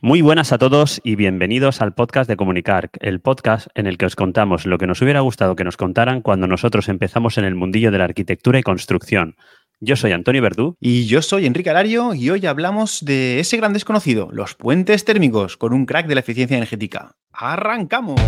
[0.00, 4.06] Muy buenas a todos y bienvenidos al podcast de Comunicar, el podcast en el que
[4.06, 7.56] os contamos lo que nos hubiera gustado que nos contaran cuando nosotros empezamos en el
[7.56, 9.34] mundillo de la arquitectura y construcción.
[9.80, 10.76] Yo soy Antonio Verdú.
[10.78, 15.56] Y yo soy Enrique Alario y hoy hablamos de ese gran desconocido, los puentes térmicos,
[15.56, 17.16] con un crack de la eficiencia energética.
[17.32, 18.20] ¡Arrancamos!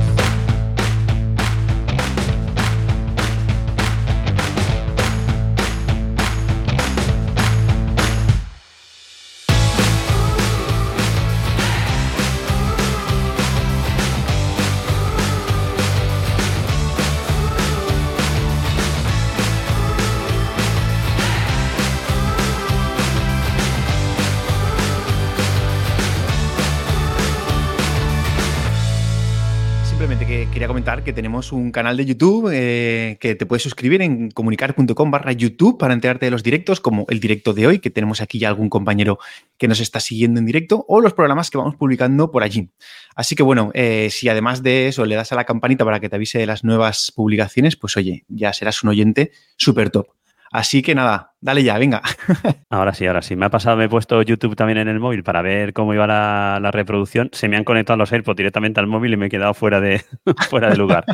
[30.81, 35.79] Que tenemos un canal de YouTube eh, que te puedes suscribir en comunicar.com barra YouTube
[35.79, 38.71] para enterarte de los directos, como el directo de hoy, que tenemos aquí ya algún
[38.71, 39.19] compañero
[39.59, 42.71] que nos está siguiendo en directo, o los programas que vamos publicando por allí.
[43.15, 46.09] Así que bueno, eh, si además de eso le das a la campanita para que
[46.09, 50.20] te avise de las nuevas publicaciones, pues oye, ya serás un oyente súper top.
[50.53, 52.03] Así que nada, dale ya, venga.
[52.71, 53.37] Ahora sí, ahora sí.
[53.37, 56.07] Me ha pasado, me he puesto YouTube también en el móvil para ver cómo iba
[56.07, 57.31] la, reproducción.
[57.33, 60.03] Se me han conectado los AirPods directamente al móvil y me he quedado fuera de,
[60.51, 61.05] fuera de lugar.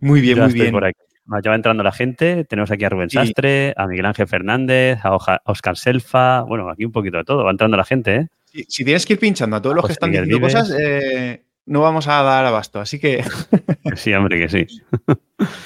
[0.00, 0.72] muy bien, muy bien.
[1.42, 2.44] Ya va entrando la gente.
[2.44, 6.42] Tenemos aquí a Rubén Sastre, a Miguel Ángel Fernández, a Oscar Selfa.
[6.42, 7.44] Bueno, aquí un poquito de todo.
[7.44, 8.28] Va entrando la gente, ¿eh?
[8.66, 12.08] Si, tienes que ir pinchando a todos los que están diciendo cosas, eh, no vamos
[12.08, 12.80] a dar abasto.
[12.80, 13.22] Así que.
[13.96, 14.66] sí, hombre, que sí.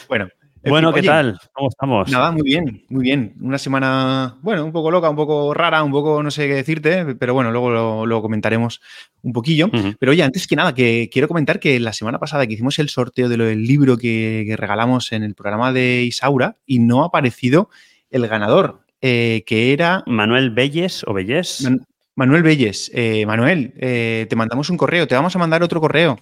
[0.09, 0.29] bueno,
[0.65, 1.39] bueno, ¿qué tal?
[1.53, 2.11] ¿Cómo estamos?
[2.11, 3.35] Nada, muy bien, muy bien.
[3.41, 7.15] Una semana, bueno, un poco loca, un poco rara, un poco no sé qué decirte,
[7.17, 8.81] pero bueno, luego lo, comentaremos
[9.23, 9.71] un poquillo.
[9.99, 12.89] Pero oye, antes que nada, que quiero comentar que la semana pasada que hicimos el
[12.89, 17.69] sorteo del libro que, regalamos en el programa de Isaura y no ha aparecido
[18.11, 20.05] el ganador, eh, que era...
[20.07, 21.69] Manuel Belles o Belles.
[22.15, 22.91] Manuel Belles.
[22.95, 26.19] Eh, Manuel, eh, te mandamos un correo, te vamos a mandar otro correo,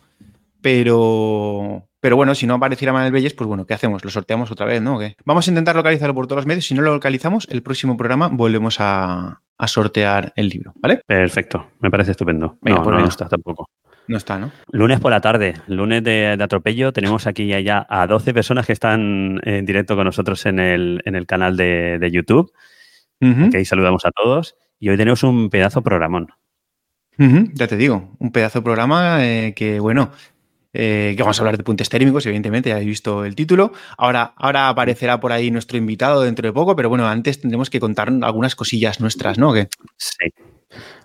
[0.62, 4.02] pero pero bueno, si no apareciera Manuel Belles, pues bueno, ¿qué hacemos?
[4.04, 4.98] ¿Lo sorteamos otra vez, no?
[5.24, 6.64] Vamos a intentar localizarlo por todos los medios.
[6.64, 11.02] Si no lo localizamos, el próximo programa volvemos a, sortear el libro, ¿vale?
[11.06, 12.56] Perfecto, me parece estupendo.
[12.62, 13.68] no, pues no, está tampoco.
[14.08, 14.50] No está, ¿no?
[14.72, 19.38] Lunes por la tarde, lunes de, atropello, tenemos aquí ya a 12 personas que están
[19.44, 22.50] en directo con nosotros en el, en el canal de, YouTube.
[23.20, 24.56] que ahí saludamos a todos.
[24.78, 26.28] Y hoy tenemos un pedazo programón.
[27.18, 30.10] ya te digo, un pedazo de programa eh, que, bueno,
[30.72, 33.72] eh, que vamos a hablar de puentes térmicos, evidentemente, ya habéis visto el título.
[33.96, 37.80] Ahora, ahora aparecerá por ahí nuestro invitado dentro de poco, pero bueno, antes tendremos que
[37.80, 39.52] contar algunas cosillas nuestras, ¿no?
[39.96, 40.26] Sí.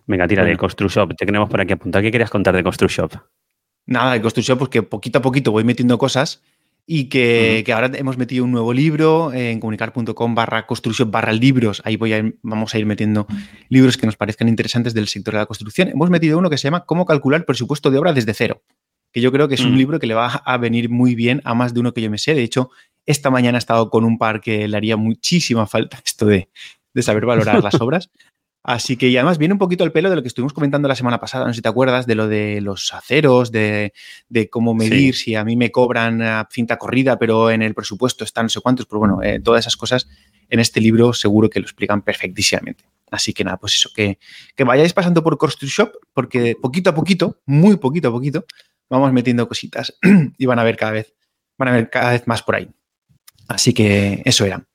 [0.08, 1.16] Venga, tira de ConstruShop.
[1.18, 2.04] Te tenemos por aquí apuntar.
[2.04, 3.14] ¿Qué querías contar de ConstruShop?
[3.88, 6.44] Nada, de ConstruShop, pues que poquito a poquito voy metiendo cosas
[6.88, 11.82] y que, ahora hemos metido un nuevo libro en comunicar.com barra construcción barra libros.
[11.84, 13.26] Ahí voy a vamos a ir metiendo
[13.70, 15.90] libros que nos parezcan interesantes del sector de la construcción.
[15.90, 18.62] Hemos metido uno que se llama Cómo calcular presupuesto de obra desde cero
[19.16, 19.78] que yo creo que es un mm.
[19.78, 22.18] libro que le va a venir muy bien a más de uno que yo me
[22.18, 22.36] sé.
[22.36, 22.70] De hecho,
[23.06, 26.50] esta mañana he estado con un par que le haría muchísima falta esto de,
[27.02, 28.10] saber valorar las obras.
[28.62, 30.98] Así que, y además viene un poquito al pelo de lo que estuvimos comentando la
[30.98, 33.94] semana pasada, no sé si te acuerdas, de lo de los aceros, de,
[34.52, 38.48] cómo medir, si a mí me cobran a cinta corrida, pero en el presupuesto están
[38.48, 40.10] no sé cuántos, pero bueno, eh, todas esas cosas
[40.50, 42.84] en este libro seguro que lo explican perfectísimamente.
[43.12, 44.20] Así que nada, pues eso, que,
[44.58, 48.46] que vayáis pasando por Shop, porque poquito a poquito, muy poquito a poquito,
[48.90, 49.98] vamos metiendo cositas
[50.38, 51.14] y van a ver cada vez,
[51.58, 52.70] van a ver cada vez más por ahí.
[53.48, 54.66] Así que eso era.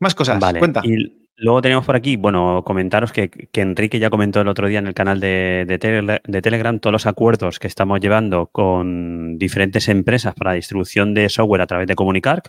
[0.00, 0.58] Más cosas, vale.
[0.58, 0.80] cuenta.
[0.84, 4.86] Y luego tenemos por aquí, bueno, comentaros que, Enrique ya comentó el otro día en
[4.86, 10.52] el canal de, de, Telegram todos los acuerdos que estamos llevando con diferentes empresas para
[10.52, 12.42] distribución de software a través de Comunicar,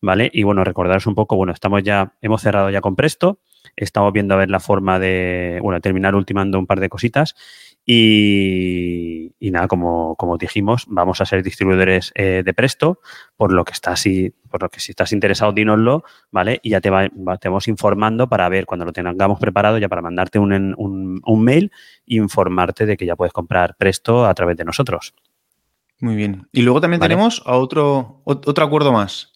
[0.00, 0.30] ¿vale?
[0.32, 3.40] Y bueno, recordaros un poco, bueno, estamos ya, hemos cerrado ya con Presto,
[3.76, 7.34] estamos viendo a ver la forma de, bueno, terminar ultimando un par de cositas
[7.86, 13.00] y, nada, como, como, dijimos, vamos a ser distribuidores eh, de Presto,
[13.36, 13.94] por lo que está
[14.48, 16.60] por lo que si estás interesado, dínoslo, ¿vale?
[16.62, 20.74] Y ya te, vamos informando para ver cuando lo tengamos preparado, ya para mandarte un,
[20.76, 21.72] un, mail
[22.06, 25.14] e informarte de que ya puedes comprar Presto a través de nosotros.
[26.00, 26.48] Muy bien.
[26.52, 29.32] Y luego también tenemos a otro, otro acuerdo más,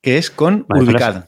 [0.00, 1.26] que es con Ubicad.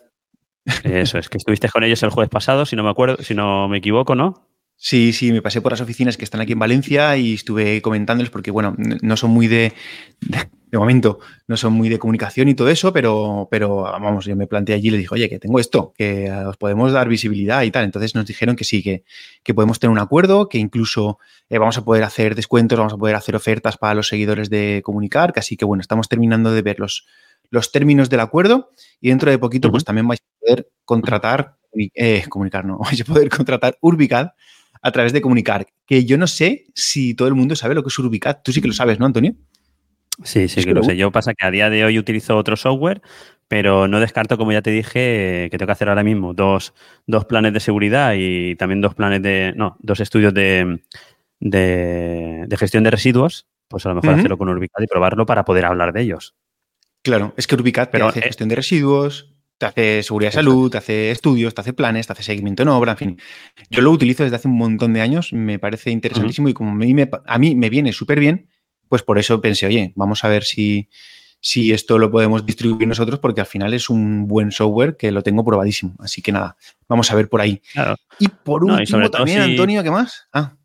[0.84, 3.68] Eso es, que estuviste con ellos el jueves pasado, si no me acuerdo, si no
[3.68, 4.45] me equivoco, ¿no?
[4.78, 8.30] Sí, sí, me pasé por las oficinas que están aquí en Valencia y estuve comentándoles
[8.30, 9.72] porque, bueno, no son muy de,
[10.20, 11.18] de, momento,
[11.48, 14.88] no son muy de comunicación y todo eso, pero, pero vamos, yo me planteé allí
[14.88, 17.84] y le dije, oye, que tengo esto, que os podemos dar visibilidad y tal.
[17.84, 19.02] Entonces nos dijeron que sí, que,
[19.42, 21.18] que podemos tener un acuerdo, que incluso
[21.48, 24.82] eh, vamos a poder hacer descuentos, vamos a poder hacer ofertas para los seguidores de
[24.84, 27.06] comunicar, que así que, bueno, estamos terminando de ver los,
[27.48, 32.24] los términos del acuerdo y dentro de poquito, pues también vais a poder contratar, eh,
[32.28, 34.32] comunicar, no, vais a poder contratar Urbicad
[34.86, 35.66] a través de comunicar.
[35.84, 38.42] Que yo no sé si todo el mundo sabe lo que es Urubicat.
[38.44, 39.34] Tú sí que lo sabes, ¿no, Antonio?
[40.22, 40.96] Sí, sí, que lo sé.
[40.96, 43.02] Yo pasa que a día de hoy utilizo otro software,
[43.48, 46.72] pero no descarto, como ya te dije, que tengo que hacer ahora mismo dos,
[47.06, 50.80] dos planes de seguridad y también dos planes de, no, dos estudios de,
[51.40, 55.64] de, gestión de residuos, pues a lo mejor hacerlo con Urbicat y probarlo para poder
[55.64, 56.36] hablar de ellos.
[57.02, 60.70] Claro, es que Urbicat pero, hace eh, gestión de residuos, te hace seguridad de salud,
[60.70, 63.20] te hace estudios, te hace planes, te hace seguimiento en obra, en fin.
[63.70, 66.74] Yo lo utilizo desde hace un montón de años, me parece interesantísimo y como a
[66.74, 68.48] mí me, a mí me viene súper bien,
[68.88, 70.88] pues por eso pensé, oye, vamos a ver si,
[71.40, 75.22] si esto lo podemos distribuir nosotros, porque al final es un buen software que lo
[75.22, 75.94] tengo probadísimo.
[76.00, 76.56] Así que nada,
[76.88, 77.62] vamos a ver por ahí.
[78.18, 80.26] Y por último también, Antonio, ¿qué más?
[80.32, 80.55] Ah.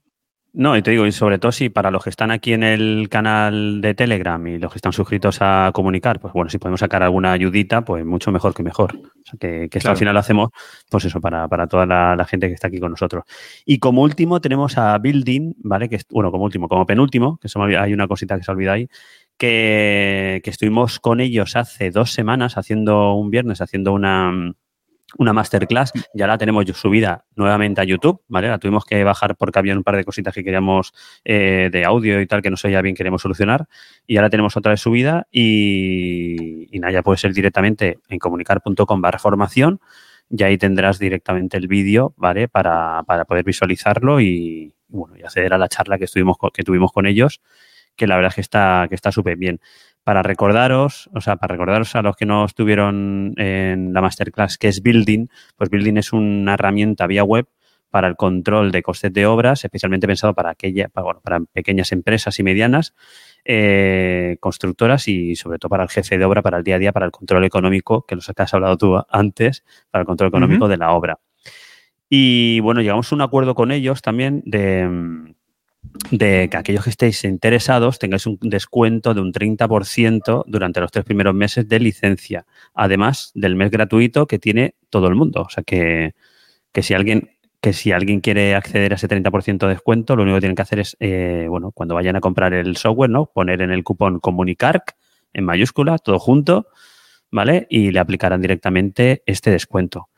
[0.53, 3.07] No, y te digo, y sobre todo si para los que están aquí en el
[3.09, 7.03] canal de Telegram y los que están suscritos a comunicar, pues bueno, si podemos sacar
[7.03, 8.97] alguna ayudita, pues mucho mejor que mejor.
[8.97, 10.49] O sea, que, esto al final lo hacemos,
[10.89, 13.23] pues eso, para, toda la, gente que está aquí con nosotros.
[13.65, 15.87] Y como último tenemos a Building, ¿vale?
[15.87, 17.47] Que es, bueno, como último, como penúltimo, que
[17.77, 18.89] hay una cosita que se olvida ahí,
[19.37, 24.53] que, que estuvimos con ellos hace dos semanas haciendo un viernes, haciendo una
[25.17, 28.47] una masterclass, ya la tenemos subida nuevamente a YouTube, ¿vale?
[28.47, 30.93] La tuvimos que bajar porque había un par de cositas que queríamos
[31.25, 33.67] eh, de audio y tal que no sé ya bien queremos solucionar
[34.07, 39.01] y ahora tenemos otra vez subida y, y nada, ya puede ser directamente en comunicar.com
[39.01, 39.79] barra formación
[40.29, 42.47] y ahí tendrás directamente el vídeo, ¿vale?
[42.47, 46.91] Para, para, poder visualizarlo y, bueno, y acceder a la charla que, estuvimos, que tuvimos
[46.93, 47.41] con ellos,
[47.95, 49.59] que la verdad es que está que está súper bien
[50.03, 54.67] para recordaros, o sea, para recordaros a los que no estuvieron en la masterclass, que
[54.67, 57.47] es Building, pues Building es una herramienta vía web
[57.91, 62.43] para el control de costes de obras, especialmente pensado para, aquella, para, pequeñas empresas y
[62.43, 62.95] medianas,
[63.43, 66.93] eh, constructoras y sobre todo para el jefe de obra, para el día a día,
[66.93, 70.77] para el control económico, que los has hablado tú antes, para el control económico de
[70.77, 71.19] la obra.
[72.09, 75.33] Y bueno, llegamos a un acuerdo con ellos también de
[76.11, 81.05] de que aquellos que estéis interesados tengáis un descuento de un 30% durante los tres
[81.05, 85.43] primeros meses de licencia, además del mes gratuito que tiene todo el mundo.
[85.43, 86.13] O sea que,
[86.81, 87.31] si alguien
[87.61, 90.63] que si alguien quiere acceder a ese 30% de descuento, lo único que tienen que
[90.63, 93.27] hacer es, eh, bueno, cuando vayan a comprar el software, ¿no?
[93.27, 94.95] Poner en el cupón Comunicarc
[95.33, 96.67] en mayúscula, todo junto,
[97.29, 97.67] ¿vale?
[97.69, 100.09] Y le aplicarán directamente este descuento.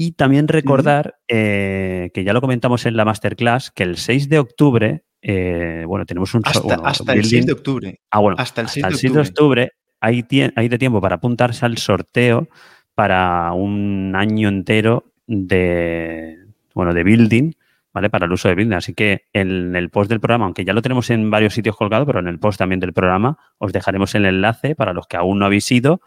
[0.00, 4.38] Y también recordar, eh, que ya lo comentamos en la masterclass, que el 6 de
[4.38, 6.42] octubre, eh, bueno, tenemos un...
[6.44, 8.00] Hasta, el 6 de octubre.
[8.08, 9.72] Ah, bueno, hasta el 6, de, octubre.
[10.00, 10.24] hay,
[10.54, 12.48] hay de tiempo para apuntarse al sorteo
[12.94, 17.54] para un año entero de, bueno, de building,
[17.92, 18.08] ¿vale?
[18.08, 18.76] Para el uso de building.
[18.76, 22.06] Así que en el post del programa, aunque ya lo tenemos en varios sitios colgado,
[22.06, 25.40] pero en el post también del programa, os dejaremos el enlace para los que aún
[25.40, 26.00] no habéis ido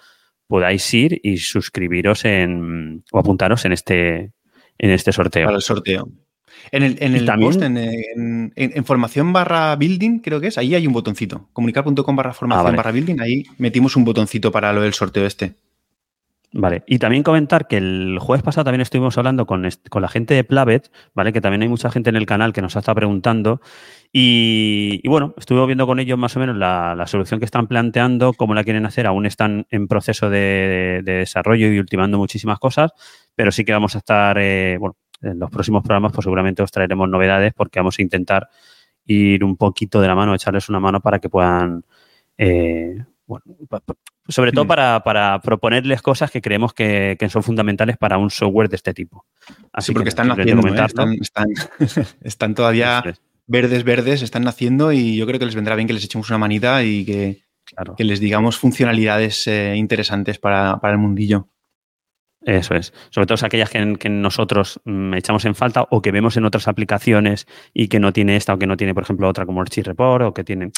[0.51, 4.33] podáis ir y suscribiros en, o apuntaros en este,
[4.77, 5.45] en este sorteo.
[5.45, 6.09] Para el sorteo.
[6.74, 10.92] En el, en el post, en, formación barra building, creo que es, ahí hay un
[10.92, 11.48] botoncito.
[11.53, 15.53] Comunicar.com barra formación ah, barra building, ahí metimos un botoncito para lo del sorteo este.
[16.53, 20.44] Vale, y también comentar que el jueves pasado también estuvimos hablando con, la gente de
[20.44, 21.31] Plavet, ¿vale?
[21.31, 23.62] Que también hay mucha gente en el canal que nos estado preguntando.
[24.12, 28.53] Y, bueno, estuve viendo con ellos más o menos la, solución que están planteando, cómo
[28.53, 29.07] la quieren hacer.
[29.07, 32.92] Aún están en proceso de, desarrollo y ultimando muchísimas cosas,
[33.33, 36.71] pero sí que vamos a estar, eh, bueno, en los próximos programas, pues seguramente os
[36.71, 38.50] traeremos novedades porque vamos a intentar
[39.06, 41.86] ir un poquito de la mano, echarles una mano para que puedan,
[42.38, 43.46] eh, bueno,
[44.31, 48.93] sobre todo para, proponerles cosas que creemos que, son fundamentales para un software de este
[48.93, 49.25] tipo.
[49.73, 50.85] Así sí, porque están naciendo, ¿eh?
[52.21, 53.03] están, todavía
[53.47, 56.38] verdes, verdes, están naciendo y yo creo que les vendrá bien que les echemos una
[56.38, 57.43] manita y que,
[57.97, 61.47] que les digamos funcionalidades eh, interesantes para, para el mundillo.
[62.43, 62.91] Eso es.
[63.12, 67.45] Sobre todo aquellas que, nosotros mm, echamos en falta o que vemos en otras aplicaciones
[67.74, 70.25] y que no tiene esta o que no tiene, por ejemplo, otra como Archie Report
[70.25, 70.71] o que tienen.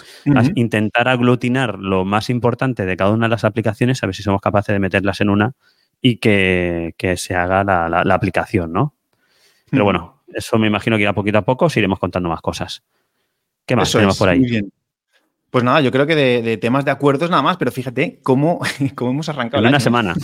[0.55, 4.41] Intentar aglutinar lo más importante de cada una de las aplicaciones, a ver si somos
[4.41, 5.53] capaces de meterlas en una
[6.01, 8.95] y que, se haga la, aplicación, ¿no?
[9.69, 12.83] Pero bueno, eso me imagino que irá poquito a poco, os iremos contando más cosas.
[13.65, 14.39] ¿Qué más tenemos por ahí?
[14.39, 14.73] Muy bien.
[15.53, 18.59] Pues nada, yo creo que de, temas de acuerdos nada más, pero fíjate cómo,
[18.95, 19.61] cómo hemos arrancado.
[19.61, 20.15] En una semana.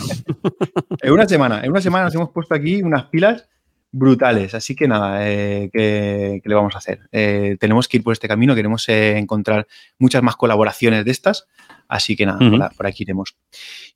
[1.02, 1.60] en una semana.
[1.62, 3.46] En una semana nos hemos puesto aquí unas pilas
[3.92, 4.54] brutales.
[4.54, 7.08] Así que nada, eh, ¿qué, le vamos a hacer?
[7.12, 9.68] Eh, tenemos que ir por este camino, queremos eh, encontrar
[10.00, 11.46] muchas más colaboraciones de estas.
[11.86, 13.36] Así que nada, por, aquí iremos.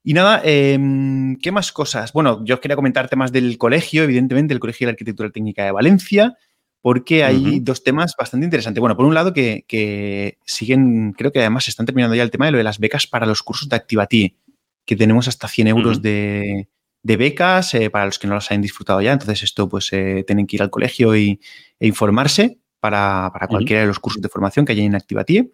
[0.05, 2.13] Y nada, em, ¿qué más cosas?
[2.13, 5.71] Bueno, yo os quería comentar temas del colegio, evidentemente, el Colegio de Arquitectura Técnica de
[5.71, 6.37] Valencia
[6.85, 8.79] porque hay dos temas bastante interesantes.
[8.79, 12.45] Bueno, por un lado que, siguen, creo que además se están terminando ya el tema
[12.45, 14.37] de lo de las becas para los cursos de Activati,
[14.85, 16.67] que tenemos hasta 100 euros de,
[17.01, 19.13] becas para los que no las hayan disfrutado ya.
[19.13, 21.39] Entonces, esto pues tienen que ir al colegio y,
[21.79, 25.49] e informarse para, cualquiera de los cursos de formación que haya en Activatie.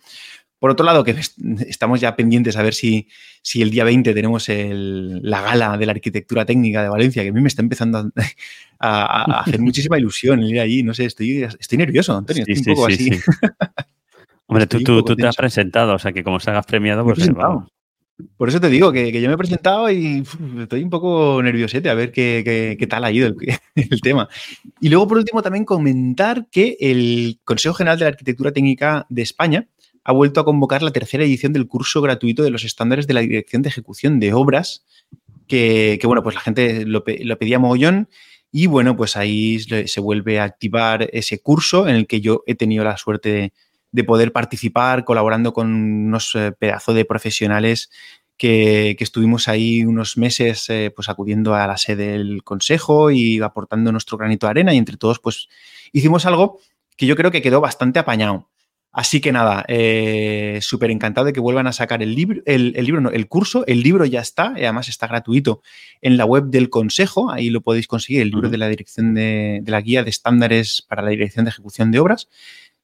[0.61, 1.15] Por otro lado, que
[1.67, 3.07] estamos ya pendientes a ver si,
[3.41, 7.33] si el día 20 tenemos la gala de la arquitectura técnica de Valencia, que a
[7.33, 8.11] mí me está empezando
[8.77, 10.83] a, hacer muchísima ilusión el ir allí.
[10.83, 12.43] No sé, estoy, estoy nervioso, Antonio.
[12.47, 13.09] estoy un poco así.
[14.45, 17.33] Hombre, tú, tú, te has presentado, o sea que como se hagas premiado, pues eh,
[18.37, 20.23] Por eso te digo que, yo me he presentado y
[20.59, 23.35] estoy un poco nerviosete a ver qué, qué, tal ha ido el,
[23.75, 24.29] el, tema.
[24.79, 29.23] Y luego, por último, también comentar que el Consejo General de la Arquitectura Técnica de
[29.23, 29.67] España
[30.03, 33.21] ha vuelto a convocar la tercera edición del curso gratuito de los estándares de la
[33.21, 34.85] Dirección de Ejecución de Obras,
[35.47, 38.07] que, bueno, pues la gente lo, pedía mogollón
[38.51, 42.55] y bueno, pues ahí se vuelve a activar ese curso en el que yo he
[42.55, 43.53] tenido la suerte
[43.91, 47.89] de, poder participar colaborando con unos eh, pedazos de profesionales
[48.37, 53.91] que, estuvimos ahí unos meses eh, pues acudiendo a la sede del consejo y aportando
[53.91, 55.47] nuestro granito de arena y entre todos pues
[55.91, 56.59] hicimos algo
[56.97, 58.50] que yo creo que quedó bastante apañado.
[58.93, 62.99] Así que nada, eh, súper encantado de que vuelvan a sacar el libro, el, libro,
[62.99, 63.65] no, el curso.
[63.65, 65.61] El libro ya está, y además está gratuito
[66.01, 67.31] en la web del Consejo.
[67.31, 71.03] Ahí lo podéis conseguir, el libro de la dirección de, la guía de estándares para
[71.03, 72.27] la dirección de ejecución de obras.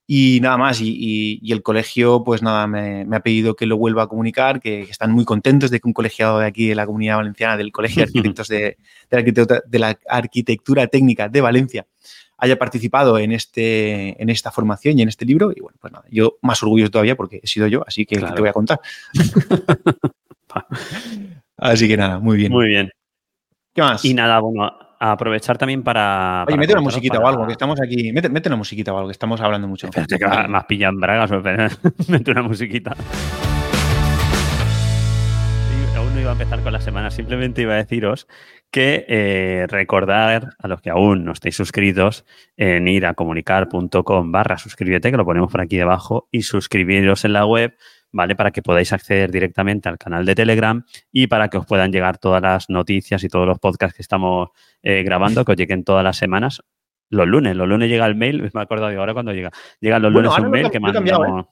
[0.10, 4.08] Y nada más, y, el colegio, pues nada, me, ha pedido que lo vuelva a
[4.08, 7.58] comunicar, que, están muy contentos de que un colegiado de aquí de la comunidad valenciana,
[7.58, 8.78] del Colegio de Arquitectos de,
[9.10, 11.86] de la Arquitectura Técnica de Valencia,
[12.38, 15.52] haya participado en, este, en esta formación y en este libro.
[15.56, 18.40] Y bueno, pues nada, yo más orgulloso todavía porque he sido yo, así que te
[18.40, 18.80] voy a contar.
[21.58, 22.52] así que nada, muy bien.
[22.52, 22.92] Muy bien.
[23.74, 24.04] ¿Qué más?
[24.06, 26.46] Y nada, bueno, a aprovechar también para.
[26.48, 28.12] Oye, mete una musiquita o algo, que estamos aquí.
[28.12, 29.88] Mete, mete, una musiquita o algo, que estamos hablando mucho.
[29.88, 31.32] Espérate que has pillado en bragas,
[32.08, 32.96] mete una musiquita
[35.98, 38.28] aún no iba a empezar con la semana, simplemente iba a deciros
[38.72, 42.26] que eh, recordar a los que aún no estéis suscritos
[42.58, 47.34] en ir a comunicar.com barra suscríbete, que lo ponemos por aquí debajo, y suscribiros en
[47.34, 47.76] la web,
[48.12, 48.36] ¿vale?
[48.36, 52.18] Para que podáis acceder directamente al canal de Telegram y para que os puedan llegar
[52.18, 54.50] todas las noticias y todos los podcasts que estamos
[54.84, 56.62] eh, grabando, que os lleguen todas las semanas.
[57.10, 59.52] Los lunes, los lunes llega el mail, me acuerdo de ahora cuando llega.
[59.80, 61.46] Llegan los lunes un mail que mandamos.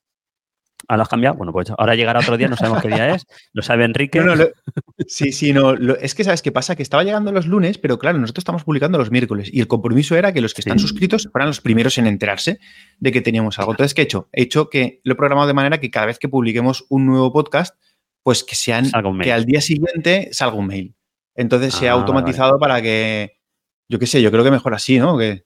[0.88, 1.36] ¿Ah, lo has cambiado?
[1.36, 4.22] Bueno, pues ahora llegará otro día, no sabemos qué día es, lo sabe Enrique.
[5.08, 8.20] sí, sí, no, es que sabes qué pasa, que estaba llegando los lunes, pero claro,
[8.20, 11.48] nosotros estamos publicando los miércoles y el compromiso era que los que están suscritos fueran
[11.48, 12.60] los primeros en enterarse
[13.00, 13.72] de que teníamos algo.
[13.72, 14.30] Entonces, ¿qué he hecho?
[14.32, 17.32] He hecho que lo he programado de manera que cada vez que publiquemos un nuevo
[17.34, 17.76] podcast,
[18.24, 18.90] pues que sean,
[19.22, 20.96] que al día siguiente salga un mail.
[21.36, 23.40] Entonces se ha ah, automatizado para que,
[23.90, 25.18] yo qué sé, yo creo que mejor así, ¿no?
[25.18, 25.46] Que,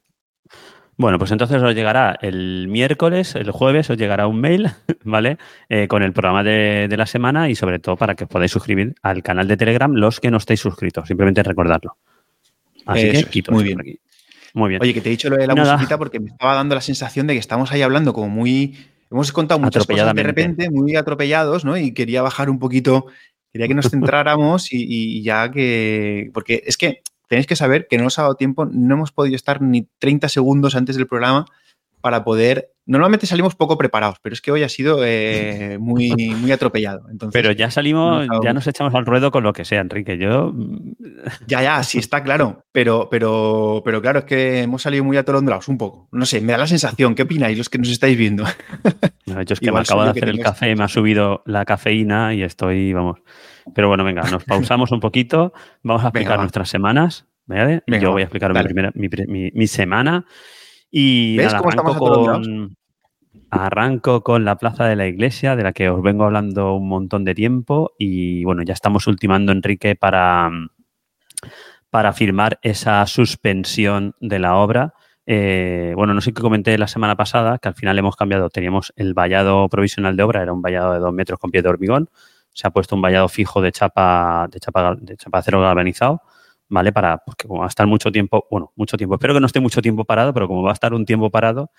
[0.99, 4.69] bueno, pues entonces os llegará el miércoles, el jueves, os llegará un mail,
[5.05, 5.37] ¿vale?
[5.69, 8.95] Eh, con el programa de, la semana y sobre todo para que os podáis suscribir
[9.01, 11.07] al canal de Telegram los que no estéis suscritos.
[11.07, 11.95] Simplemente recordarlo.
[12.85, 13.79] Así que quito muy bien.
[13.79, 13.97] Aquí.
[14.53, 14.81] Muy bien.
[14.81, 17.27] Oye, que te he dicho lo de la musiquita porque me estaba dando la sensación
[17.27, 18.75] de que estamos ahí hablando como muy.
[19.09, 21.77] Hemos contado muchas cosas de repente, muy atropellados, ¿no?
[21.77, 23.05] Y quería bajar un poquito,
[23.53, 26.29] quería que nos centráramos y ya que.
[26.33, 29.35] Porque es que tenéis que saber que no nos ha dado tiempo, no hemos podido
[29.35, 31.45] estar ni 30 segundos antes del programa
[32.01, 32.71] para poder.
[32.85, 37.03] Normalmente salimos poco preparados, pero es que hoy ha sido eh, muy, muy atropellado.
[37.31, 40.17] pero ya salimos, ya nos echamos al ruedo con lo que sea, Enrique.
[40.17, 40.55] Yo.
[41.45, 42.63] Ya, ya, sí está claro.
[42.71, 46.07] Pero, pero, pero claro, es que hemos salido muy atolondrados un poco.
[46.11, 47.13] No sé, me da la sensación.
[47.13, 48.43] ¿Qué opináis los que nos estáis viendo?
[49.27, 52.41] yo es que me acabo de hacer el café, me ha subido la cafeína y
[52.41, 53.19] estoy, vamos.
[53.73, 57.83] Pero bueno, venga, nos pausamos un poquito, vamos a explicar nuestras semanas, ¿vale?
[57.87, 60.25] Yo voy a explicar mi, primera, mi, semana.
[60.91, 62.77] Y nada, arranco, con,
[63.51, 67.23] arranco con la plaza de la iglesia, de la que os vengo hablando un montón
[67.25, 67.93] de tiempo.
[67.97, 70.49] Y bueno, ya estamos ultimando, Enrique, para,
[71.89, 74.93] para firmar esa suspensión de la obra.
[75.31, 78.93] Eh, bueno, no sé qué comenté la semana pasada, que al final hemos cambiado, teníamos
[78.95, 82.09] el vallado provisional de obra, era un vallado de dos metros con pie de hormigón,
[82.59, 86.21] se ha puesto un vallado fijo de chapa, de chapa, de chapa acero galvanizado,
[86.67, 86.91] ¿vale?
[86.91, 89.61] Para, porque como va a estar mucho tiempo, bueno, mucho tiempo, espero que no esté
[89.61, 91.71] mucho tiempo parado, pero como va a estar un tiempo parado,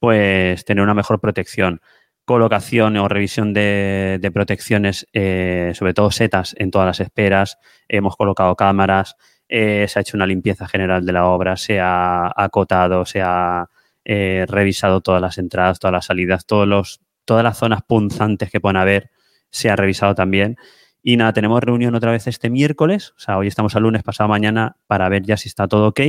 [0.00, 1.80] pues tener una mejor protección.
[2.24, 7.58] Colocación o revisión de, protecciones, eh, sobre todo setas en todas las esperas.
[7.88, 9.14] Hemos colocado cámaras,
[9.48, 13.68] eh, se ha hecho una limpieza general de la obra, se ha acotado, se ha
[14.04, 18.60] eh, revisado todas las entradas, todas las salidas, todos los, todas las zonas punzantes que
[18.60, 19.10] pueden haber
[19.50, 20.56] se ha revisado también.
[21.02, 24.28] Y nada, tenemos reunión otra vez este miércoles, o sea, hoy estamos al lunes, pasado
[24.28, 26.00] mañana, para ver ya si está todo ok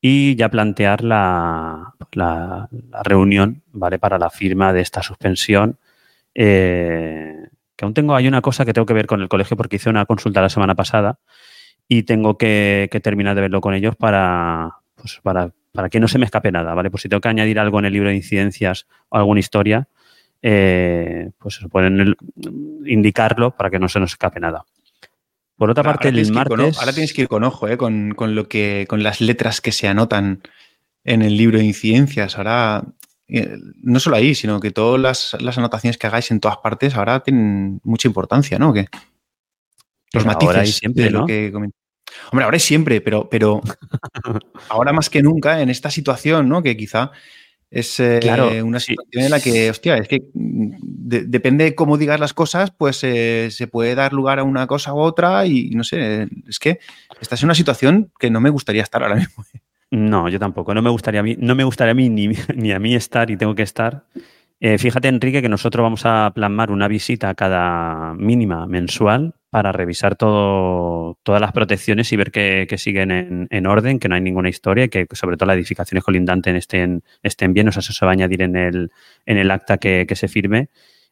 [0.00, 2.68] y ya plantear la, la,
[3.02, 3.98] reunión, ¿vale?
[3.98, 5.78] Para la firma de esta suspensión.
[6.34, 9.76] Eh, que aún tengo, hay una cosa que tengo que ver con el colegio porque
[9.76, 11.18] hice una consulta la semana pasada
[11.88, 16.18] y tengo que, terminar de verlo con ellos para, pues para, para, que no se
[16.18, 16.90] me escape nada, ¿vale?
[16.90, 19.88] Pues si tengo que añadir algo en el libro de incidencias o alguna historia,
[20.42, 22.14] eh, pues se pueden
[22.86, 24.64] indicarlo para que no se nos escape nada.
[25.56, 26.78] Por otra parte, el martes.
[26.78, 27.76] Ahora tienes que ir con ojo, ¿eh?
[27.76, 30.42] con, lo que, con las letras que se anotan
[31.04, 32.38] en el libro de incidencias.
[32.38, 32.84] Ahora,
[33.26, 37.20] eh, no solo ahí, sino que todas las, anotaciones que hagáis en todas partes ahora
[37.20, 38.72] tienen mucha importancia, ¿no?
[38.72, 38.86] Que
[40.12, 41.52] los matices ahora siempre, de lo que
[42.30, 43.60] Hombre, ahora es siempre, pero, pero
[44.68, 46.62] ahora más que nunca en esta situación, ¿no?
[46.62, 47.10] Que quizá
[47.70, 50.72] es eh, una situación en la que, hostia, es que mm,
[51.26, 54.94] depende de cómo digas las cosas, pues eh, se puede dar lugar a una cosa
[54.94, 56.78] u otra y no sé, es que
[57.20, 59.44] esta es una situación que no me gustaría estar ahora mismo.
[59.90, 60.74] No, yo tampoco.
[60.74, 63.30] No me gustaría a mí, no me gustaría a mí ni, ni a mí estar
[63.30, 64.04] y tengo que estar.
[64.60, 70.16] Eh, fíjate, Enrique, que nosotros vamos a plasmar una visita cada mínima mensual para revisar
[70.16, 74.84] todo, todas las protecciones y ver que, siguen en, orden, que no hay ninguna historia
[74.84, 77.68] y que sobre todo las edificaciones colindantes estén, estén bien.
[77.68, 78.90] O sea, eso se va a añadir en el,
[79.26, 80.68] en el acta que, se firme.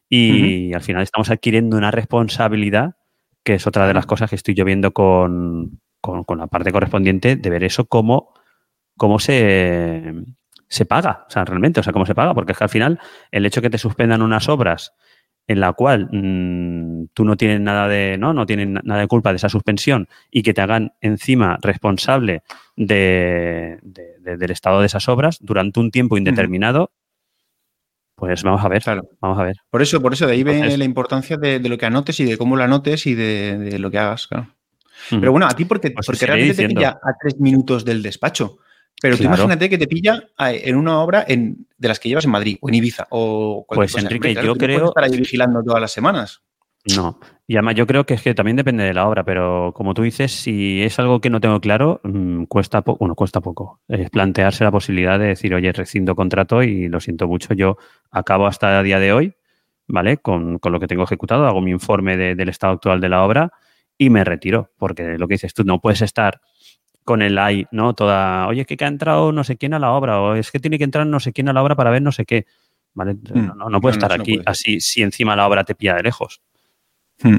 [0.09, 2.95] Y al final estamos adquiriendo una responsabilidad,
[3.43, 7.35] que es otra de las cosas que estoy yo viendo con, con la parte correspondiente,
[7.35, 8.33] de ver eso como
[8.97, 10.13] cómo se,
[10.67, 12.99] se paga, o sea, realmente, o sea, cómo se paga, porque es que al final
[13.31, 14.93] el hecho de que te suspendan unas obras
[15.47, 18.33] en la cual mm, tú no tienes nada de, ¿no?
[18.33, 22.43] No tienes nada de culpa de esa suspensión y que te hagan encima responsable
[22.75, 26.91] de, del estado de esas obras durante un tiempo indeterminado,
[28.15, 28.83] pues vamos a ver,
[29.21, 29.55] vamos a ver.
[29.69, 32.37] Por eso, por eso de ahí viene la importancia de, lo que anotes y de
[32.37, 34.53] cómo lo anotes y de, lo que hagas, claro.
[35.09, 38.57] Pero bueno, a ti porque, pues porque realmente te pilla a tres minutos del despacho.
[39.01, 42.31] Pero tú imagínate que te pilla en una obra en, de las que llevas en
[42.31, 44.87] Madrid o en Ibiza o Pues Enrique, yo creo.
[44.87, 46.41] estar ahí vigilando todas las semanas.
[46.95, 47.19] No.
[47.45, 50.03] Y además yo creo que es que también depende de la obra, pero como tú
[50.03, 53.81] dices, si es algo que no tengo claro, mm, cuesta poco, bueno, cuesta poco.
[53.87, 57.77] Es plantearse la posibilidad de decir, oye, rescindo contrato y lo siento mucho, yo
[58.11, 59.33] acabo hasta el día de hoy,
[59.87, 60.17] ¿vale?
[60.17, 63.51] Con, lo que tengo ejecutado, hago mi informe del estado actual de la obra
[63.97, 66.41] y me retiro, porque lo que dices tú, no puedes estar
[67.07, 67.93] con el AI, ¿no?
[67.93, 70.59] Toda, oye, es que ha entrado no sé quién a la obra, o es que
[70.59, 72.45] tiene que entrar no sé quién a la obra para ver no sé qué.
[72.93, 73.13] ¿Vale?
[73.13, 73.57] Hmm.
[73.57, 76.41] No, no, puede estar aquí así si encima la obra te pilla de lejos.
[77.23, 77.37] Hmm.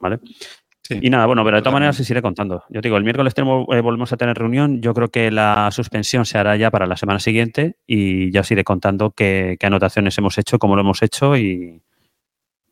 [0.00, 0.18] ¿Vale?
[0.90, 2.64] Y nada, bueno, pero de todas maneras se iré contando.
[2.68, 4.82] Yo digo, el miércoles tenemos, eh, volvemos a tener reunión.
[4.82, 8.50] Yo creo que la suspensión se hará ya para la semana siguiente y ya os
[8.50, 11.80] iré contando qué, anotaciones hemos hecho, cómo lo hemos hecho y,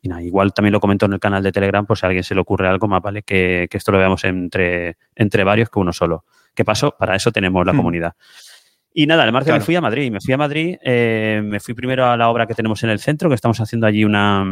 [0.07, 2.33] nada, igual también lo comento en el canal de Telegram por si a alguien se
[2.33, 3.23] le ocurre algo más, ¿vale?
[3.23, 6.23] Que, esto lo veamos entre, entre varios que uno solo.
[6.55, 6.95] ¿Qué pasó?
[6.97, 7.77] Para eso tenemos la hmm.
[7.77, 8.15] comunidad.
[8.93, 10.11] Y nada, el martes me fui a Madrid.
[10.11, 12.99] Me fui a Madrid, eh, me fui primero a la obra que tenemos en el
[12.99, 14.45] centro, que estamos haciendo allí una,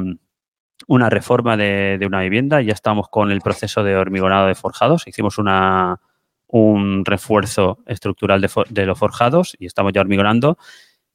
[0.88, 2.62] una reforma de, una vivienda.
[2.62, 5.08] Ya estamos con el proceso de hormigonado de forjados.
[5.08, 6.00] Hicimos una,
[6.48, 10.58] un refuerzo estructural de, de los forjados y estamos ya hormigonando.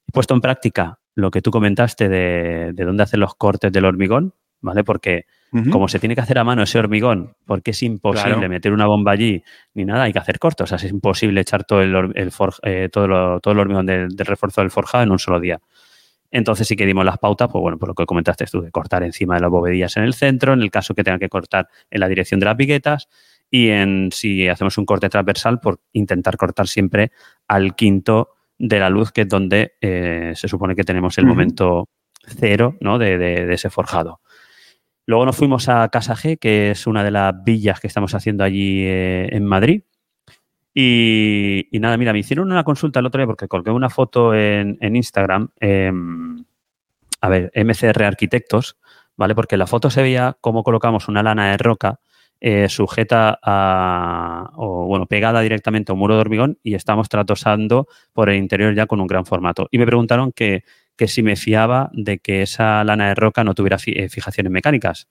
[0.09, 3.85] He puesto en práctica lo que tú comentaste de, de dónde hacer los cortes del
[3.85, 4.85] hormigón, ¿vale?
[4.85, 5.27] Porque
[5.71, 9.13] como se tiene que hacer a mano ese hormigón, porque es imposible meter una bomba
[9.13, 9.43] allí
[9.75, 10.65] ni nada, hay que hacer cortes.
[10.65, 11.95] O sea, es imposible echar todo el,
[12.63, 15.61] eh, todo, todo el hormigón del, refuerzo del forjado en un solo día.
[16.31, 19.03] Entonces sí que dimos las pautas, pues bueno, por lo que comentaste tú, de cortar
[19.03, 22.01] encima de las bovedillas en el centro, en el caso que tenga que cortar en
[22.01, 23.09] la dirección de las viguetas,
[23.51, 27.13] y en si hacemos un corte transversal, por intentar cortar siempre
[27.47, 28.31] al quinto
[28.63, 31.89] de la luz, que es donde eh, se supone que tenemos el momento
[32.25, 32.97] cero ¿no?
[32.97, 34.21] de, ese forjado.
[35.05, 38.45] Luego nos fuimos a Casa G, que es una de las villas que estamos haciendo
[38.45, 39.83] allí eh, en Madrid.
[40.73, 44.79] Y, nada, mira, me hicieron una consulta el otro día porque colgué una foto en,
[44.81, 45.49] Instagram.
[45.59, 46.45] Em,
[47.21, 48.79] a ver, MCR Arquitectos,
[49.17, 49.35] ¿vale?
[49.35, 51.99] Porque en la foto se veía cómo colocamos una lana de roca
[52.45, 57.87] eh, sujeta a, o bueno, pegada directamente a un muro de hormigón y estamos tratosando
[58.13, 59.69] por el interior ya con un gran formato.
[59.71, 60.65] Y me preguntaron que,
[60.97, 65.07] que si me fiaba de que esa lana de roca no tuviera eh, fijaciones mecánicas.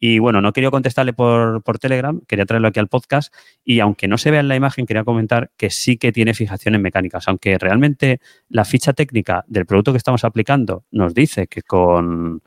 [0.00, 3.32] Y bueno, no quería contestarle por, Telegram, quería traerlo aquí al podcast
[3.64, 6.80] y aunque no se vea en la imagen, quería comentar que sí que tiene fijaciones
[6.80, 8.18] mecánicas, aunque realmente
[8.48, 12.42] la ficha técnica del producto que estamos aplicando nos dice que con,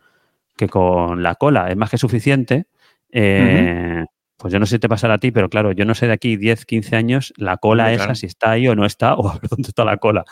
[0.57, 2.65] que con la cola es más que suficiente.
[3.09, 4.03] Eh,
[4.37, 6.13] pues yo no sé si te pasará a ti, pero claro, yo no sé de
[6.13, 9.33] aquí 10, 15 años la cola esa, si está ahí o no está, o a
[9.33, 10.25] ver dónde está la cola.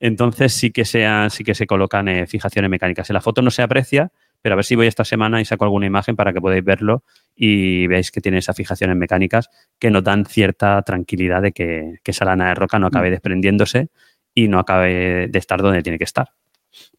[0.00, 3.08] Entonces sí que, sean, sí que se colocan eh, fijaciones mecánicas.
[3.10, 4.10] En la foto no se aprecia,
[4.40, 7.04] pero a ver si voy esta semana y saco alguna imagen para que podáis verlo
[7.36, 12.24] y veáis que tiene esas fijaciones mecánicas que nos dan cierta tranquilidad de que, esa
[12.24, 13.12] lana de roca no acabe mm.
[13.12, 13.88] desprendiéndose
[14.34, 16.32] y no acabe de estar donde tiene que estar.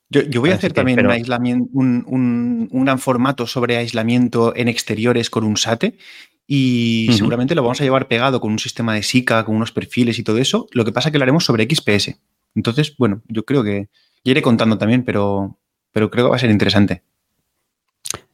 [0.09, 5.43] Yo, voy a hacer también un, aislamiento, un, gran formato sobre aislamiento en exteriores con
[5.43, 5.97] un SATE
[6.45, 10.19] y seguramente lo vamos a llevar pegado con un sistema de SICA, con unos perfiles
[10.19, 10.67] y todo eso.
[10.71, 12.19] Lo que pasa es que lo haremos sobre XPS.
[12.53, 13.89] Entonces, bueno, yo creo que
[14.23, 15.57] ya iré contando también, pero,
[15.91, 17.03] pero creo que va a ser interesante.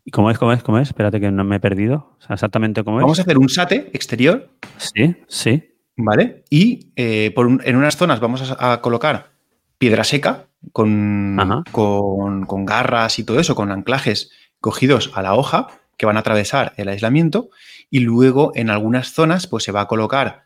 [0.04, 0.38] ¿Y cómo es?
[0.38, 0.64] ¿Cómo es?
[0.64, 0.90] ¿Cómo es?
[0.90, 2.18] Espérate que no me he perdido.
[2.30, 3.04] exactamente cómo es.
[3.04, 4.50] Vamos a hacer un SATE exterior.
[4.78, 5.64] Sí, sí.
[5.96, 6.46] ¿Vale?
[6.50, 9.34] Y eh, en unas zonas vamos a, colocar
[9.80, 11.38] piedra seca con,
[11.72, 16.20] con, con, garras y todo eso, con anclajes cogidos a la hoja que van a
[16.20, 17.50] atravesar el aislamiento.
[17.90, 20.44] Y luego en algunas zonas pues se va a colocar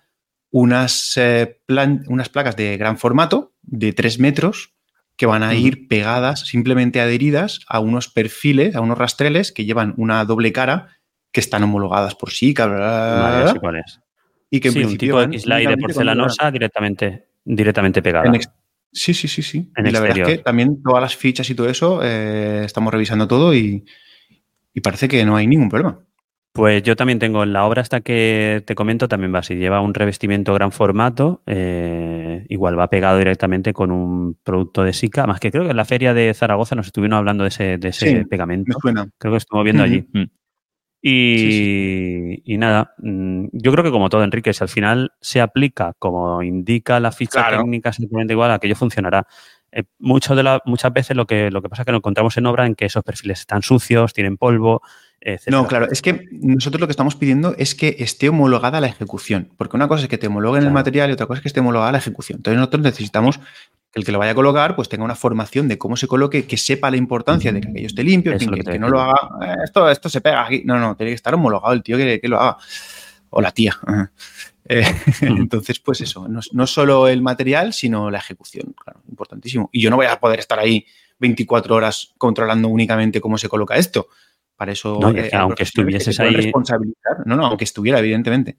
[0.51, 1.59] unas, eh,
[2.07, 4.73] unas placas de gran formato de 3 metros
[5.15, 9.93] que van a ir pegadas, simplemente adheridas a unos perfiles, a unos rastreles que llevan
[9.97, 10.89] una doble cara
[11.31, 13.53] que están homologadas por sí, bla,
[14.49, 18.31] Y que en sí, un tipo de de porcelanosa directamente, directamente pegada.
[18.93, 19.71] Sí, sí, sí, sí.
[19.77, 23.27] y la verdad es que también todas las fichas y todo eso, eh, estamos revisando
[23.27, 23.85] todo y,
[24.73, 25.99] y parece que no hay ningún problema.
[26.53, 29.55] Pues yo también tengo en la obra hasta que te comento, también va así.
[29.55, 35.25] Lleva un revestimiento gran formato, eh, igual va pegado directamente con un producto de SICA,
[35.25, 37.87] más que creo que en la feria de Zaragoza nos estuvieron hablando de ese, de
[37.87, 38.77] ese pegamento.
[39.17, 40.07] Creo que estuvimos viendo allí.
[40.13, 40.23] Mm.
[41.05, 46.41] Y, nada, mm, yo creo que como todo, Enrique, si al final se aplica como
[46.41, 49.27] indica la ficha técnica simplemente igual, aquello funcionará.
[49.75, 49.83] Eh,
[50.35, 52.65] de la, muchas veces lo que, lo que pasa es que nos encontramos en obra
[52.65, 54.81] en que esos perfiles están sucios, tienen polvo,
[55.47, 59.49] no, claro, es que nosotros lo que estamos pidiendo es que esté homologada la ejecución,
[59.57, 61.61] porque una cosa es que te homologuen el material y otra cosa es que esté
[61.61, 62.39] homologada la ejecución.
[62.39, 65.77] Entonces nosotros necesitamos que el que lo vaya a colocar pues tenga una formación de
[65.77, 68.99] cómo se coloque, que sepa la importancia de que aquello esté limpio, que, no lo
[68.99, 70.63] haga, eh, esto, esto se pega aquí.
[70.65, 72.57] No, no, tiene que estar homologado el tío que, lo haga.
[73.29, 73.79] O la tía.
[74.73, 74.83] Eh,
[75.21, 79.69] entonces, pues eso, no, no, solo el material, sino la ejecución, claro, importantísimo.
[79.71, 80.85] Y yo no voy a poder estar ahí
[81.19, 84.07] 24 horas controlando únicamente cómo se coloca esto.
[84.55, 86.33] Para eso, no, eh, aunque estuvieses ahí.
[86.33, 87.25] Responsabilizar.
[87.25, 88.57] No, no, aunque estuviera, evidentemente.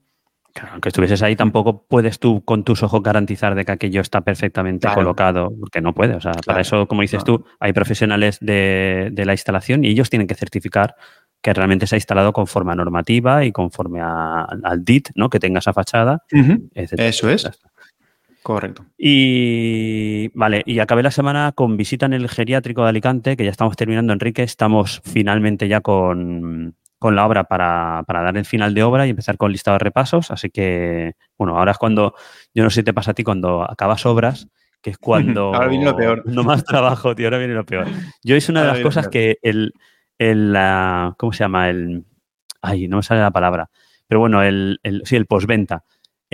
[0.52, 4.20] Claro, aunque estuvieses ahí, tampoco puedes tú con tus ojos garantizar de que aquello está
[4.20, 6.14] perfectamente colocado, porque no puede.
[6.14, 10.28] O sea, para eso, como dices tú, hay profesionales de, la instalación y ellos tienen
[10.28, 10.94] que certificar
[11.44, 15.28] que realmente se ha instalado conforme a normativa y conforme al DIT, ¿no?
[15.28, 16.22] Que tenga esa fachada.
[16.74, 17.50] Eso es.
[18.42, 18.86] Correcto.
[18.96, 23.50] Y vale, y acabé la semana con visita en el geriátrico de Alicante, que ya
[23.50, 24.42] estamos terminando, Enrique.
[24.42, 29.52] Estamos finalmente ya con, la obra para, dar el final de obra y empezar con
[29.52, 30.30] listado de repasos.
[30.30, 32.14] Así que, bueno, ahora es cuando,
[32.54, 34.48] yo no sé si te pasa a ti, cuando acabas obras,
[34.80, 34.98] que es
[35.36, 35.54] cuando...
[35.54, 36.22] ahora viene lo peor.
[36.24, 37.86] No más trabajo, tío, ahora viene lo peor.
[38.22, 39.74] Yo hice una de las cosas que el,
[40.18, 40.56] el
[41.16, 41.70] ¿cómo se llama?
[41.70, 42.04] El,
[42.62, 43.70] ay, no me sale la palabra.
[44.06, 45.84] Pero bueno, el, el sí, el postventa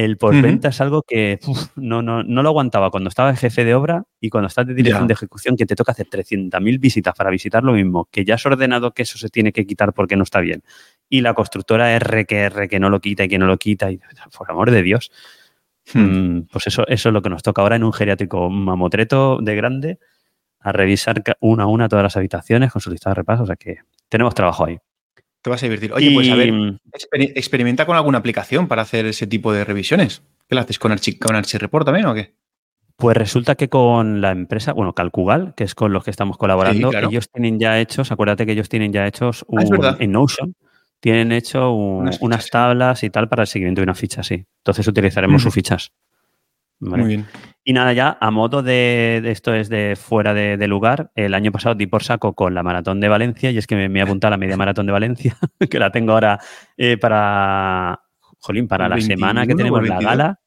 [0.04, 1.40] el postventa es algo que
[1.76, 5.06] no, no, no, lo aguantaba cuando estaba jefe de obra y cuando estás de dirección
[5.06, 8.46] de ejecución, que te toca hacer 300.000 visitas para visitar lo mismo, que ya has
[8.46, 10.62] ordenado que eso se tiene que quitar porque no está bien.
[11.08, 13.90] Y la constructora R que R que no lo quita y que no lo quita,
[13.90, 14.00] y
[14.36, 15.10] por amor de Dios.
[15.92, 16.36] Hmm.
[16.36, 19.56] Mm, pues eso, eso es lo que nos toca ahora en un geriátrico mamotreto de
[19.56, 19.98] grande,
[20.60, 23.44] a revisar una a una todas las habitaciones con su lista de repasos.
[23.44, 24.78] O sea que tenemos trabajo ahí.
[25.42, 25.92] Te vas a divertir.
[25.92, 26.52] Oye, pues a ver,
[27.34, 30.22] experimenta con alguna aplicación para hacer ese tipo de revisiones.
[30.48, 32.34] ¿Qué lo haces con, Archi, con Archireport también o qué?
[32.96, 36.90] Pues resulta que con la empresa, bueno, Calcugal, que es con los que estamos colaborando,
[36.92, 40.54] ellos tienen ya hechos, acuérdate que ellos tienen ya hechos ah, en Notion,
[41.00, 44.44] tienen hecho unas, tablas y tal para el seguimiento de una ficha, sí.
[44.58, 45.92] Entonces utilizaremos sus fichas.
[46.80, 47.26] Muy bien.
[47.62, 51.74] Y nada, ya a modo de, esto es de fuera de, lugar, el año pasado
[51.74, 54.28] di por saco con la maratón de Valencia y es que me, me he apuntado
[54.28, 55.36] a la media maratón de Valencia,
[55.70, 56.40] que la tengo ahora
[56.76, 58.00] eh, para,
[58.38, 60.40] jolín, para la semana que tenemos la gala.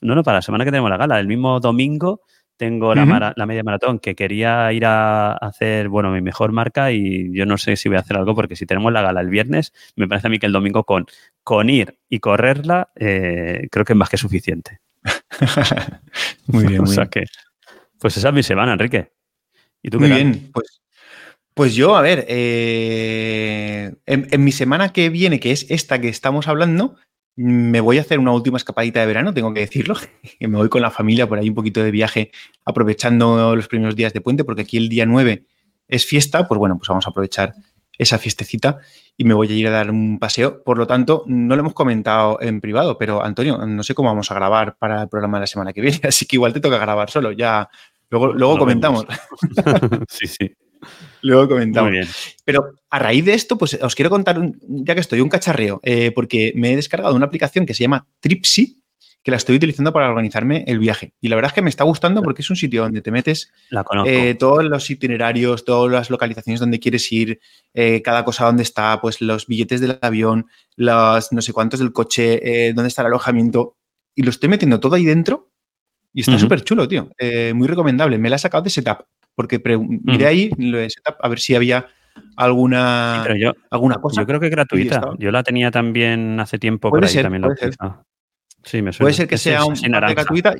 [0.00, 1.20] No, no, para la semana que tenemos la gala.
[1.20, 2.22] El mismo domingo
[2.56, 7.30] tengo la, la, media maratón que quería ir a hacer, bueno, mi mejor marca y
[7.36, 9.74] yo no sé si voy a hacer algo porque si tenemos la gala el viernes,
[9.94, 11.04] me parece a mí que el domingo con,
[11.44, 14.80] con ir y correrla, eh, creo que es más que suficiente.
[16.46, 16.82] muy bien.
[16.82, 17.24] o que,
[17.98, 19.12] pues esa es mi semana, Enrique.
[19.82, 20.80] ¿Y tú muy bien, pues,
[21.54, 26.48] pues yo, a ver, eh, en, mi semana que viene, que es esta que estamos
[26.48, 26.96] hablando,
[27.36, 29.94] me voy a hacer una última escapadita de verano, tengo que decirlo.
[30.40, 32.30] me voy con la familia por ahí un poquito de viaje,
[32.64, 35.46] aprovechando los primeros días de puente, porque aquí el día 9
[35.88, 37.54] es fiesta, pues bueno, pues vamos a aprovechar
[37.98, 38.78] esa fiestecita
[39.16, 40.62] y me voy a ir a dar un paseo.
[40.62, 44.30] Por lo tanto, no lo hemos comentado en privado, pero Antonio, no sé cómo vamos
[44.30, 46.78] a grabar para el programa de la semana que viene, así que igual te toca
[46.78, 47.32] grabar solo.
[47.32, 47.68] Ya
[48.10, 49.06] luego, luego comentamos.
[50.08, 50.52] sí, sí.
[51.22, 51.90] Luego comentamos.
[51.90, 52.08] Muy bien.
[52.44, 56.12] Pero a raíz de esto, pues os quiero contar, ya que estoy, un cacharreo, eh,
[56.12, 58.82] porque me he descargado una aplicación que se llama Tripsy,
[59.26, 61.12] que la estoy utilizando para organizarme el viaje.
[61.20, 63.52] Y la verdad es que me está gustando porque es un sitio donde te metes
[64.04, 67.40] eh, todos los itinerarios, todas las localizaciones donde quieres ir,
[67.74, 71.92] eh, cada cosa donde está, pues los billetes del avión, los no sé cuántos del
[71.92, 73.76] coche, dónde está el alojamiento.
[74.14, 75.50] Y lo estoy metiendo todo ahí dentro
[76.12, 77.10] y está súper chulo, tío.
[77.52, 78.18] muy recomendable.
[78.18, 79.60] Me la he sacado de setup porque
[80.04, 81.88] miré ahí lo de setup a ver si había
[82.36, 83.26] alguna,
[83.70, 84.20] alguna cosa.
[84.20, 85.14] Yo creo que es gratuita.
[85.18, 88.06] Yo la tenía también hace tiempo, por ahí también la
[88.66, 89.06] Sí, me suena.
[89.06, 90.54] Puede ser que sea un, gratuita.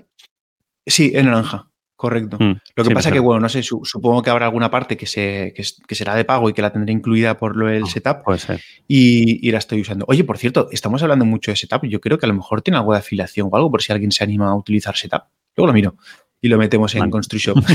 [0.87, 1.69] Sí, en naranja.
[1.97, 2.37] Correcto.
[2.39, 5.07] Mm, lo que pasa es que, bueno, no sé, supongo que habrá alguna parte que,
[5.07, 8.23] se, que, será de pago y que la tendré incluida por lo del ah, setup.
[8.23, 8.61] Puede ser.
[8.87, 10.05] Y, la estoy usando.
[10.07, 11.85] Oye, por cierto, estamos hablando mucho de setup.
[11.87, 14.13] Yo creo que a lo mejor tiene algo de afiliación o algo por si alguien
[14.13, 15.23] se anima a utilizar setup.
[15.57, 15.97] Luego lo miro
[16.41, 17.57] y lo metemos en Construction.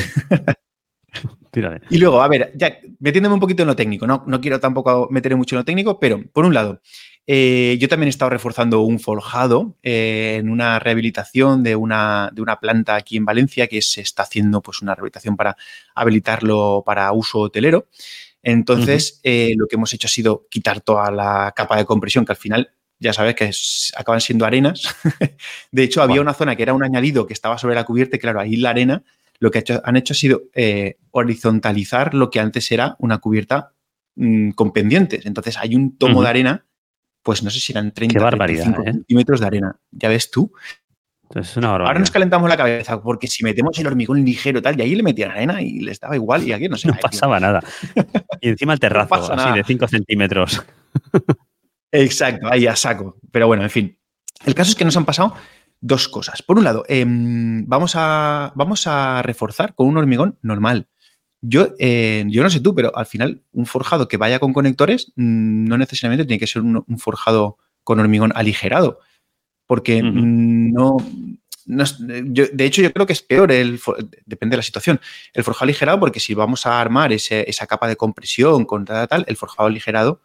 [1.89, 5.09] Y luego, a ver, ya metiéndome un poquito en lo técnico, no, no quiero tampoco
[5.11, 6.81] meterme mucho en lo técnico, pero por un lado,
[7.27, 12.41] eh, yo también he estado reforzando un forjado eh, en una rehabilitación de una, de
[12.41, 15.55] una, planta aquí en Valencia que se está haciendo pues una rehabilitación para
[15.95, 17.87] habilitarlo para uso hotelero.
[18.43, 22.31] Entonces, eh, lo que hemos hecho ha sido quitar toda la capa de compresión, que
[22.31, 23.51] al final ya sabes que
[23.95, 24.95] acaban siendo arenas.
[25.71, 28.19] de hecho, había una zona que era un añadido que estaba sobre la cubierta y
[28.19, 29.03] claro, ahí la arena
[29.41, 33.73] lo que han hecho ha sido eh, horizontalizar lo que antes era una cubierta
[34.15, 35.25] mm, con pendientes.
[35.25, 36.65] Entonces hay un tomo de arena,
[37.23, 38.83] pues no sé si eran 30 35 ¿eh?
[38.85, 39.75] centímetros de arena.
[39.91, 40.51] Ya ves tú.
[41.35, 44.83] es una Ahora nos calentamos la cabeza, porque si metemos el hormigón ligero tal, y
[44.83, 46.87] ahí le metían arena y les daba igual, y aquí no sé.
[46.87, 47.61] No pasaba nada.
[48.39, 50.63] Y encima el terrazo, así de 5 centímetros.
[51.91, 53.17] Exacto, ahí a saco.
[53.31, 53.97] Pero bueno, en fin.
[54.45, 55.35] El caso es que nos han pasado
[55.81, 56.41] dos cosas.
[56.41, 60.87] Por un lado, em, vamos, a, vamos a reforzar con un hormigón normal.
[61.41, 65.11] Yo, eh, yo no sé tú, pero al final un forjado que vaya con conectores
[65.15, 68.99] mm, no necesariamente tiene que ser un, forjado con hormigón aligerado,
[69.65, 70.97] porque no,
[71.65, 73.79] de hecho, yo creo que es peor, el,
[74.25, 74.99] depende de la situación,
[75.33, 79.25] el forjado aligerado, porque si vamos a armar esa capa de compresión con tal, tal,
[79.27, 80.21] el forjado aligerado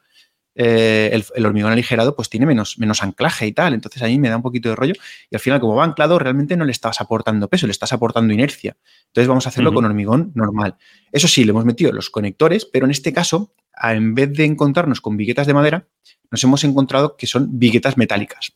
[0.59, 3.75] eh, el, hormigón aligerado pues tiene menos, menos anclaje y tal.
[3.75, 4.95] Entonces a mí me da un poquito de rollo
[5.31, 8.33] y al final como va anclado realmente no le estás aportando peso, le estás aportando
[8.33, 8.77] inercia.
[9.09, 10.77] Entonces vamos a hacerlo con hormigón normal.
[11.13, 15.03] Eso sí, le hemos metido los conectores, pero en este caso, en vez de encontrarnos
[15.03, 15.87] con viguetas de madera,
[16.31, 18.53] nos hemos encontrado que son viguetas metálicas.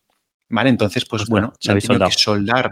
[0.49, 0.71] ¿Vale?
[0.71, 2.71] Entonces, pues bueno, se han tenido que soldar.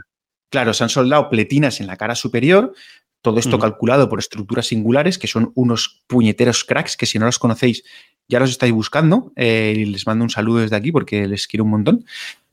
[0.50, 2.72] Claro, se han soldado pletinas en la cara superior,
[3.20, 7.38] todo esto calculado por estructuras singulares, que son unos puñeteros cracks que si no los
[7.38, 7.82] conocéis
[8.28, 9.32] ya los estáis buscando.
[9.36, 12.04] Eh, y les mando un saludo desde aquí porque les quiero un montón,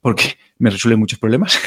[0.02, 1.60] porque me resuelven muchos problemas.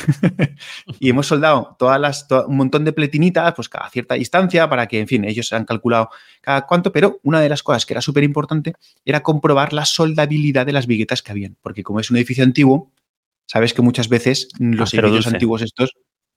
[1.01, 5.01] y hemos soldado todas las, un montón de pletinitas, pues cada cierta distancia, para que,
[5.01, 8.25] en fin, ellos han calculado cada cuánto, pero una de las cosas que era súper
[8.25, 12.45] importante era comprobar la soldabilidad de las viguetas que habían, porque como es un edificio
[12.45, 12.93] antiguo,
[13.47, 15.93] sabes que muchas veces los edificios antiguos estos,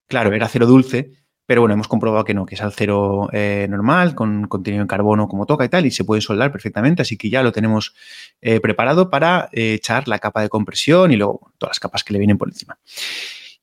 [0.07, 1.12] claro, era cero dulce,
[1.45, 4.88] pero bueno, hemos comprobado que no, que es al cero eh, normal, con contenido en
[4.88, 7.93] carbono como toca y tal, y se puede soldar perfectamente, así que ya lo tenemos
[8.41, 12.13] eh, preparado para eh, echar la capa de compresión y luego todas las capas que
[12.13, 12.77] le vienen por encima.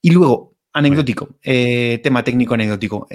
[0.02, 3.08] Y luego, anecdótico, tema técnico anecdótico,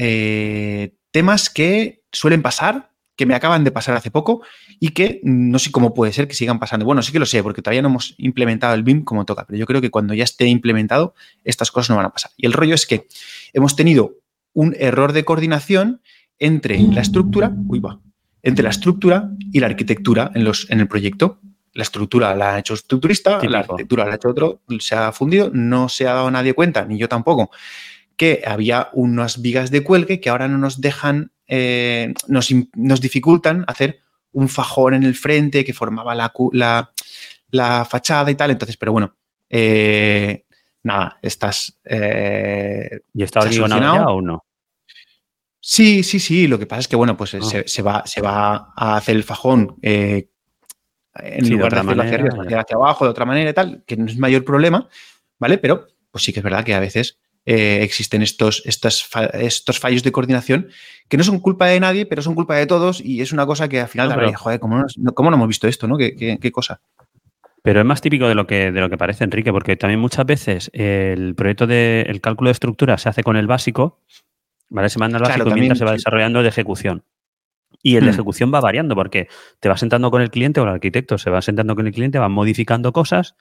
[1.12, 4.42] temas que suelen pasar, que me acaban de pasar hace poco
[4.80, 6.86] y que no sé cómo puede ser que sigan pasando.
[6.86, 9.58] Bueno, sí que lo sé, porque todavía no hemos implementado el BIM como toca, pero
[9.58, 12.32] yo creo que cuando ya esté implementado, estas cosas no van a pasar.
[12.38, 13.08] Y el rollo es que
[13.54, 14.16] hemos tenido
[14.54, 16.02] un error de coordinación
[16.40, 17.54] entre la estructura,
[18.42, 21.40] entre la estructura y la arquitectura en, los, en el proyecto.
[21.74, 25.50] La estructura la ha hecho estructurista, la arquitectura la ha hecho otro, se ha fundido,
[25.52, 27.50] no se ha dado nadie cuenta, ni yo tampoco,
[28.16, 34.02] que había unas vigas de cuelgue que ahora no nos dejan, eh, nos, dificultan hacer
[34.32, 36.32] un fajón en el frente que formaba la,
[37.50, 38.52] la, fachada y tal.
[38.52, 39.16] Entonces, pero bueno,
[39.50, 40.43] eh,
[40.84, 41.80] nada, estás...
[41.86, 44.46] Eh, ¿Y está ya o no?
[45.60, 46.48] Sí, sí, sí.
[46.48, 47.64] Lo que pasa es que, bueno, pues ah.
[47.66, 50.28] se, va, se va a hacer el fajón eh,
[51.16, 54.06] en lugar de, hacerlo hacia arriba, hacia abajo de otra manera y tal, que no
[54.06, 54.90] es mayor problema,
[55.40, 55.58] ¿vale?
[55.58, 60.04] Pero pues sí que es verdad que a veces eh, existen estos, estos, estos fallos
[60.04, 60.70] de coordinación
[61.08, 63.68] que no son culpa de nadie, pero son culpa de todos y es una cosa
[63.68, 65.98] que al final, joder, ¿cómo no, ¿cómo no, hemos visto esto, no?
[65.98, 66.82] ¿Qué, qué cosa?
[67.64, 70.26] Pero es más típico de lo que, de lo que parece, Enrique, porque también muchas
[70.26, 74.02] veces el proyecto del cálculo de estructura se hace con el básico,
[74.70, 74.90] ¿vale?
[74.90, 77.06] Se manda el básico mientras se va desarrollando de ejecución.
[77.82, 78.14] Y el de hmm.
[78.16, 79.30] ejecución va variando porque
[79.62, 82.20] te vas sentando con el cliente o el arquitecto se va sentando con el cliente,
[82.20, 83.36] van modificando cosas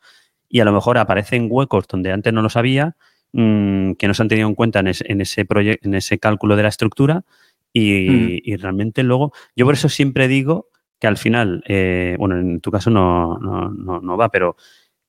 [0.49, 2.97] y a lo mejor aparecen huecos donde antes no lo sabía,
[3.33, 6.55] mm, que no se han tenido en cuenta en ese, en ese, en ese cálculo
[6.55, 7.25] de la estructura
[7.73, 8.39] y, hmm.
[8.45, 10.69] y, realmente luego, yo por eso siempre digo
[11.03, 14.55] que al final, eh, bueno, en tu caso no, no, no, va, pero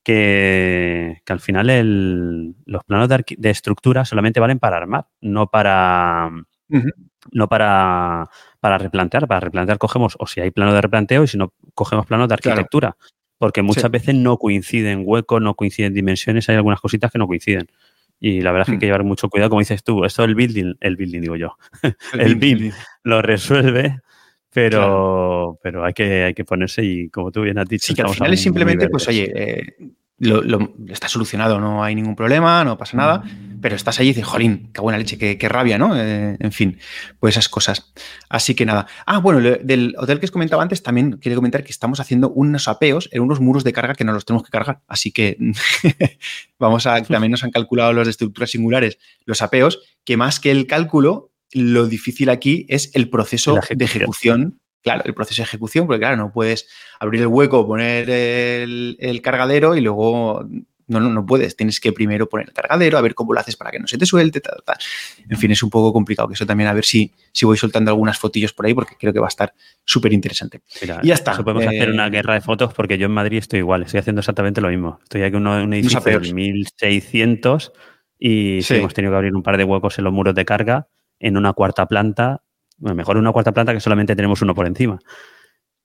[0.03, 6.31] que, al final los planos de, estructura solamente valen para armar, no para,
[7.31, 8.27] no para,
[8.59, 9.27] para replantear.
[9.27, 12.33] Para replantear cogemos, o si hay plano de replanteo, y si no, cogemos planos de
[12.33, 12.97] arquitectura.
[13.37, 17.67] Porque muchas veces no coinciden huecos, no coinciden dimensiones, hay algunas cositas que no coinciden.
[18.19, 18.89] Y la verdad es que hay que mm.
[18.89, 21.55] llevar mucho cuidado, como dices tú, esto el building, el building digo yo,
[22.13, 22.71] el, BIM
[23.03, 23.99] lo resuelve,
[24.53, 27.87] pero, pero hay, que, hay que ponerse y como tú bien has dicho.
[27.87, 29.75] Sí, que al final es simplemente, pues oye, eh,
[30.19, 33.23] lo, está solucionado, no hay ningún problema, no pasa nada,
[33.61, 35.97] pero estás allí y dices, jolín, qué buena leche, qué, rabia, ¿no?
[35.97, 36.77] Eh, en fin,
[37.19, 37.93] pues esas cosas.
[38.29, 38.87] Así que nada.
[39.05, 42.67] Ah, bueno, del hotel que os comentaba antes, también quería comentar que estamos haciendo unos
[42.67, 44.81] apeos en unos muros de carga que no los tenemos que cargar.
[44.87, 45.37] Así que
[46.59, 50.51] vamos a, también nos han calculado los de estructuras singulares, los apeos, que más que
[50.51, 55.87] el cálculo, lo difícil aquí es el proceso de ejecución claro, el proceso de ejecución,
[55.87, 56.67] porque claro, no puedes
[56.99, 60.45] abrir el hueco, poner el, cargadero y luego
[60.87, 61.55] no, no, no puedes.
[61.55, 63.97] Tienes que primero poner el cargadero, a ver cómo lo haces para que no se
[63.97, 64.41] te suelte.
[65.29, 67.89] En fin, es un poco complicado, que eso también a ver si, si voy soltando
[67.89, 69.53] algunas fotillos por ahí, porque creo que va a estar
[69.85, 70.61] súper interesante.
[71.01, 71.41] y ya está.
[71.41, 74.19] podemos hacer una eh, guerra de fotos, porque yo en Madrid estoy igual, estoy haciendo
[74.19, 74.99] exactamente lo mismo.
[75.03, 77.71] Estoy aquí en un edificio de 1600
[78.19, 80.87] y hemos tenido que abrir un par de huecos en los muros de carga
[81.23, 82.43] en una cuarta planta
[82.83, 84.99] bueno, mejor una cuarta planta que solamente tenemos uno por encima.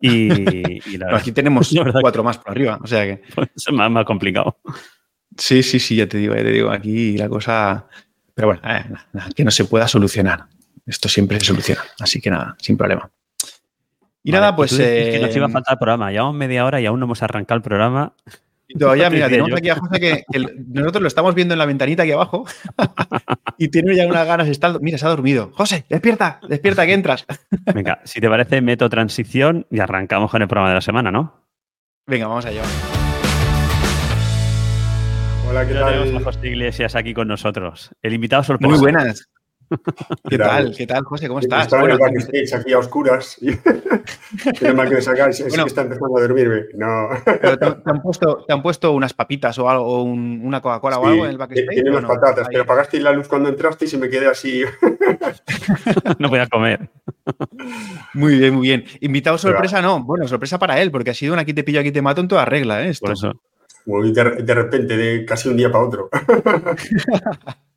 [0.01, 0.29] Y,
[1.13, 1.73] aquí tenemos
[2.03, 3.23] cuatro más por arriba, o sea que...
[3.35, 4.59] Pues es más, complicado.
[5.37, 7.87] Sí, sí, sí, ya te digo, ya te digo, aquí la cosa...
[8.35, 8.85] Pero bueno, eh,
[9.35, 10.47] que no se pueda solucionar.
[10.87, 13.11] Esto siempre se soluciona, así que nada, sin problema.
[14.23, 14.77] Y nada, pues...
[14.77, 16.11] que nos iba a eh, faltar el programa.
[16.11, 18.15] Llevamos media hora y aún no hemos arrancado el programa.
[18.77, 20.25] Todavía, mira, tenemos aquí a José que,
[20.69, 22.45] nosotros lo estamos viendo en la ventanita aquí abajo
[23.59, 24.49] y tiene ya unas ganas.
[24.49, 25.51] Está, mira, se ha dormido.
[25.55, 27.25] José, despierta, despierta que entras.
[27.75, 31.47] Venga, si te parece, meto transición y arrancamos con el programa de la semana, ¿no?
[32.07, 32.63] Venga, vamos allá.
[35.49, 36.03] Hola, ¿qué tal?
[36.03, 37.91] Tenemos a José Iglesias aquí con nosotros.
[38.03, 38.71] El invitado sorpresa.
[38.71, 39.31] Muy buenas.
[40.29, 40.75] ¿Qué tal?
[40.77, 41.29] ¿Qué tal, José?
[41.29, 41.65] ¿Cómo estás?
[41.65, 43.39] Estaba en el backstage aquí a oscuras.
[44.59, 45.41] Qué mal que me sacáis.
[45.41, 46.67] Es que está empezando a dormirme.
[46.75, 47.09] No.
[47.25, 51.25] Pero te, han puesto, ¿Te han puesto unas papitas o algo, una Coca-Cola o algo
[51.25, 51.69] en el backstage?
[51.69, 54.63] Tiene unas patatas, pero apagasteis la luz cuando entrasteis y me quedé así.
[56.19, 56.89] no voy a comer.
[58.15, 58.85] Muy bien, muy bien.
[59.01, 60.03] Invitado sorpresa, no.
[60.03, 62.29] Bueno, sorpresa para él, porque ha sido un aquí te pillo, aquí te mato en
[62.29, 62.83] toda regla.
[62.85, 62.91] ¿eh?
[62.91, 63.13] Esto.
[63.87, 66.11] de, de repente, de casi un día para otro.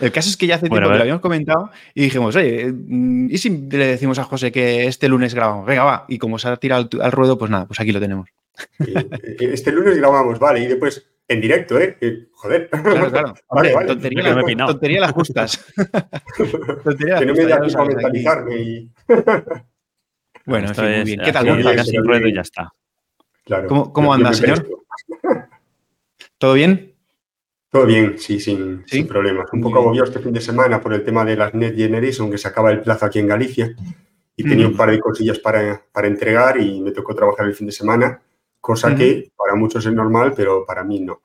[0.00, 3.28] El caso es que ya hace tiempo que lo habíamos comentado y dijimos, oye, mm,
[3.30, 5.66] ¿y si le decimos a José que este lunes grabamos?
[5.66, 6.04] Venga, va.
[6.08, 8.28] Y como se ha tirado al, ruedo, pues nada, pues aquí lo tenemos.
[9.38, 11.96] Este lunes grabamos, vale, y después en directo, ¿eh?
[12.32, 12.68] Joder.
[12.70, 13.34] Claro, claro.
[13.50, 13.86] vale, vale.
[13.86, 15.64] Tontería, la, tontería las justas.
[16.84, 18.90] tontería que no me da tiempo a mentalizarme y...
[20.46, 21.20] Bueno, Esto muy bien.
[21.24, 22.04] ¿Qué tal?
[22.04, 22.72] ruedo y ya está.
[23.44, 23.66] Claro.
[23.66, 24.64] ¿Cómo, cómo anda, señor?
[26.38, 26.95] ¿Todo bien?
[27.76, 29.48] Todo bien, sí, sin, problemas.
[29.52, 32.38] Un poco agobiado este fin de semana por el tema de las Net Generation, que
[32.38, 33.76] se acaba el plazo aquí en Galicia.
[34.34, 37.66] Y tenía un par de cosillas para, para, entregar y me tocó trabajar el fin
[37.66, 38.22] de semana,
[38.62, 41.20] cosa que para muchos es normal, pero para mí no.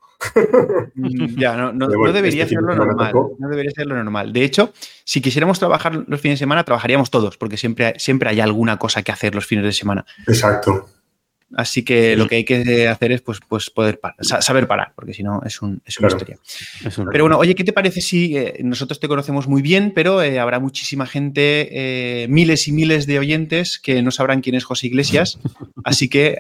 [0.95, 3.13] Mm, ya, no, no, debería este ser lo normal.
[3.39, 4.33] No debería ser lo normal.
[4.33, 4.73] De hecho,
[5.05, 9.03] si quisiéramos trabajar los fines de semana, trabajaríamos todos, porque siempre, siempre hay alguna cosa
[9.03, 10.05] que hacer los fines de semana.
[10.27, 10.85] Exacto.
[11.55, 15.23] Así que lo que hay que hacer es pues, pues poder saber parar, porque si
[15.23, 16.37] no es, un, es una historia.
[17.11, 20.39] pero bueno, oye, ¿qué te parece si eh, nosotros te conocemos muy bien, pero eh,
[20.39, 24.87] habrá muchísima gente, eh, miles y miles de oyentes que no sabrán quién es José
[24.87, 25.39] Iglesias?
[25.83, 26.37] Así que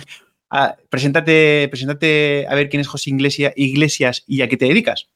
[0.88, 5.08] preséntate, preséntate a ver quién es José Iglesias, Iglesias y a qué te dedicas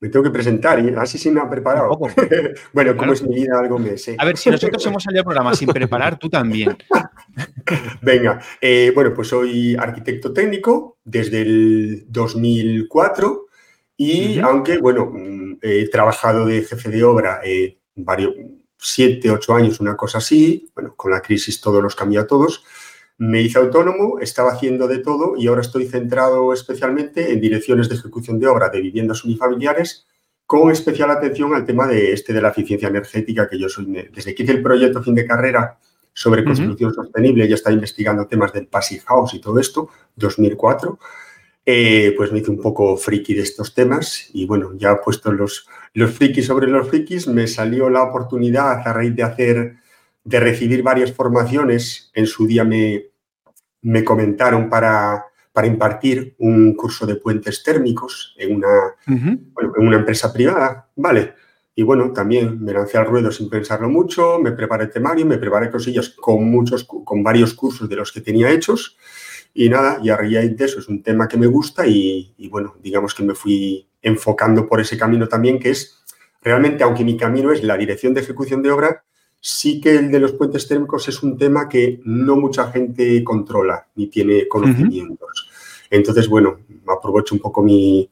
[0.00, 1.98] me tengo que presentar y así sin nada preparado.
[2.72, 4.16] bueno, como es mi vida, algo me sé.
[4.18, 6.76] A ver, si nosotros hemos salido al programa sin preparar, tú también.
[8.02, 13.46] Venga, eh, bueno, pues soy arquitecto técnico desde el 2004
[13.96, 18.34] y aunque, bueno, mm, he trabajado de jefe de obra eh, varios,
[18.78, 22.64] siete, ocho años, una cosa así, bueno, con la crisis todo los cambia a todos,
[23.18, 27.96] me hice autónomo, estaba haciendo de todo y ahora estoy centrado especialmente en direcciones de
[27.96, 30.06] ejecución de obra de viviendas unifamiliares,
[30.46, 34.34] con especial atención al tema de este de la eficiencia energética, que yo soy, desde
[34.34, 35.78] que hice el proyecto fin de carrera
[36.18, 40.98] sobre construcción sostenible, ya estaba investigando temas del passive house y todo esto, 2004,
[41.64, 45.68] eh, pues me hice un poco friki de estos temas y bueno, ya puesto los,
[45.94, 49.76] los frikis sobre los frikis, me salió la oportunidad a raíz de hacer
[50.24, 52.10] de recibir varias formaciones.
[52.14, 53.04] En su día me,
[53.82, 60.32] me comentaron para, para impartir un curso de puentes térmicos en una, en una empresa
[60.32, 60.90] privada.
[60.96, 61.34] Vale.
[61.78, 65.70] Y bueno, también me lancé al ruedo sin pensarlo mucho, me preparé temario, me preparé
[65.70, 68.96] cosillas con muchos, con varios cursos de los que tenía hechos.
[69.54, 72.74] y nada, y a raíz de eso es un tema que me gusta y, bueno,
[72.82, 76.02] digamos que me fui enfocando por ese camino también, que es
[76.42, 79.04] realmente, aunque mi camino es la dirección de ejecución de obra,
[79.40, 83.86] sí que el de los puentes térmicos es un tema que no mucha gente controla
[83.94, 85.48] ni tiene conocimientos.
[85.90, 86.58] Entonces, bueno,
[86.88, 88.10] aprovecho un poco mi,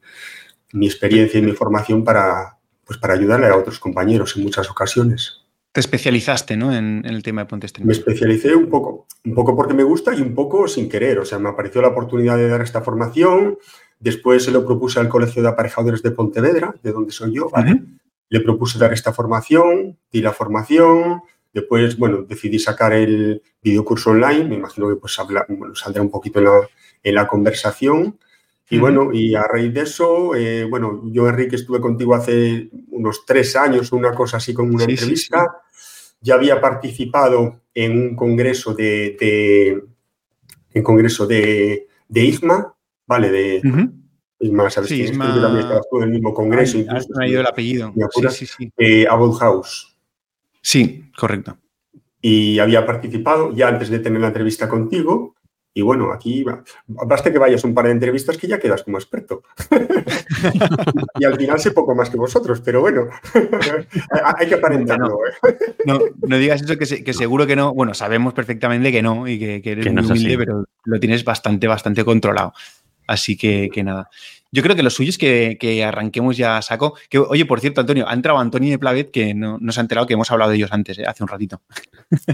[0.71, 2.56] experiencia y mi formación para,
[2.87, 5.43] pues para ayudarle a otros compañeros en muchas ocasiones.
[5.73, 6.73] Te especializaste ¿no?
[6.73, 7.71] en, el tema de puentes.
[7.83, 11.19] Me especialicé un poco, un poco porque me gusta y un poco sin querer.
[11.19, 13.59] O sea, me apareció la oportunidad de dar esta formación.
[13.99, 17.51] Después se lo propuse al Colegio de Aparejadores de Pontevedra, de donde soy yo.
[18.29, 21.21] Le propuse dar esta formación, di la formación.
[21.53, 24.45] Después, bueno, decidí sacar el videocurso online.
[24.45, 26.39] Me imagino que pues saldrá un poquito
[27.03, 28.17] en la, conversación.
[28.69, 33.25] Y bueno, y a raíz de eso, eh, bueno, yo, Enrique, estuve contigo hace unos
[33.25, 35.61] tres años, una cosa así como una entrevista
[36.21, 39.83] ya había participado en un congreso de,
[40.73, 43.31] en congreso de, de IGMA, ¿vale?
[43.31, 43.61] De
[44.39, 44.89] IGMA, ¿sabes?
[44.89, 45.35] Sí, IGMA...
[45.35, 46.77] Yo también estaba en el mismo congreso.
[46.77, 47.93] Ay, incluso, el apellido.
[48.11, 48.71] sí, sí, sí.
[48.77, 49.05] Eh,
[49.39, 49.97] House.
[50.61, 51.57] Sí, correcto.
[52.19, 55.35] Y había participado ya antes de tener la entrevista contigo
[55.77, 56.43] y bueno, aquí
[56.87, 59.43] basta que vayas un par de entrevistas que ya quedas como experto.
[61.19, 63.03] y al final sé poco más que vosotros, pero bueno,
[64.39, 65.19] hay que aparentarlo.
[65.27, 65.55] ¿eh?
[65.85, 67.75] No, no, digas eso, que, seguro que no.
[67.75, 72.03] Bueno, sabemos perfectamente que no y que, eres muy humilde, pero lo tienes bastante, bastante
[72.03, 72.53] controlado.
[73.05, 74.09] Así que, que nada.
[74.51, 76.95] Yo creo que lo suyo es que, arranquemos ya saco.
[77.09, 80.07] Que, oye, por cierto, Antonio, ha entrado Antonio de Plavet que no, se ha enterado
[80.07, 81.61] que hemos hablado de ellos antes, eh, hace un ratito.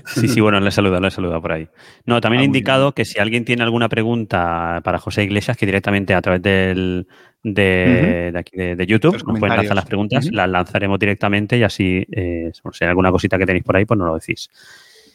[0.06, 1.68] Sí, sí, bueno, le he saludado, le he saludado por ahí.
[2.06, 5.66] No, también he ah, indicado que si alguien tiene alguna pregunta para José Iglesias, que
[5.66, 7.08] directamente a través del,
[7.44, 12.52] de, aquí de, YouTube nos pueden lanzar las preguntas, las lanzaremos directamente y así, eh,
[12.54, 14.50] si hay alguna cosita que tenéis por ahí, pues nos lo decís.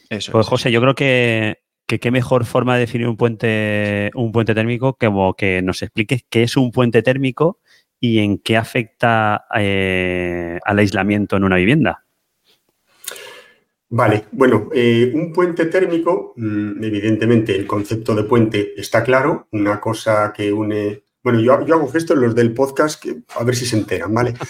[0.09, 1.59] Eso pues José, yo creo que
[1.89, 6.23] que qué mejor forma de definir un puente, un puente térmico que, que nos expliques
[6.29, 7.59] qué es un puente térmico
[7.99, 12.05] y en qué afecta eh, al aislamiento en una vivienda.
[13.89, 19.79] Vale, bueno, eh, un puente térmico, mm, evidentemente el concepto de puente está claro, una
[19.81, 23.77] cosa que une bueno, yo, hago gestos los del podcast que a ver si se
[23.77, 24.33] enteran, ¿vale?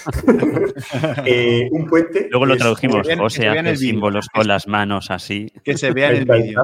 [1.26, 2.28] Eh, un puente.
[2.32, 5.52] Luego lo tradujimos, o sea, hace símbolos con las manos así.
[5.64, 6.64] Que se vea en el vídeo.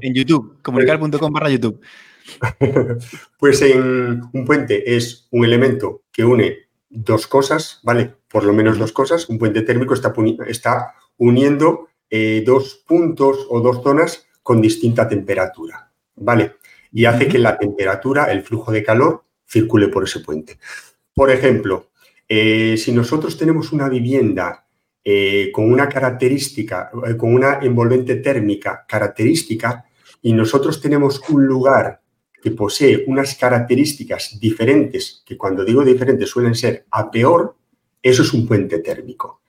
[0.00, 1.80] en YouTube, comunicar.com barra YouTube.
[3.38, 8.14] Pues en un puente es un elemento que une dos cosas, ¿vale?
[8.28, 9.28] Por lo menos dos cosas.
[9.28, 10.14] Un puente térmico está,
[10.46, 16.56] está uniendo eh, dos puntos o dos zonas con distinta temperatura, ¿vale?
[16.94, 20.58] Y hace que la temperatura, el flujo de calor, circule por ese puente.
[21.12, 21.90] Por ejemplo,
[22.28, 24.66] eh, si nosotros tenemos una vivienda
[25.04, 29.84] eh, con una característica, eh, con una envolvente térmica característica,
[30.22, 32.00] y nosotros tenemos un lugar
[32.40, 37.56] que posee unas características diferentes, que cuando digo diferentes suelen ser a peor,
[38.02, 39.42] eso es un puente térmico.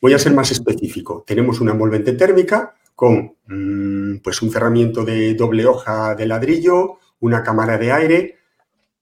[0.00, 1.24] Voy a ser más específico.
[1.26, 7.42] Tenemos una envolvente térmica con mm, pues un cerramiento de doble hoja de ladrillo, una
[7.42, 8.38] cámara de aire,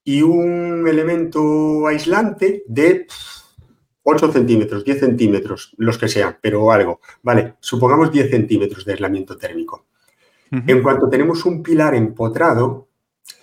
[0.04, 3.06] y un elemento aislante de
[4.02, 7.00] 8 centímetros, 10 centímetros, los que sean, pero algo.
[7.22, 9.86] Vale, supongamos 10 centímetros de aislamiento térmico.
[10.50, 12.88] En cuanto tenemos un pilar empotrado,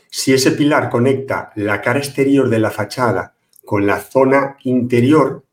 [0.10, 5.46] si ese pilar conecta la cara exterior de la fachada con la zona interior,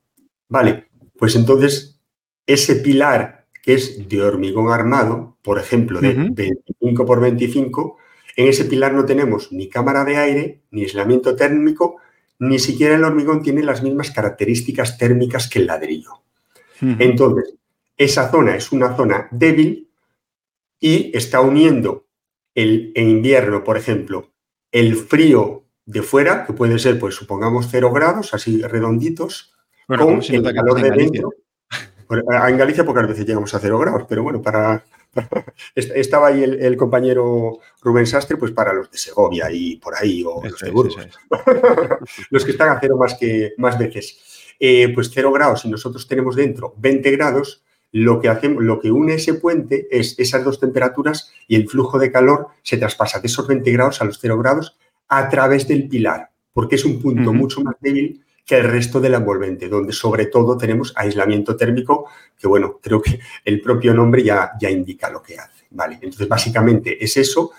[0.48, 0.88] vale,
[1.18, 2.00] pues entonces
[2.46, 7.96] ese pilar que es de hormigón armado, por ejemplo, de 25 por 25,
[8.36, 11.96] en ese pilar no tenemos ni cámara de aire, ni aislamiento térmico,
[12.40, 16.22] ni siquiera el hormigón tiene las mismas características térmicas que el ladrillo.
[16.80, 17.54] Entonces,
[17.96, 19.88] esa zona es una zona débil
[20.80, 22.06] y está uniendo
[22.56, 24.32] el, en invierno, por ejemplo,
[24.72, 29.54] el frío de fuera, que puede ser, pues supongamos, cero grados, así redonditos,
[29.86, 31.30] con el calor de dentro.
[32.18, 34.84] En Galicia pocas veces llegamos a cero grados, pero bueno, para,
[35.74, 40.42] Estaba ahí el, compañero Rubén Sastre, pues para los de Segovia y por ahí, o
[40.42, 40.96] los de Burgos.
[42.30, 44.18] los que están a cero más, que, más veces.
[44.58, 48.90] Eh, pues cero grados, y nosotros tenemos dentro 20 grados, lo que, hacemos, lo que
[48.90, 53.26] une ese puente es esas dos temperaturas y el flujo de calor se traspasa de
[53.26, 57.34] esos 20 grados a los cero grados a través del pilar, porque es un punto
[57.34, 62.48] mucho más débil que el resto del envolvente, donde sobre todo tenemos aislamiento térmico, que
[62.48, 65.66] bueno, creo que el propio nombre ya, ya indica lo que hace.
[65.70, 65.94] ¿vale?
[66.02, 67.52] Entonces, básicamente es eso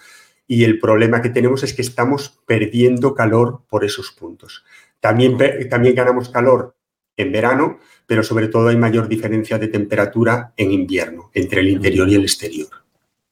[0.47, 4.63] y el problema que tenemos es que estamos perdiendo calor por esos puntos.
[4.99, 5.37] También,
[5.69, 6.75] también ganamos calor
[7.15, 12.09] en verano, pero sobre todo hay mayor diferencia de temperatura en invierno entre el interior
[12.09, 12.69] y el exterior.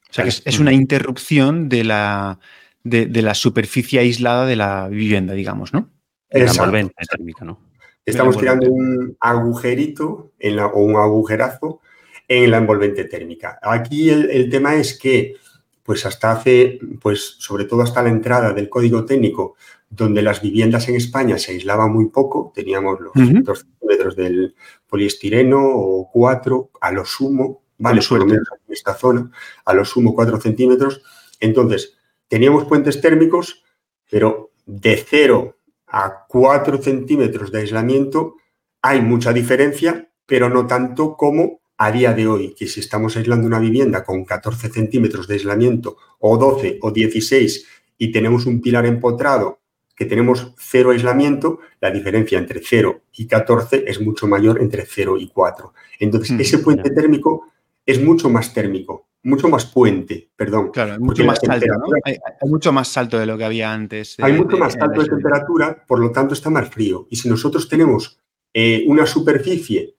[0.09, 2.39] O sea, que es, una interrupción de la,
[2.83, 5.89] de, la superficie aislada de la vivienda, digamos, ¿no?
[6.31, 7.59] La envolvente térmica, ¿no?
[8.05, 10.31] Estamos creando un agujerito
[10.73, 11.81] o un agujerazo
[12.27, 13.59] en la envolvente térmica.
[13.61, 15.35] Aquí el, tema es que,
[15.83, 19.55] pues hasta hace, pues sobre todo hasta la entrada del código técnico,
[19.89, 23.13] donde las viviendas en España se aislaban muy poco, teníamos los
[23.43, 24.55] dos centímetros del
[24.87, 29.29] poliestireno o cuatro, a lo sumo, vale, por lo menos en esta zona,
[29.65, 31.03] a lo sumo cuatro centímetros.
[31.39, 33.63] Entonces, teníamos puentes térmicos,
[34.09, 35.57] pero de cero
[35.91, 38.37] a 4 centímetros de aislamiento
[38.81, 43.47] hay mucha diferencia, pero no tanto como a día de hoy, que si estamos aislando
[43.47, 47.65] una vivienda con 14 centímetros de aislamiento o 12 o 16
[47.97, 49.59] y tenemos un pilar empotrado
[49.95, 55.17] que tenemos cero aislamiento, la diferencia entre 0 y 14 es mucho mayor entre 0
[55.19, 55.73] y 4.
[55.99, 57.51] Entonces, ese puente térmico
[57.91, 60.71] es mucho más térmico mucho más puente, perdón.
[60.71, 61.65] Claro, mucho más salto,
[62.03, 64.17] hay, mucho más salto de lo que había antes.
[64.19, 67.07] hay mucho más salto de, temperatura, por lo tanto está más frío.
[67.09, 68.19] Y si nosotros tenemos
[68.53, 69.95] eh, una superficie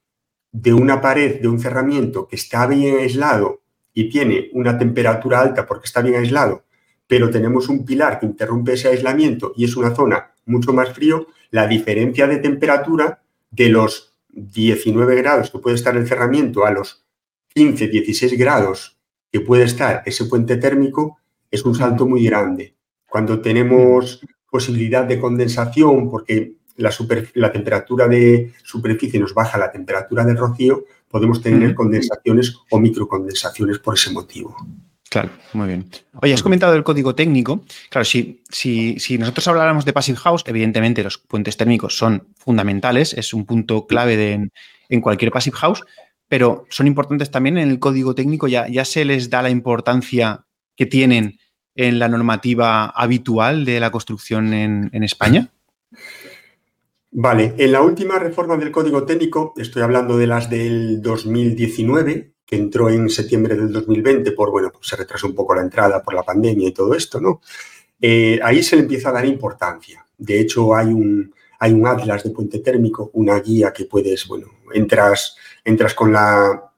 [0.51, 3.61] de una pared, de un cerramiento que está bien aislado
[3.93, 6.65] y tiene una temperatura alta porque está bien aislado,
[7.07, 11.27] pero tenemos un pilar que interrumpe ese aislamiento y es una zona mucho más frío,
[11.49, 17.02] la diferencia de temperatura de los 19 grados que puede estar el cerramiento a los
[17.53, 18.97] 15, 16 grados
[19.31, 21.17] que puede estar ese puente térmico
[21.49, 22.75] es un salto muy grande.
[23.09, 26.91] Cuando tenemos posibilidad de condensación, porque la,
[27.33, 33.79] la temperatura de superficie nos baja la temperatura del rocío, podemos tener condensaciones o microcondensaciones
[33.79, 34.55] por ese motivo.
[35.09, 35.85] Claro, muy bien.
[36.23, 37.63] Oye, has comentado el código técnico.
[37.91, 43.13] Claro, si, si, si, nosotros habláramos de Passive House, evidentemente los puentes térmicos son fundamentales,
[43.13, 44.49] es un punto clave de,
[44.89, 45.83] en cualquier Passive House,
[46.33, 50.47] pero son importantes también en el código técnico, ya, ya se les da la importancia
[50.75, 51.37] que tienen
[51.75, 55.51] en la normativa habitual de la construcción en, España?
[57.11, 62.55] Vale, en la última reforma del código técnico, estoy hablando de las del 2019, que
[62.55, 66.15] entró en septiembre del 2020, por, bueno, pues se retrasó un poco la entrada por
[66.15, 67.41] la pandemia y todo esto, ¿no?
[68.01, 70.03] Eh, ahí se le empieza a dar importancia.
[70.17, 74.47] De hecho, hay un, hay un atlas de puente térmico, una guía que puedes, bueno,
[74.73, 76.69] entras entras con la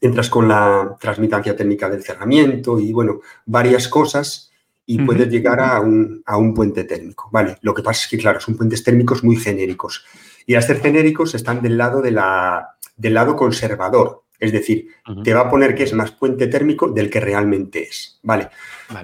[0.00, 4.52] entras con la transmitancia técnica del cerramiento y, bueno, varias cosas
[4.84, 7.56] y puedes llegar a un, puente térmico, ¿vale?
[7.62, 10.04] Lo que pasa es que, claro, son puentes térmicos muy genéricos
[10.46, 14.88] y al ser genéricos están del lado, de la, del lado conservador, es decir,
[15.24, 18.50] te va a poner que es más puente térmico del que realmente es, ¿vale?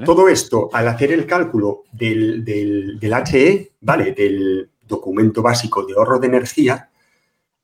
[0.05, 4.13] Todo esto, al hacer el cálculo del, del, del HE, ¿vale?
[4.13, 6.91] Del documento básico de ahorro de energía,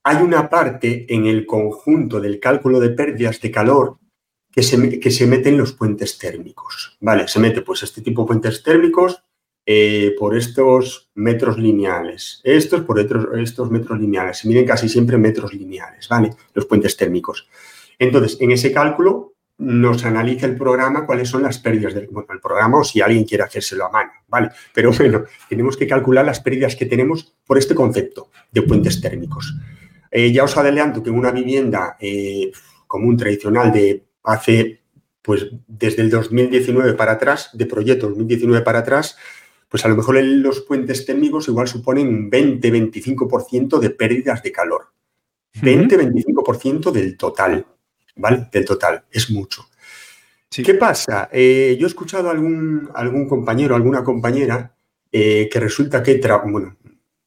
[0.08, 3.98] hay una parte en el conjunto del cálculo de pérdidas de calor
[4.50, 6.96] que se, que se mete en los puentes térmicos.
[6.98, 9.22] Vale, se mete pues este tipo de puentes térmicos
[9.66, 14.38] eh, por estos metros lineales, estos por estos, metros lineales.
[14.38, 16.30] Se miden casi siempre metros lineales, ¿vale?
[16.54, 17.46] Los puentes térmicos.
[17.98, 22.08] Entonces, en ese cálculo nos analiza el programa cuáles son las pérdidas del
[22.42, 24.52] programa o si alguien quiere hacérselo a mano, ¿vale?
[24.72, 29.54] Pero bueno, tenemos que calcular las pérdidas que tenemos por este concepto de puentes térmicos.
[30.10, 32.50] Eh, ya os adelanto que una vivienda eh,
[32.86, 34.82] común tradicional de hace,
[35.22, 39.16] pues desde el 2019 para atrás, de proyecto 2019 para atrás,
[39.68, 44.92] pues a lo mejor los puentes térmicos igual suponen un 20-25% de pérdidas de calor.
[45.60, 47.66] 20-25% del total,
[48.16, 48.48] ¿vale?
[48.50, 49.68] Del total, es mucho.
[50.50, 51.28] ¿Qué pasa?
[51.30, 54.74] Eh, yo he escuchado a algún, algún compañero, alguna compañera,
[55.10, 56.76] que resulta que, bueno,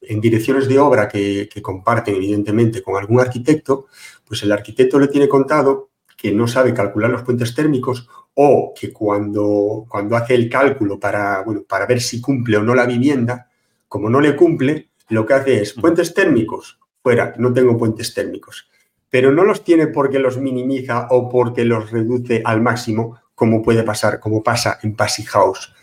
[0.01, 3.87] en direcciones de obra que, comparten, evidentemente, con algún arquitecto,
[4.27, 8.91] pues el arquitecto le tiene contado que no sabe calcular los puentes térmicos o que
[8.91, 13.49] cuando, cuando hace el cálculo para, bueno, para ver si cumple o no la vivienda,
[13.87, 18.69] como no le cumple, lo que hace es puentes térmicos, fuera, no tengo puentes térmicos.
[19.09, 23.83] Pero no los tiene porque los minimiza o porque los reduce al máximo, como puede
[23.83, 25.73] pasar, como pasa en Passy House.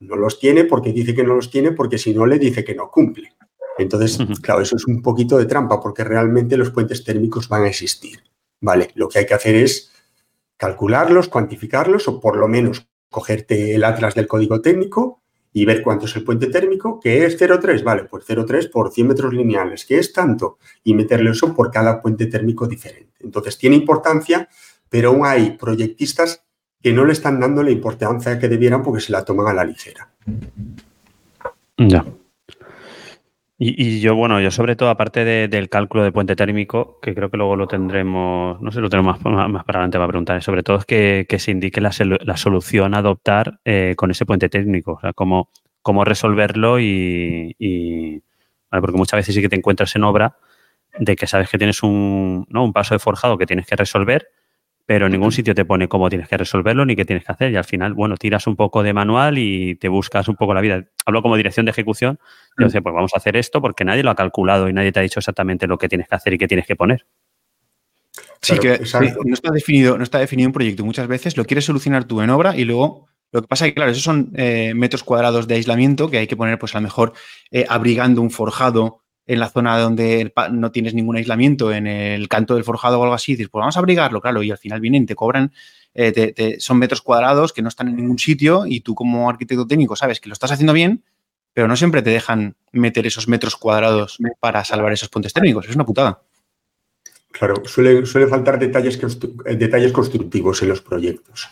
[0.00, 2.74] No los tiene porque dice que no los tiene, porque si no le dice que
[2.74, 3.33] no cumple.
[3.78, 7.68] Entonces, claro, eso es un poquito de trampa porque realmente los puentes térmicos van a
[7.68, 8.22] existir.
[8.60, 9.92] Vale, lo que hay que hacer es
[10.56, 15.22] calcularlos, cuantificarlos o por lo menos cogerte el atlas del código técnico
[15.52, 19.06] y ver cuánto es el puente térmico, que es 0,3, vale, pues 0,3 por 100
[19.06, 23.12] metros lineales, que es tanto, y meterle eso por cada puente térmico diferente.
[23.20, 24.48] Entonces, tiene importancia,
[24.88, 26.44] pero aún hay proyectistas
[26.82, 29.64] que no le están dando la importancia que debieran porque se la toman a la
[29.64, 30.12] ligera.
[31.78, 32.04] Ya.
[33.66, 37.38] Y, yo, bueno, yo sobre todo, aparte del cálculo de puente térmico, que creo que
[37.38, 40.76] luego lo tendremos, no sé, lo tenemos más, más para adelante para preguntar, sobre todo
[40.76, 41.90] es que, se indique la,
[42.36, 45.48] solución a adoptar eh, con ese puente técnico, o sea, cómo,
[45.80, 48.22] cómo resolverlo y,
[48.68, 50.36] porque muchas veces sí que te encuentras en obra
[50.98, 52.64] de que sabes que tienes un, ¿no?
[52.64, 54.28] un paso de forjado que tienes que resolver
[54.86, 57.52] pero en ningún sitio te pone cómo tienes que resolverlo ni qué tienes que hacer.
[57.52, 60.60] Y al final, bueno, tiras un poco de manual y te buscas un poco la
[60.60, 60.84] vida.
[61.06, 62.18] Hablo como dirección de ejecución.
[62.58, 65.00] Yo sé, pues vamos a hacer esto porque nadie lo ha calculado y nadie te
[65.00, 67.06] ha dicho exactamente lo que tienes que hacer y qué tienes que poner.
[68.40, 68.80] Sí, que
[69.24, 70.84] no está definido, no está definido un proyecto.
[70.84, 73.74] Muchas veces lo quieres solucionar tú en obra y luego lo que pasa es que,
[73.74, 76.82] claro, esos son eh, metros cuadrados de aislamiento que hay que poner, pues a lo
[76.82, 77.14] mejor
[77.50, 82.54] eh, abrigando un forjado en la zona donde no tienes ningún aislamiento, en el canto
[82.54, 85.06] del forjado o algo así, dices, pues vamos a abrigarlo, claro, y al final vienen,
[85.06, 85.52] te cobran,
[85.94, 89.96] eh, son metros cuadrados que no están en ningún sitio y tú como arquitecto técnico
[89.96, 91.02] sabes que lo estás haciendo bien,
[91.54, 95.76] pero no siempre te dejan meter esos metros cuadrados para salvar esos puentes térmicos, es
[95.76, 96.20] una putada.
[97.30, 98.98] Claro, suele, suele faltar detalles,
[99.46, 101.48] eh, detalles constructivos en los proyectos.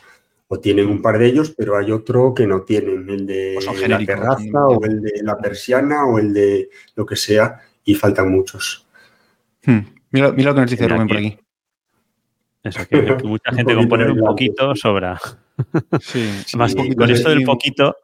[0.49, 3.89] O tienen un par de ellos, pero hay otro que no tienen, el de pues
[3.89, 8.31] la terraza o el de la persiana o el de lo que sea, y faltan
[8.31, 8.87] muchos.
[9.65, 9.81] Hmm.
[10.11, 11.39] Mira, lo que nos dice Rubén por aquí.
[12.63, 15.19] Eso, que, mucha gente con poner un poquito sobra.
[16.01, 16.29] Sí,
[16.97, 17.97] con esto del poquito,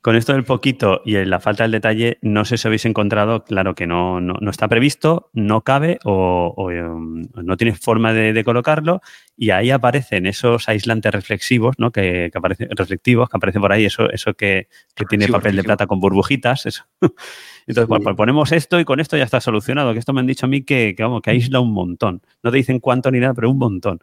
[0.00, 3.74] con esto del poquito y la falta del detalle, no sé si habéis encontrado, claro
[3.74, 9.00] que no, no, está previsto, no cabe o, em, no tienes forma de, colocarlo
[9.36, 11.90] y ahí aparecen esos aislantes reflexivos, ¿no?
[11.90, 14.68] Que, aparecen, reflectivos, que aparecen por ahí, eso, eso que,
[15.08, 16.66] tiene papel de plata con burbujitas.
[16.66, 16.84] Eso.
[17.66, 19.92] Entonces, pues ponemos esto y con esto ya está solucionado.
[19.92, 22.22] Que esto me han dicho a mí que, que, vamos, que aísla un montón.
[22.42, 24.00] No te dicen cuánto ni nada, pero un montón.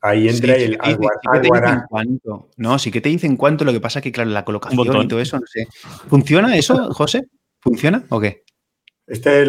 [0.00, 0.78] Ahí entra el
[1.88, 2.50] cuánto.
[2.56, 5.08] No, sí que te dicen cuánto, lo que pasa es que, claro, la colocación y
[5.08, 5.66] todo eso, no sé.
[6.08, 7.28] ¿Funciona eso, José?
[7.60, 8.44] ¿Funciona o qué?
[9.06, 9.48] Esta es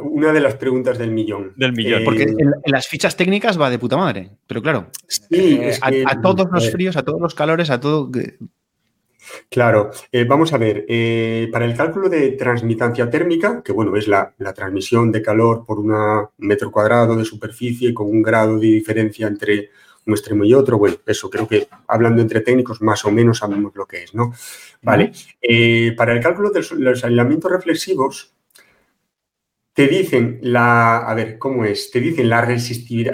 [0.00, 1.52] una de las preguntas del millón.
[1.56, 2.04] Del millón.
[2.04, 4.30] Porque eh, en, las fichas técnicas va de puta madre.
[4.46, 4.90] Pero claro,
[5.30, 8.10] eh, a, todos los fríos, a todos los calores, a todo.
[9.50, 14.08] Claro, eh, vamos a ver, eh, para el cálculo de transmitancia térmica, que bueno, es
[14.08, 15.94] la, transmisión de calor por un
[16.38, 19.70] metro cuadrado de superficie con un grado de diferencia entre
[20.06, 23.74] un extremo y otro, bueno, eso creo que hablando entre técnicos más o menos sabemos
[23.74, 24.34] lo que es, ¿no?
[24.82, 28.34] Vale, eh, para el cálculo de los aislamientos reflexivos,
[29.72, 31.90] te dicen la, a ver, ¿cómo es?
[31.90, 32.42] Te dicen la,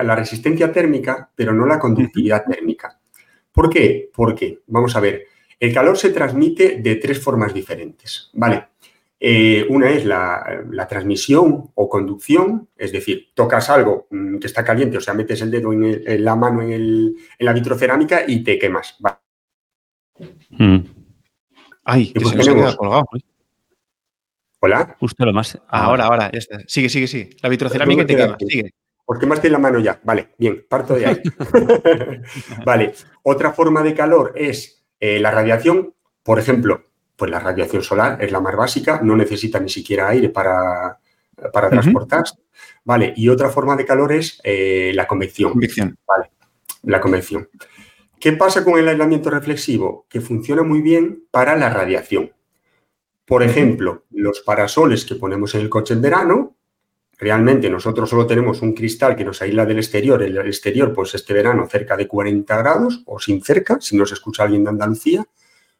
[0.05, 3.01] la resistencia térmica, pero no la conductividad térmica.
[3.53, 4.11] ¿Por qué?
[4.15, 5.27] Porque, vamos a ver,
[5.61, 8.69] el calor se transmite de tres formas diferentes, ¿vale?
[9.23, 14.97] Eh, una es la, transmisión o conducción, es decir, tocas algo mm, que está caliente,
[14.97, 18.97] o sea, metes el dedo en, la mano en, la vitrocerámica y te quemas.
[20.49, 20.79] Mm.
[21.85, 23.05] Ay, que se nos colgado.
[24.61, 24.97] Hola.
[24.99, 25.59] Justo lo más.
[25.69, 26.59] Ahora, ahora, ya está.
[26.67, 27.37] Sigue, sigue, sigue.
[27.43, 28.75] La vitrocerámica te quema, sigue.
[29.05, 30.01] Pues quemaste la mano ya.
[30.05, 31.21] Vale, bien, parto de ahí.
[32.65, 32.95] vale.
[33.23, 36.85] Otra forma de calor es eh, la radiación, por ejemplo,
[37.17, 40.99] pues la radiación solar es la más básica, no necesita ni siquiera aire para,
[41.53, 42.37] para transportarse.
[42.85, 45.53] Vale, y otra forma de calor es eh, la convección.
[45.53, 45.99] Convección.
[46.07, 46.31] Vale,
[46.83, 47.49] la convección.
[48.19, 50.07] ¿Qué pasa con el aislamiento reflexivo?
[50.09, 52.33] Que funciona muy bien para la radiación.
[53.25, 56.57] Por ejemplo, los parasoles que ponemos en el coche en verano,
[57.21, 61.35] realmente nosotros solo tenemos un cristal que nos aísla del exterior, el exterior pues este
[61.35, 65.27] verano cerca de 40 grados o sin cerca, si nos escucha alguien de Andalucía,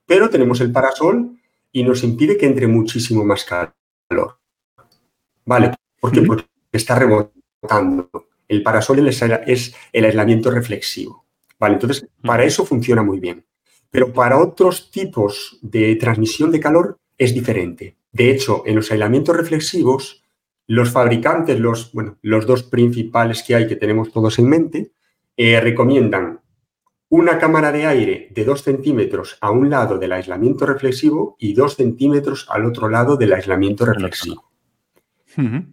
[0.07, 1.36] pero tenemos el parasol
[1.72, 4.38] y nos impide que entre muchísimo más calor.
[5.47, 5.74] ¿Vale?
[5.99, 6.22] ¿Por qué?
[6.22, 8.11] Porque está rebotando.
[8.47, 11.24] El parasol es el aislamiento reflexivo.
[11.59, 11.74] ¿Vale?
[11.74, 13.45] Entonces, para eso funciona muy bien.
[13.91, 17.97] Pero para otros tipos de transmisión de calor es diferente.
[18.12, 20.22] De hecho, en los aislamientos reflexivos,
[20.71, 24.93] los fabricantes, los, bueno, los dos principales que hay que tenemos todos en mente,
[25.37, 26.43] eh, recomiendan
[27.09, 31.75] una cámara de aire de 2 centímetros a un lado del aislamiento reflexivo y 2
[31.75, 34.49] centímetros al otro lado del aislamiento reflexivo.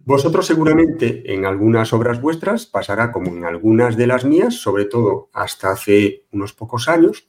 [0.04, 5.30] Vosotros seguramente en algunas obras vuestras pasará como en algunas de las mías, sobre todo
[5.32, 7.24] hasta hace unos pocos años,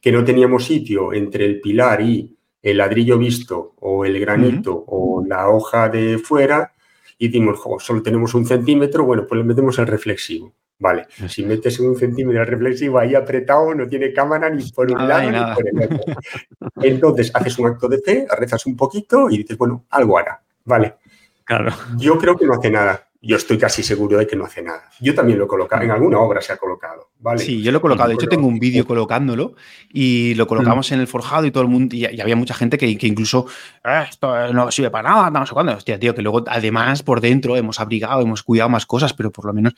[0.00, 5.24] que no teníamos sitio entre el pilar y el ladrillo visto o el granito o
[5.26, 6.74] la hoja de fuera
[7.18, 10.54] y dimos, solo tenemos un centímetro, bueno, pues le metemos el reflexivo.
[10.80, 15.08] Vale, si metes un centímetro el reflexivo ahí apretado, no tiene cámara ni por un
[15.08, 16.14] lado ni por el otro.
[16.82, 20.40] Entonces haces un acto de fe, rezas un poquito y dices, bueno, algo hará.
[20.64, 20.94] Vale.
[21.42, 21.72] Claro.
[21.96, 23.07] Yo creo que no hace nada.
[23.20, 24.90] Yo estoy casi seguro de que no hace nada.
[25.00, 27.40] Yo también lo he colocado, en alguna obra se ha colocado, ¿vale?
[27.40, 28.10] Sí, yo lo he colocado.
[28.10, 29.54] De hecho, tengo un vídeo colocándolo
[29.92, 32.86] y lo colocamos en el forjado y todo el mundo, y, había mucha gente que,
[32.86, 33.46] incluso,
[33.82, 35.72] ah, esto no sirve para nada, no sé cuándo.
[35.72, 39.46] Hostia, tío, que luego además por dentro hemos abrigado, hemos cuidado más cosas, pero por
[39.46, 39.74] lo menos,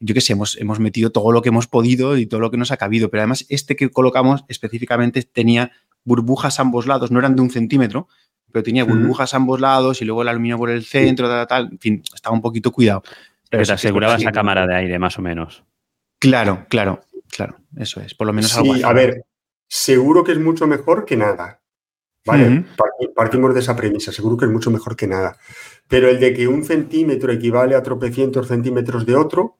[0.00, 2.56] yo qué sé, hemos, hemos metido todo lo que hemos podido y todo lo que
[2.56, 3.08] nos ha cabido.
[3.08, 5.70] Pero además, este que colocamos específicamente tenía
[6.02, 8.08] burbujas a ambos lados, no eran de un centímetro,
[8.52, 11.68] pero tenía burbujas a ambos lados y luego el aluminio por el centro, tal, tal,
[11.72, 13.02] en fin, estaba un poquito cuidado.
[13.48, 15.64] Pero te aseguraba esa cámara de aire, más o menos.
[16.18, 19.24] Claro, claro, claro, eso es, por lo menos sí, a ver,
[19.66, 21.60] seguro que es mucho mejor que nada.
[22.26, 22.64] Vale,
[23.14, 25.38] partimos de esa premisa, seguro que es mucho mejor que nada.
[25.88, 29.56] Pero el de que un centímetro equivale a tropecientos centímetros de otro,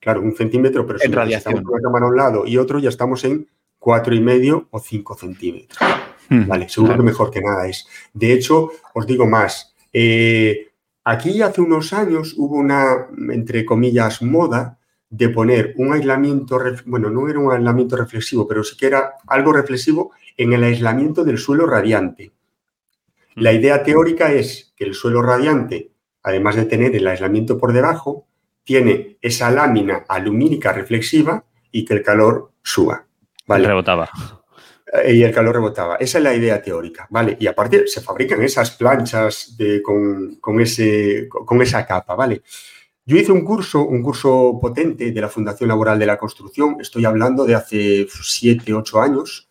[0.00, 1.64] claro, un centímetro, pero si en radiación.
[1.66, 5.16] una cámara a un lado y otro, ya estamos en cuatro y medio o cinco
[5.16, 5.78] centímetros.
[6.30, 7.86] Hmm, vale, seguro que mejor que nada es.
[8.14, 9.74] De hecho, os digo más.
[9.92, 10.68] Eh,
[11.04, 14.78] aquí hace unos años hubo una, entre comillas, moda
[15.10, 16.56] de poner un aislamiento,
[16.86, 21.24] bueno, no era un aislamiento reflexivo, pero sí que era algo reflexivo en el aislamiento
[21.24, 22.30] del suelo radiante.
[23.34, 23.42] Hmm.
[23.42, 25.90] La idea teórica es que el suelo radiante,
[26.22, 28.28] además de tener el aislamiento por debajo,
[28.62, 33.04] tiene esa lámina alumínica reflexiva y que el calor suba.
[33.48, 33.66] Vale.
[33.66, 34.08] Rebotaba.
[34.92, 35.96] Eh, y el calor rebotaba.
[35.96, 37.36] Esa es la idea teórica, ¿vale?
[37.38, 42.42] Y aparte se fabrican esas planchas con, ese, con esa capa, ¿vale?
[43.04, 47.04] Yo hice un curso, un curso potente de la Fundación Laboral de la Construcción, estoy
[47.04, 49.48] hablando de hace siete, ocho años.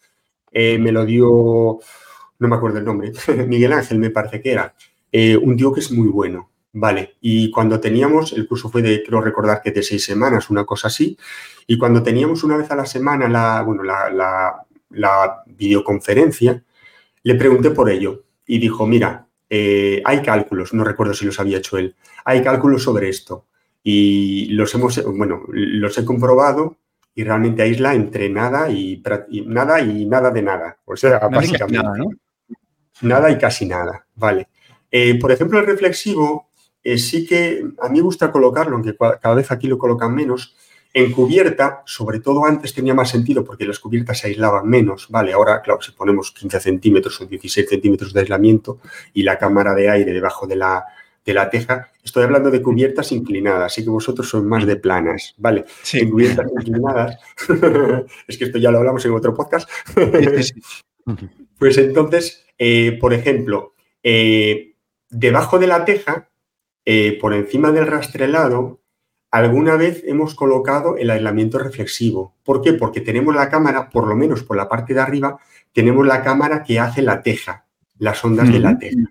[0.52, 1.80] Eh, me lo dio,
[2.40, 3.12] no me acuerdo el nombre,
[3.48, 4.74] Miguel Ángel me parece que era,
[5.12, 7.18] eh, un tío que es muy bueno, ¿vale?
[7.22, 10.88] Y cuando teníamos, el curso fue de, creo recordar que de seis semanas, una cosa
[10.88, 11.18] así,
[11.68, 14.66] y cuando teníamos una vez a la semana la, bueno, la la
[15.46, 16.64] videoconferencia,
[17.24, 21.58] le pregunté por ello y dijo, mira, eh, hay cálculos, no recuerdo si los había
[21.58, 23.46] hecho él, hay cálculos sobre esto
[23.84, 26.78] y los hemos, bueno, los he comprobado
[27.16, 29.02] y realmente aísla entre nada y,
[29.46, 30.78] nada y nada de nada.
[30.86, 31.82] O sea, básicamente.
[33.02, 34.50] Nada, y casi nada, vale.
[34.92, 36.50] Eh, por ejemplo, el reflexivo
[36.84, 40.56] eh, sí que a mí me gusta colocarlo, aunque cada vez aquí lo colocan menos,
[40.94, 45.34] en cubierta, sobre todo antes tenía más sentido porque las cubiertas se aislaban menos, ¿vale?
[45.34, 48.80] Ahora, claro, si ponemos 15 centímetros o 16 centímetros de aislamiento
[49.14, 50.86] y la cámara de aire debajo de la,
[51.24, 55.36] de la teja, estoy hablando de cubiertas inclinadas, así que vosotros sois más de planas,
[55.38, 55.66] ¿vale?
[55.84, 56.00] Sí.
[56.00, 57.18] En cubiertas inclinadas,
[58.28, 59.70] es que esto ya lo hablamos en otro podcast,
[61.60, 64.74] pues entonces, eh, por ejemplo, eh,
[65.10, 66.30] debajo de la teja,
[66.86, 68.80] eh, por encima del rastrelado,
[69.32, 72.36] alguna vez hemos colocado el aislamiento reflexivo.
[72.44, 72.74] ¿Por qué?
[72.74, 75.40] Porque tenemos la cámara, por lo menos por la parte de arriba,
[75.74, 77.66] tenemos la cámara que hace la teja,
[77.98, 79.10] las ondas de la teja.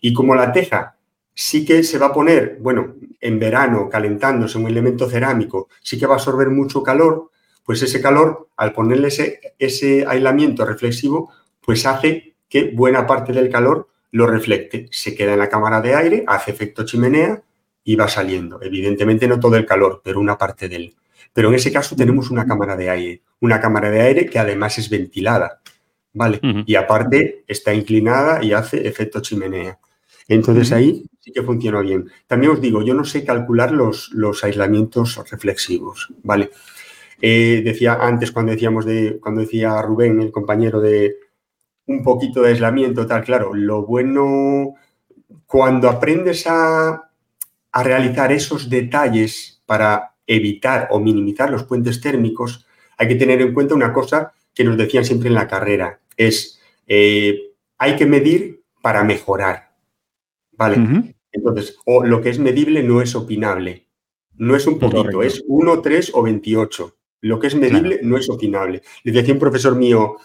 [0.00, 0.96] Y como la teja
[1.34, 6.06] sí que se va a poner, bueno, en verano calentándose un elemento cerámico, sí que
[6.06, 7.30] va a absorber mucho calor,
[7.64, 13.48] pues ese calor, al ponerle ese, ese aislamiento reflexivo, pues hace que buena parte del
[13.48, 14.88] calor lo reflecte.
[14.90, 17.42] Se queda en la cámara de aire, hace efecto chimenea
[17.84, 18.60] y va saliendo.
[18.62, 20.96] Evidentemente no todo el calor, pero una parte de él.
[21.32, 24.78] Pero en ese caso tenemos una cámara de aire, una cámara de aire que además
[24.78, 25.60] es ventilada,
[26.12, 26.40] ¿vale?
[26.66, 29.78] Y aparte está inclinada y hace efecto chimenea.
[30.26, 32.10] Entonces ahí sí que funciona bien.
[32.26, 36.50] También os digo, yo no sé calcular los, los aislamientos reflexivos, ¿vale?
[37.22, 41.16] Eh, decía antes cuando decíamos de, cuando decía Rubén, el compañero de
[41.86, 44.74] un poquito de aislamiento, tal, claro, lo bueno
[45.46, 47.09] cuando aprendes a
[47.72, 52.66] a realizar esos detalles para evitar o minimizar los puentes térmicos,
[52.96, 56.60] hay que tener en cuenta una cosa que nos decían siempre en la carrera, es
[56.86, 59.70] eh, hay que medir para mejorar.
[60.52, 61.14] ¿Vale?
[61.32, 63.86] Entonces, o lo que es medible no es opinable.
[64.36, 66.96] No es un poquito, es 1, 3 o 28.
[67.22, 68.82] Lo que es medible no es opinable.
[69.04, 70.16] Le decía un profesor mío,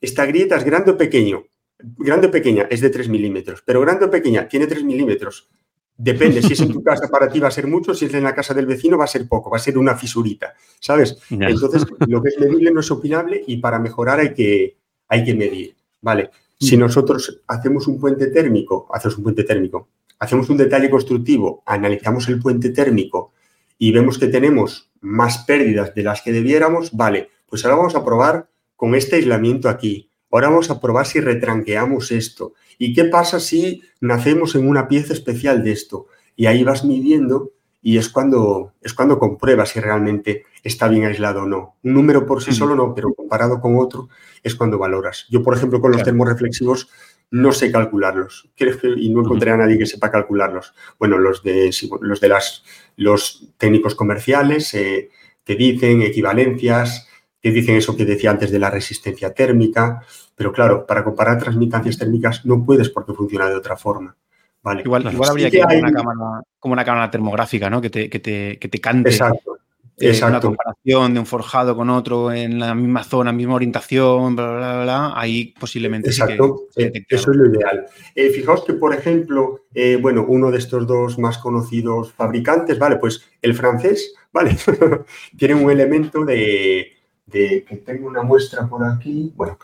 [0.00, 1.44] esta grieta es grande o pequeño.
[1.78, 5.50] Grande o pequeña es de 3 milímetros, pero grande o pequeña tiene 3 milímetros.
[5.96, 8.24] Depende, si es en tu casa para ti va a ser mucho, si es en
[8.24, 11.18] la casa del vecino va a ser poco, va a ser una fisurita, ¿sabes?
[11.30, 14.76] Entonces, lo que es medible no es opinable y para mejorar hay que,
[15.08, 16.30] hay que medir, ¿vale?
[16.58, 19.88] Si nosotros hacemos un puente térmico, hacemos un puente térmico,
[20.20, 23.32] hacemos un detalle constructivo, analizamos el puente térmico
[23.78, 28.04] y vemos que tenemos más pérdidas de las que debiéramos, vale, pues ahora vamos a
[28.04, 30.08] probar con este aislamiento aquí.
[30.30, 32.54] Ahora vamos a probar si retranqueamos esto.
[32.78, 36.06] ¿Y qué pasa si nacemos en una pieza especial de esto?
[36.36, 37.52] Y ahí vas midiendo
[37.82, 41.76] y es cuando, es cuando compruebas si realmente está bien aislado o no.
[41.82, 44.08] Un número por sí solo no, pero comparado con otro
[44.42, 45.26] es cuando valoras.
[45.30, 46.88] Yo, por ejemplo, con los termoreflexivos
[47.32, 48.50] no sé calcularlos.
[48.96, 50.74] Y no encontré a nadie que sepa calcularlos.
[50.98, 52.62] Bueno, los de, los, de las,
[52.96, 55.08] los técnicos comerciales eh,
[55.42, 57.08] te dicen equivalencias,
[57.42, 60.00] te dicen eso que decía antes de la resistencia térmica,
[60.36, 64.16] pero claro, para comparar transmitancias térmicas no puedes porque funciona de otra forma.
[64.62, 64.82] Vale.
[64.82, 67.80] Igual, habría que, una cámara, como una cámara termográfica, ¿no?
[67.80, 69.10] Que te, que te, que te cante.
[69.10, 69.58] Exacto.
[69.98, 70.28] Eh, Exacto.
[70.28, 74.82] una comparación de un forjado con otro en la misma zona, misma orientación, bla, bla,
[74.82, 76.62] bla, ahí posiblemente Exacto.
[76.70, 77.86] Sí que, Eso es lo ideal.
[78.14, 82.96] Eh, fijaos que, por ejemplo, eh, bueno, uno de estos dos más conocidos fabricantes, ¿vale?
[82.96, 84.56] Pues el francés, ¿vale?
[85.36, 87.01] Tiene un elemento de,
[87.32, 89.32] de, que tengo una muestra por aquí.
[89.34, 89.58] Bueno,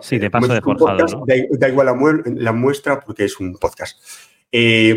[0.00, 1.24] sí, de paso de forjado.
[1.58, 4.00] da, igual la, la, muestra porque es un podcast.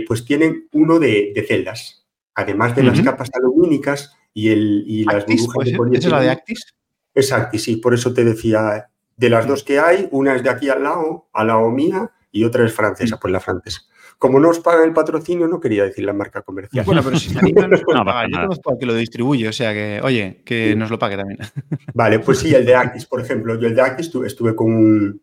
[0.07, 2.05] pues tienen uno de, de celdas.
[2.35, 2.87] Además de uh -huh.
[2.89, 6.07] las capas alumínicas, y, el, y las Actis, burbujas de poliéster.
[6.07, 6.73] ¿Es la de Actis?
[7.13, 10.49] Es Actis, sí, por eso te decía, de las dos que hay, una es de
[10.49, 13.81] aquí al lado, al lado mía, y otra es francesa, pues la francesa.
[14.17, 16.85] Como no os paga el patrocinio, no quería decir la marca comercial.
[16.85, 18.29] Bueno, pero si no nos puede pagar.
[18.29, 20.75] Yo conozco al que lo distribuye, o sea que, oye, que sí.
[20.75, 21.39] nos lo pague también.
[21.93, 23.59] Vale, pues sí, el de Actis, por ejemplo.
[23.59, 25.21] Yo el de Actis estuve, estuve con, un,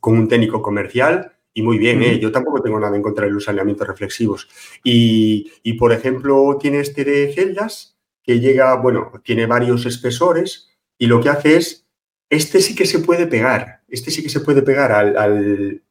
[0.00, 2.20] con un técnico comercial y muy bien, ¿eh?
[2.20, 4.48] yo tampoco tengo nada en contra de los alineamientos reflexivos.
[4.84, 11.06] Y, y, por ejemplo, tiene este de celdas, que llega, bueno, tiene varios espesores y
[11.06, 11.86] lo que hace es,
[12.28, 15.82] este sí que se puede pegar, este sí que se puede pegar al, al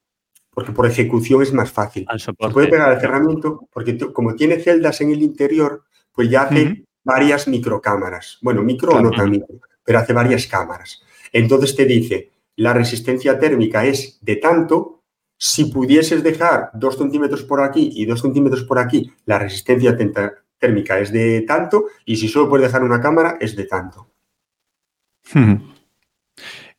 [0.58, 2.08] porque por ejecución es más fácil.
[2.18, 6.64] Se puede pegar al cerramiento porque como tiene celdas en el interior, pues ya hace
[6.64, 6.86] uh -huh.
[7.03, 8.39] varias microcámaras.
[8.41, 9.10] Bueno, micro claro.
[9.10, 11.03] o no tan micro, pero hace varias cámaras.
[11.32, 15.03] Entonces te dice, la resistencia térmica es de tanto,
[15.38, 19.95] si pudieses dejar dos centímetros por aquí y dos centímetros por aquí, la resistencia
[20.58, 24.08] térmica es de tanto y si solo puedes dejar una cámara es de tanto.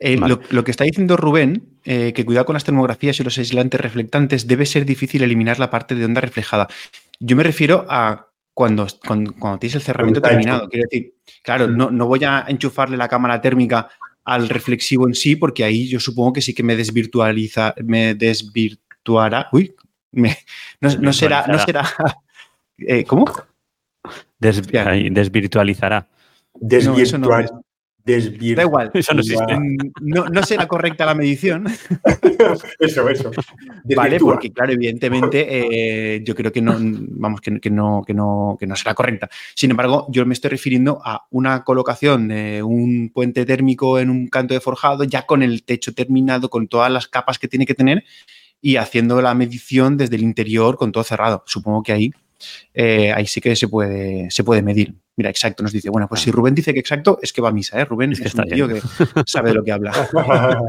[0.00, 0.34] Eh, vale.
[0.34, 3.80] lo, lo, que está diciendo Rubén, eh, que cuidado con las termografías y los aislantes
[3.80, 6.68] reflectantes, debe ser difícil eliminar la parte de onda reflejada.
[7.18, 10.68] Yo me refiero a cuando, cuando, cuando tienes el cerramiento terminado.
[10.68, 13.88] Quiero decir, claro, no, no voy a enchufarle la cámara térmica
[14.24, 19.48] al reflexivo en sí, porque ahí yo supongo que sí que me desvirtualiza, me desvirtuará.
[19.52, 19.74] Uy,
[20.12, 20.36] me,
[20.80, 21.88] no, no, será, no será.
[22.80, 23.24] Eh, ¿Cómo?
[24.38, 26.06] Des, desvirtualizará.
[26.54, 27.50] Desvirtual.
[27.52, 27.64] No,
[28.56, 28.90] Da igual.
[28.94, 29.58] Eso no existe.
[30.00, 31.66] No, no, será correcta la medición.
[32.78, 33.30] eso, eso.
[33.96, 35.46] Vale, porque claro, evidentemente
[36.16, 39.28] eh, yo creo que no, vamos, que, que, no, que, no, que no será correcta.
[39.54, 44.28] Sin embargo, yo me estoy refiriendo a una colocación de un puente térmico en un
[44.28, 47.74] canto de forjado, ya con el techo terminado, con todas las capas que tiene que
[47.74, 48.04] tener
[48.60, 51.42] y haciendo la medición desde el interior con todo cerrado.
[51.46, 52.12] Supongo que ahí
[52.74, 54.94] eh, ahí sí que se puede, se puede medir.
[55.18, 57.52] Mira, exacto, nos dice, bueno, pues si Rubén dice que exacto, es que va a
[57.52, 57.84] misa, ¿eh?
[57.84, 58.80] Rubén es, es un tío que
[59.26, 59.92] sabe de lo que habla.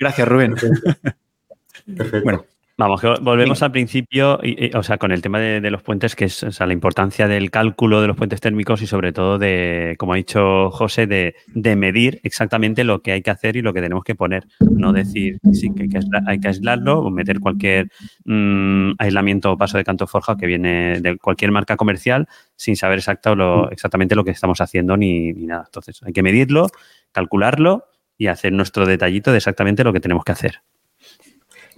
[0.00, 0.54] Gracias, Rubén.
[0.54, 2.24] Perfecto.
[2.24, 2.46] Bueno,
[2.80, 5.82] Vamos, que volvemos al principio, y, y, o sea, con el tema de, de, los
[5.82, 9.12] puentes, que es o sea, la importancia del cálculo de los puentes térmicos y sobre
[9.12, 13.56] todo de, como ha dicho José, de, de, medir exactamente lo que hay que hacer
[13.56, 14.46] y lo que tenemos que poner.
[14.60, 17.90] No decir sí, que hay que, hay que aislarlo o meter cualquier
[18.24, 23.00] mmm, aislamiento o paso de canto forjado que viene de cualquier marca comercial sin saber
[23.00, 25.64] exacto lo, exactamente lo que estamos haciendo ni, ni nada.
[25.66, 26.68] Entonces, hay que medirlo,
[27.12, 27.84] calcularlo
[28.16, 30.62] y hacer nuestro detallito de exactamente lo que tenemos que hacer.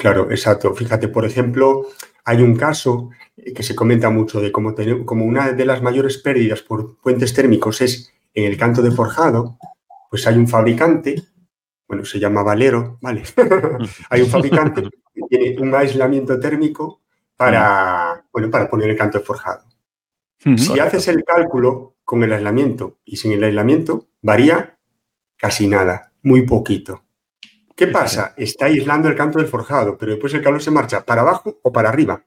[0.03, 0.75] Claro, exacto.
[0.75, 1.87] Fíjate, por ejemplo,
[2.25, 3.11] hay un caso
[3.55, 7.33] que se comenta mucho de cómo, tener, como una de las mayores pérdidas por puentes
[7.33, 9.59] térmicos es en el canto de forjado,
[10.11, 11.23] pues hay un fabricante,
[11.87, 13.23] bueno, se llama Valero, ¿vale?
[14.11, 17.03] hay un fabricante que tiene un aislamiento térmico
[17.37, 19.63] para, bueno, para poner el canto de forjado.
[20.57, 24.81] Si haces el cálculo con el aislamiento y sin el aislamiento, varía
[25.37, 27.05] casi nada, muy poquito.
[27.77, 28.35] ¿Qué pasa?
[28.37, 31.73] Está aislando el canto del forjado, pero después el calor se marcha para abajo o
[31.73, 32.23] para arriba.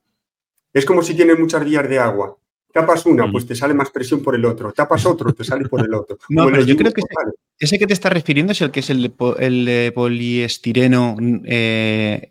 [0.73, 2.37] Es como si tienes muchas vías de agua.
[2.73, 4.73] Tapas una, pues te sale más presión por el otro.
[4.73, 6.17] Tapas otro, te sale por el otro.
[6.29, 8.89] No, pero yo creo que ese, ese, que te estás refiriendo es el que es
[8.89, 11.15] el poliestireno,
[11.45, 12.29] eh,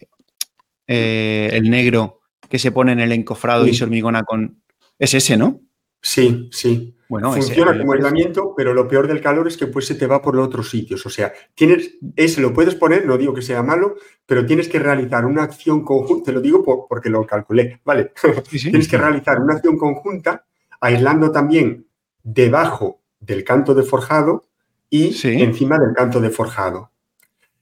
[0.86, 3.70] eh, el negro, que se pone en el encofrado sí.
[3.70, 4.60] y se hormigona con...
[4.98, 5.62] Es ese, ¿no?
[6.02, 6.93] Sí, sí.
[7.08, 10.06] Bueno, Funciona ese, como aislamiento, pero lo peor del calor es que pues se te
[10.06, 11.04] va por los otros sitios.
[11.04, 13.96] O sea, tienes, ese lo puedes poner, no digo que sea malo,
[14.26, 18.12] pero tienes que realizar una acción conjunta, te lo digo por, porque lo calculé, ¿vale?
[18.48, 20.44] Sí, sí, tienes que realizar una acción conjunta
[20.80, 21.86] aislando también
[22.22, 24.44] debajo del canto de forjado
[24.90, 26.90] y encima del canto de forjado.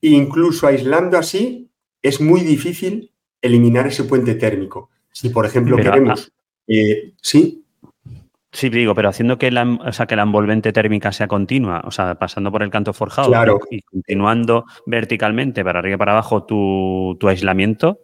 [0.00, 1.70] E incluso aislando así,
[2.02, 4.90] es muy difícil eliminar ese puente térmico.
[5.10, 6.32] Si, por ejemplo, pero, queremos...
[6.66, 7.61] Eh, ¿Sí?
[8.52, 11.90] Sí, digo, pero haciendo que la, o sea, que la envolvente térmica sea continua, o
[11.90, 13.58] sea, pasando por el canto forjado claro.
[13.70, 18.00] y continuando verticalmente para arriba y para abajo tu, tu aislamiento,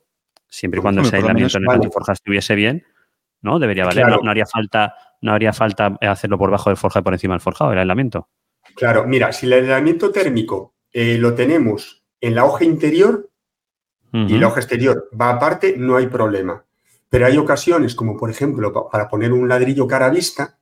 [0.49, 2.84] Siempre y cuando ese aislamiento en el canto forja estuviese bien,
[3.42, 3.59] ¿no?
[3.59, 4.07] Debería valer.
[4.22, 7.40] No, haría falta, no haría falta hacerlo por bajo del forja y por encima del
[7.40, 8.28] forjado, el aislamiento.
[8.74, 13.30] Claro, mira, si el aislamiento térmico eh, lo tenemos en la hoja interior
[14.11, 16.64] y la hoja exterior va aparte, no hay problema.
[17.09, 20.59] Pero hay ocasiones, como por ejemplo, para poner un ladrillo cara a vista,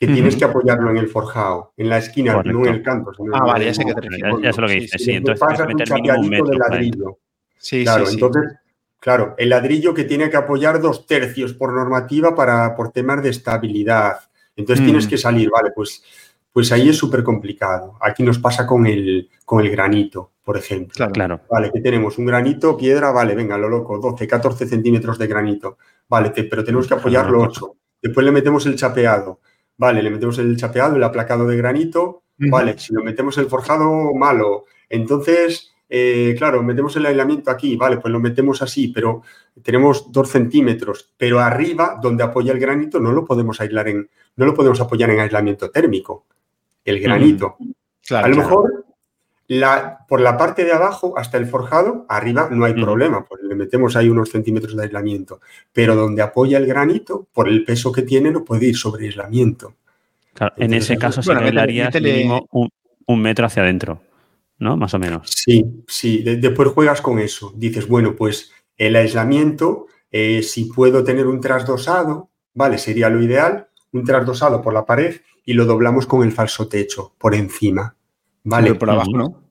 [0.00, 3.12] que tienes que apoyarlo en el forjado, en la esquina, no en el canto.
[3.34, 5.12] ah, vale, ya sé que te Ya, lo que dices, sí.
[5.12, 7.18] Entonces, pasas un chapeadito de ladrillo.
[7.58, 8.44] Sí, claro, entonces,
[8.98, 13.28] claro, el ladrillo que tiene que apoyar dos tercios por normativa para, por temas de
[13.28, 14.20] estabilidad.
[14.56, 15.08] Entonces tienes mm.
[15.10, 16.02] que salir, vale, pues,
[16.52, 17.96] pues ahí es súper complicado.
[18.00, 20.94] Aquí nos pasa con el, con el granito, por ejemplo.
[20.94, 21.40] Claro, claro.
[21.50, 25.78] Vale, que tenemos un granito, piedra, vale, venga, lo loco, 12, 14 centímetros de granito.
[26.08, 27.76] Vale, pero tenemos que apoyarlo 8.
[28.02, 29.40] Después le metemos el chapeado
[29.80, 32.24] Vale, le metemos el chapeado, el aplacado de granito.
[32.36, 34.66] Vale, si lo metemos el forjado, malo.
[34.90, 37.76] Entonces, eh, claro, metemos el aislamiento aquí.
[37.76, 39.22] Vale, pues lo metemos así, pero
[39.62, 41.14] tenemos dos centímetros.
[41.16, 45.08] Pero arriba, donde apoya el granito, no lo podemos aislar en, no lo podemos apoyar
[45.08, 46.26] en aislamiento térmico.
[46.84, 47.56] El granito.
[48.10, 48.84] a lo mejor
[49.50, 53.56] la, por la parte de abajo hasta el forjado, arriba no hay problema, pues le
[53.56, 55.40] metemos ahí unos centímetros de aislamiento.
[55.72, 59.74] Pero donde apoya el granito, por el peso que tiene, no puede ir sobre aislamiento.
[60.56, 64.00] en ese caso se mínimo un, metro hacia adentro,
[64.60, 64.76] ¿no?
[64.76, 65.28] Más o menos.
[65.28, 66.22] Sí, sí.
[66.22, 67.52] después juegas con eso.
[67.56, 73.66] Dices, bueno, pues el aislamiento, eh, si puedo tener un trasdosado, vale, sería lo ideal,
[73.90, 77.96] un trasdosado por la pared y lo doblamos con el falso techo por encima.
[78.44, 78.74] Vale.
[78.74, 79.50] por abajo, ¿no?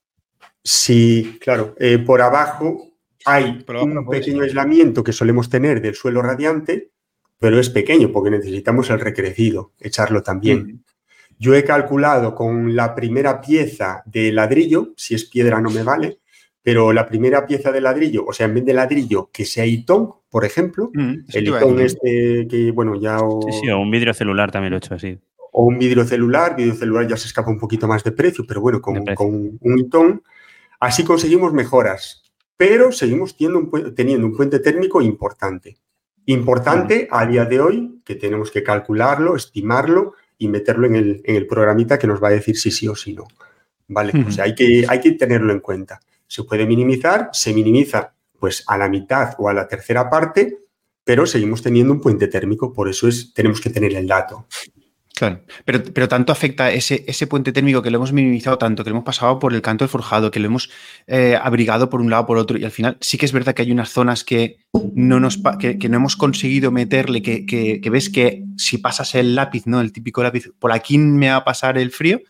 [0.64, 1.76] Sí, claro.
[1.80, 2.90] Eh, por abajo
[3.26, 6.92] hay un pequeño aislamiento que solemos tener del suelo radiante,
[7.38, 10.84] pero es pequeño porque necesitamos el recrecido, echarlo también.
[11.38, 16.20] Yo he calculado con la primera pieza de ladrillo, si es piedra no me vale,
[16.62, 20.12] pero la primera pieza de ladrillo, o sea, en vez de ladrillo, que sea itón,
[20.30, 23.20] por ejemplo, el itón este que, bueno, ya...
[23.20, 25.18] Sí, sí, o un vidrio celular también lo he hecho así
[25.52, 28.62] o un vidrio celular, vidrio celular ya se escapa un poquito más de precio, pero
[28.62, 30.24] bueno, con, un itón,
[30.80, 32.24] así conseguimos mejoras,
[32.58, 35.78] pero seguimos teniendo un, puente térmico importante.
[36.26, 41.98] Importante a día de hoy, que tenemos que calcularlo, estimarlo y meterlo en el, programita
[41.98, 43.26] que nos va a decir si sí o si no.
[43.88, 44.14] ¿Vale?
[44.28, 46.00] O sea, hay que, hay que tenerlo en cuenta.
[46.28, 50.60] Se puede minimizar, se minimiza pues a la mitad o a la tercera parte,
[51.04, 54.46] pero seguimos teniendo un puente térmico, por eso es, tenemos que tener el dato.
[55.20, 58.90] Claro, pero, pero tanto afecta ese, ese, puente térmico que lo hemos minimizado tanto, que
[58.90, 60.70] lo hemos pasado por el canto del forjado, que lo hemos
[61.08, 63.64] eh, abrigado por un lado por otro, y al final sí que es verdad que
[63.64, 64.60] hay unas zonas que
[64.94, 69.68] no, nos, que, no hemos conseguido meterle, que, que, ves que si pasas el lápiz,
[69.68, 69.82] ¿no?
[69.82, 72.22] El típico lápiz, por aquí me va a pasar el frío,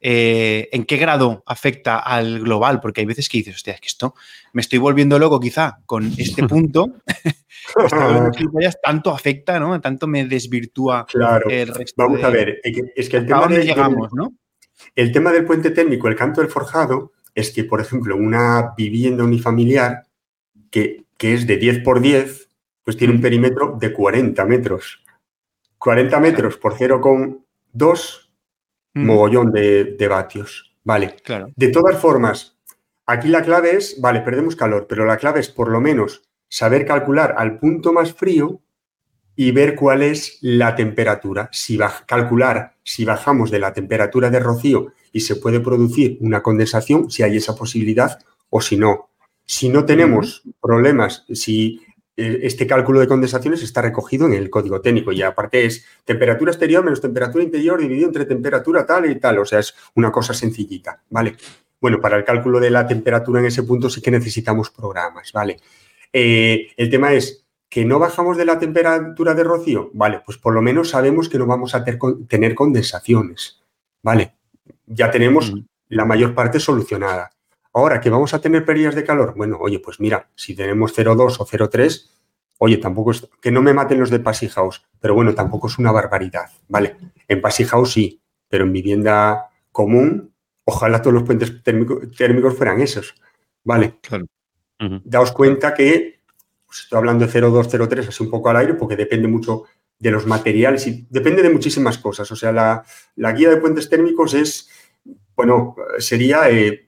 [0.00, 3.88] eh, en qué grado afecta al global, porque hay veces que dices, hostia, es que
[3.88, 4.14] esto
[4.52, 6.94] me estoy volviendo loco quizá con este punto,
[8.82, 9.80] tanto afecta, ¿no?
[9.80, 11.48] Tanto me desvirtúa claro.
[11.48, 11.94] el resto.
[11.96, 14.32] Vamos a ver, es que el tema, del, llegamos, ¿no?
[14.94, 19.24] el tema del puente térmico, el canto del forjado, es que, por ejemplo, una vivienda
[19.24, 20.04] unifamiliar
[20.70, 22.48] que, que es de 10 por 10,
[22.84, 23.22] pues tiene un mm.
[23.22, 25.02] perímetro de 40 metros.
[25.78, 28.30] 40 metros por 0,2
[28.94, 30.76] mogollón de, vatios.
[30.84, 31.16] Vale.
[31.24, 31.52] Claro.
[31.56, 32.58] De todas formas,
[33.06, 36.84] aquí la clave es, vale, perdemos calor, pero la clave es por lo menos saber
[36.84, 38.60] calcular al punto más frío
[39.34, 41.48] y ver cuál es la temperatura.
[41.50, 47.10] Si calcular si bajamos de la temperatura de rocío y se puede producir una condensación,
[47.10, 48.18] si hay esa posibilidad
[48.50, 49.08] o si no.
[49.46, 51.80] Si no tenemos problemas, si
[52.16, 56.50] eh, este cálculo de condensaciones está recogido en el código técnico y aparte es temperatura
[56.52, 60.34] exterior menos temperatura interior dividido entre temperatura tal y tal, o sea, es una cosa
[60.34, 61.36] sencillita, ¿vale?
[61.80, 65.56] Bueno, para el cálculo de la temperatura en ese punto sí que necesitamos programas, ¿vale?
[66.12, 70.52] Eh, el tema es que no bajamos de la temperatura de rocío, vale, pues por
[70.52, 73.62] lo menos sabemos que no vamos a tener condensaciones,
[74.02, 74.34] ¿vale?
[74.86, 75.54] Ya tenemos
[75.88, 77.30] la mayor parte solucionada.
[77.72, 79.34] Ahora, ¿que vamos a tener pérdidas de calor?
[79.36, 82.10] Bueno, oye, pues mira, si tenemos 0,2 o 0,3,
[82.58, 85.78] oye, tampoco es, que no me maten los de Passy House, pero bueno, tampoco es
[85.78, 86.96] una barbaridad, ¿vale?
[87.28, 90.34] En Passy House sí, pero en vivienda común,
[90.64, 93.14] ojalá todos los puentes térmicos fueran esos,
[93.62, 93.98] ¿vale?
[94.02, 94.26] Claro.
[95.04, 96.20] Daos cuenta que,
[96.66, 99.64] pues estoy hablando de 0,2, 0,3, así un poco al aire, porque depende mucho
[99.98, 102.30] de los materiales y depende de muchísimas cosas.
[102.32, 104.70] O sea, la, guía de puentes térmicos es,
[105.36, 106.50] bueno, sería...
[106.50, 106.86] Eh,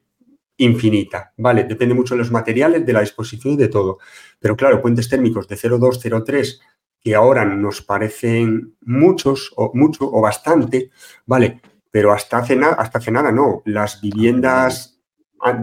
[0.59, 1.65] infinita, ¿vale?
[1.65, 3.99] Depende mucho de los materiales, de la disposición y de todo.
[4.39, 6.61] Pero claro, puentes térmicos de 0,2, 0,3,
[7.01, 10.91] que ahora nos parecen muchos o mucho o bastante,
[11.27, 11.61] ¿vale?
[11.91, 13.63] Pero hasta hace, hasta hace nada no.
[13.65, 15.01] Las viviendas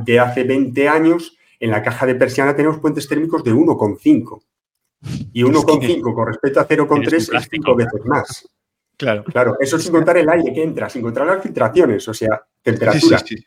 [0.04, 4.41] de hace 20 años en la caja de persiana tenemos puentes térmicos de 1,5.
[5.34, 8.47] Y 1,5 con respecto a 0,3 es 5 veces más.
[8.97, 9.24] Claro.
[9.24, 13.20] Claro, eso sin contar el aire que entra, sin contar las filtraciones, o sea, temperatura.
[13.20, 13.45] Sí, sí,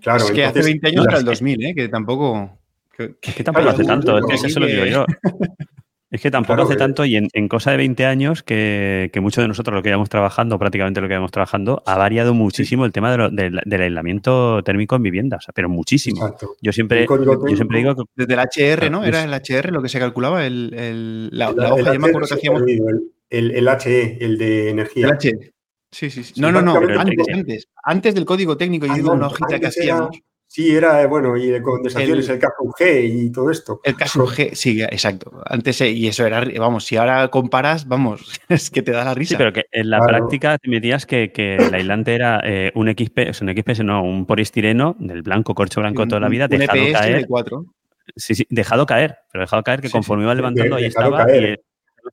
[0.00, 1.74] claro, es que hace 20 años era el 2000, ¿eh?
[1.74, 2.58] que tampoco.
[2.96, 5.04] Que, que tampoco hace tanto, es que eso lo digo yo.
[6.14, 9.74] Es que tampoco hace tanto y en, cosa de 20 años que, muchos de nosotros
[9.74, 13.82] lo que íbamos trabajando, prácticamente lo que íbamos trabajando, ha variado muchísimo el tema del
[13.82, 16.36] aislamiento térmico en viviendas, pero muchísimo.
[16.62, 18.02] Yo siempre, yo siempre digo que...
[18.14, 19.02] Desde el HR, ¿no?
[19.02, 22.62] Era el HR lo que se calculaba, el, la, hoja, yo me acuerdo que hacíamos...
[22.62, 25.08] El, el, HE, el de energía.
[25.08, 25.52] El HE.
[25.90, 26.40] Sí, sí, sí.
[26.40, 30.16] No, no, no, antes, antes, antes del código técnico, yo digo una hojita que hacíamos.
[30.54, 33.80] Sí, era, eh, bueno, y de condensaciones, el, caso G y todo esto.
[33.82, 35.32] El caso G, sí, exacto.
[35.46, 39.14] Antes, eh, y eso era, vamos, si ahora comparas, vamos, es que te da la
[39.14, 39.30] risa.
[39.30, 42.86] Sí, pero que en la práctica te metías que, que el aislante era eh, un
[42.86, 46.56] XP, sea, un XP, no, un polistireno del blanco, corcho blanco toda la vida, un
[46.56, 47.16] dejado EPS caer.
[47.16, 47.66] De 4.
[48.14, 51.64] Sí, sí, dejado caer, pero dejado caer que conforme iba levantando ahí estaba caer.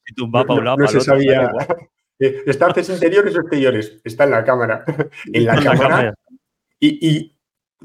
[0.04, 1.52] y tumbaba para un lado, no para se otro, sabía.
[2.18, 4.02] ¿Está interiores o exteriores?
[4.04, 4.84] Está en la cámara.
[5.32, 6.16] En la, cámara.
[6.80, 7.31] Y, y,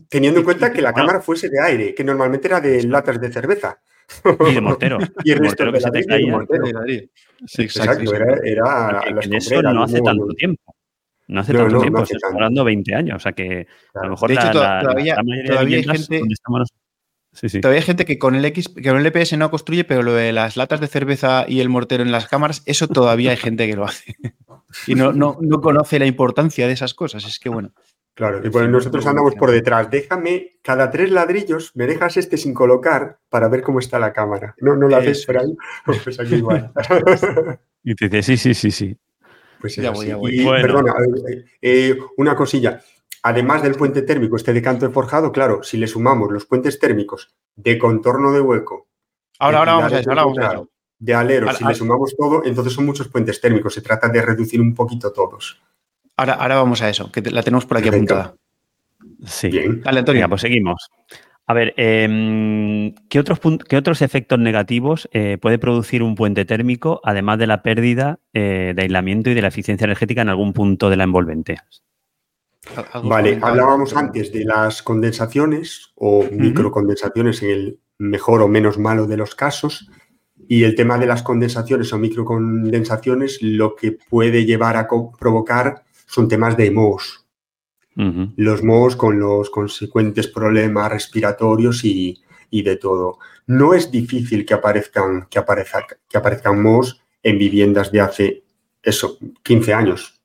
[0.09, 3.33] teniendo en cuenta que la cámara fuese de aire, que normalmente era de latas de
[3.33, 3.81] cerveza.
[4.49, 4.99] Y de mortero.
[5.25, 6.39] y el resto que se te caía.
[7.47, 8.15] Sí, exacto.
[8.15, 9.01] Era, era
[9.33, 10.75] eso no hace tanto tiempo.
[11.29, 13.17] No hace tanto tiempo, estamos hablando 20 años.
[13.17, 15.17] O sea que a lo mejor de hecho, la, todavía,
[15.47, 16.23] todavía hay gente.
[17.33, 17.61] Sí, sí.
[17.61, 20.15] Todavía hay gente que con el X, que con el EPS no construye, pero lo
[20.15, 23.67] de las latas de cerveza y el mortero en las cámaras, eso todavía hay gente
[23.69, 24.15] que lo hace.
[24.87, 27.27] y no, no, no conoce la importancia de esas cosas.
[27.27, 27.73] Es que bueno.
[28.17, 29.91] Claro, y pues nosotros andamos por detrás.
[29.91, 34.55] Déjame, cada tres ladrillos, me dejas este sin colocar para ver cómo está la cámara.
[34.59, 35.55] No, no lo haces por ahí,
[36.03, 36.73] pues aquí igual.
[37.85, 38.99] y te dice, sí, sí, sí, sí.
[39.61, 40.41] Pues ya voy, ya voy.
[40.41, 40.95] Y, Perdona,
[41.29, 42.81] eh, eh, una cosilla.
[43.23, 46.79] Además del puente térmico, este de canto de forjado, claro, si le sumamos los puentes
[46.79, 48.89] térmicos de contorno de hueco.
[49.41, 50.71] Ahora, ahora vamos a eso, ahora vamos a eso.
[50.99, 53.75] De aleros, si le sumamos todo, entonces son muchos puentes térmicos.
[53.75, 55.61] Se trata de reducir un poquito todos.
[56.17, 58.35] Ahora, ahora vamos a eso, que la tenemos por aquí apuntada.
[59.27, 59.51] Sí.
[59.83, 60.29] Dale, Antonio.
[60.29, 60.91] pues seguimos.
[61.49, 63.39] A ver, em, ¿qué, otros
[63.69, 68.73] ¿qué otros efectos negativos eh, puede producir un puente térmico, además de la pérdida eh,
[68.75, 71.57] de aislamiento y de la eficiencia energética en algún punto de la envolvente?
[73.05, 79.17] Vale, hablábamos antes de las condensaciones o microcondensaciones en el mejor o menos malo de
[79.17, 79.89] los casos.
[80.49, 84.89] Y el tema de las condensaciones o microcondensaciones lo que puede llevar a
[85.19, 87.25] provocar son temas de mohos.
[88.37, 93.19] Los mohos con los consecuentes problemas respiratorios y, de todo.
[93.47, 95.43] No es difícil que aparezcan, que
[96.09, 98.45] que aparezcan mohos en viviendas de hace,
[98.83, 100.21] eso, 15 años.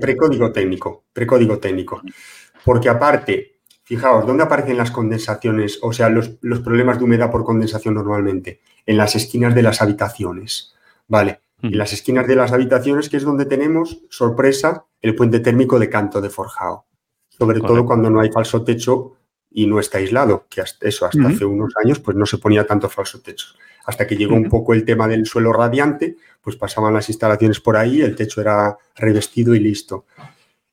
[0.00, 2.02] Precódigo técnico, precódigo técnico.
[2.64, 5.78] Porque aparte, fijaos, ¿dónde aparecen las condensaciones?
[5.82, 8.60] O sea, los, los problemas de humedad por condensación normalmente.
[8.84, 10.74] En las esquinas de las habitaciones.
[11.06, 15.78] Vale en las esquinas de las habitaciones, que es donde tenemos, sorpresa, el puente térmico
[15.78, 16.86] de canto de forjado.
[17.28, 19.14] Sobre todo cuando no hay falso techo
[19.50, 22.88] y no está aislado, que eso hasta hace unos años pues no se ponía tanto
[22.88, 23.48] falso techo.
[23.86, 27.76] Hasta que llegó un poco el tema del suelo radiante, pues pasaban las instalaciones por
[27.76, 30.04] ahí, el techo era revestido y listo.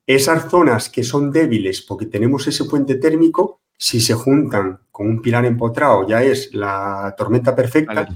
[0.06, 5.22] Esas zonas que son débiles porque tenemos ese puente térmico, si se juntan con un
[5.22, 8.08] pilar empotrado, ya es la tormenta perfecta.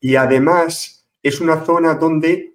[0.00, 2.54] Y además es una zona donde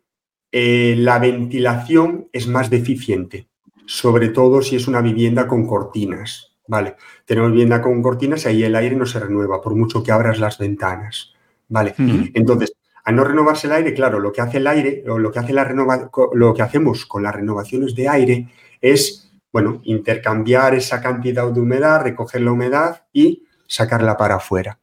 [0.51, 3.47] eh, la ventilación es más deficiente,
[3.86, 6.53] sobre todo si es una vivienda con cortinas.
[6.67, 6.95] Vale,
[7.26, 10.39] tenemos vivienda con cortinas y ahí el aire no se renueva, por mucho que abras
[10.39, 11.34] las ventanas.
[11.67, 11.95] Vale,
[12.34, 15.39] entonces, al no renovarse el aire, claro, lo que hace el aire, o lo que,
[15.39, 18.47] hace la lo que hacemos con las renovaciones de aire
[18.80, 24.80] es, bueno, intercambiar esa cantidad de humedad, recoger la humedad y sacarla para afuera.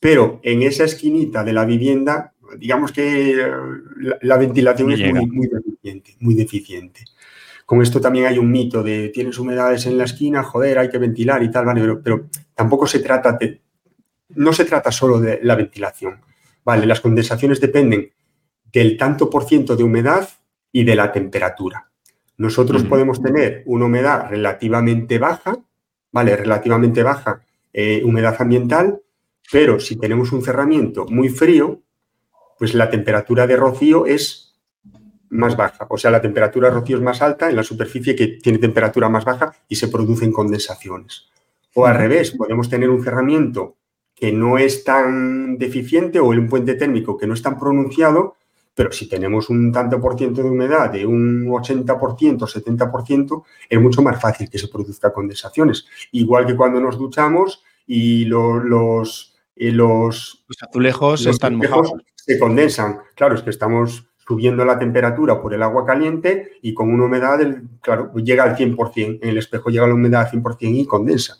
[0.00, 3.50] Pero en esa esquinita de la vivienda digamos que eh,
[4.22, 7.04] la, ventilación es muy, deficiente, muy deficiente.
[7.66, 10.98] Con esto también hay un mito de tienes humedades en la esquina, joder, hay que
[10.98, 11.96] ventilar y tal, ¿vale?
[12.02, 13.60] Pero, tampoco se trata de,
[14.30, 16.20] no se trata solo de la ventilación,
[16.64, 16.86] ¿vale?
[16.86, 18.10] Las condensaciones dependen
[18.72, 20.28] del tanto por ciento de humedad
[20.72, 21.90] y de la temperatura.
[22.36, 25.58] Nosotros podemos tener una humedad relativamente baja,
[26.12, 26.36] ¿vale?
[26.36, 27.42] Relativamente baja
[27.72, 29.00] eh, humedad ambiental,
[29.50, 31.82] pero si tenemos un cerramiento muy frío,
[32.58, 34.48] pues la temperatura de rocío es
[35.30, 35.86] más baja.
[35.88, 39.08] O sea, la temperatura de rocío es más alta en la superficie que tiene temperatura
[39.08, 41.28] más baja y se producen condensaciones.
[41.74, 43.76] O al revés, podemos tener un cerramiento
[44.14, 48.34] que no es tan deficiente o un puente térmico que no es tan pronunciado,
[48.74, 54.02] pero si tenemos un tanto por ciento de humedad de un 80%, 70%, es mucho
[54.02, 55.86] más fácil que se produzcan condensaciones.
[56.12, 61.92] Igual que cuando nos duchamos y los, eh, los, los, azulejos están mojados.
[62.28, 62.98] Se condensan.
[63.14, 67.38] Claro, es que estamos subiendo la temperatura por el agua caliente y con una humedad,
[67.38, 69.20] del, claro, llega al 100%.
[69.22, 71.38] En el espejo llega la humedad al 100% y condensa.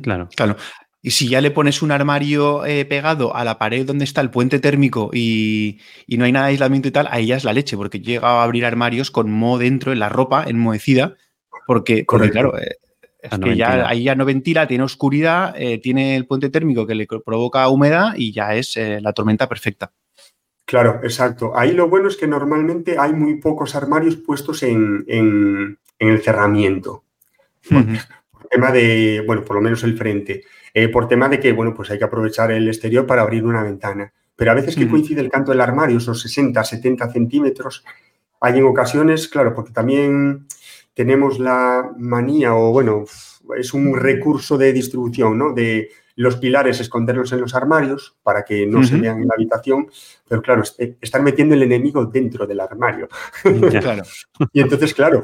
[0.00, 0.28] Claro.
[0.36, 0.56] Claro.
[1.02, 4.30] Y si ya le pones un armario eh, pegado a la pared donde está el
[4.30, 7.76] puente térmico y, no hay nada de aislamiento y tal, ahí ya es la leche,
[7.76, 11.16] porque llega a abrir armarios con moho dentro en la ropa enmohecida,
[11.66, 12.76] porque, claro, eh,
[13.22, 16.94] es que ya, ahí ya no ventila, tiene oscuridad, eh, tiene el puente térmico que
[16.94, 19.92] le provoca humedad y ya es la tormenta perfecta.
[20.70, 21.50] Claro, exacto.
[21.58, 25.04] Ahí lo bueno es que normalmente hay muy pocos armarios puestos en,
[25.98, 27.02] el cerramiento.
[27.68, 30.44] Por tema de, bueno, por lo menos el frente.
[30.72, 33.64] Eh, por tema de que, bueno, pues hay que aprovechar el exterior para abrir una
[33.64, 34.12] ventana.
[34.36, 37.84] Pero a veces que coincide el canto del armario, esos 60, 70 centímetros,
[38.40, 40.46] hay en ocasiones, claro, porque también
[40.94, 43.04] tenemos la manía o, bueno,
[43.56, 45.52] es un recurso de distribución, ¿no?
[45.52, 49.88] De los pilares esconderlos en los armarios para que no se vean en la habitación,
[50.28, 50.62] pero claro,
[51.00, 53.08] están metiendo el enemigo dentro del armario.
[53.80, 54.02] claro.
[54.52, 55.22] y entonces, claro,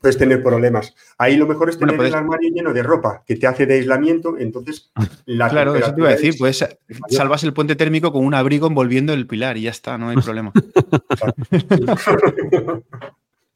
[0.00, 0.94] puedes tener problemas.
[1.18, 4.36] Ahí lo mejor es tener el armario lleno de ropa que te hace de aislamiento,
[4.38, 4.92] entonces
[5.24, 6.64] la Claro, eso te iba a decir, pues
[7.08, 10.16] salvas el puente térmico con un abrigo envolviendo el pilar y ya está, no hay
[10.24, 10.52] problema.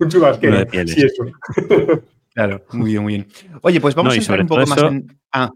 [0.01, 1.25] Un chubasquero, sí, eso.
[2.33, 3.27] Claro, muy bien, muy bien.
[3.63, 5.19] Oye, pues vamos a entrar un poco más en...
[5.33, 5.51] Ah.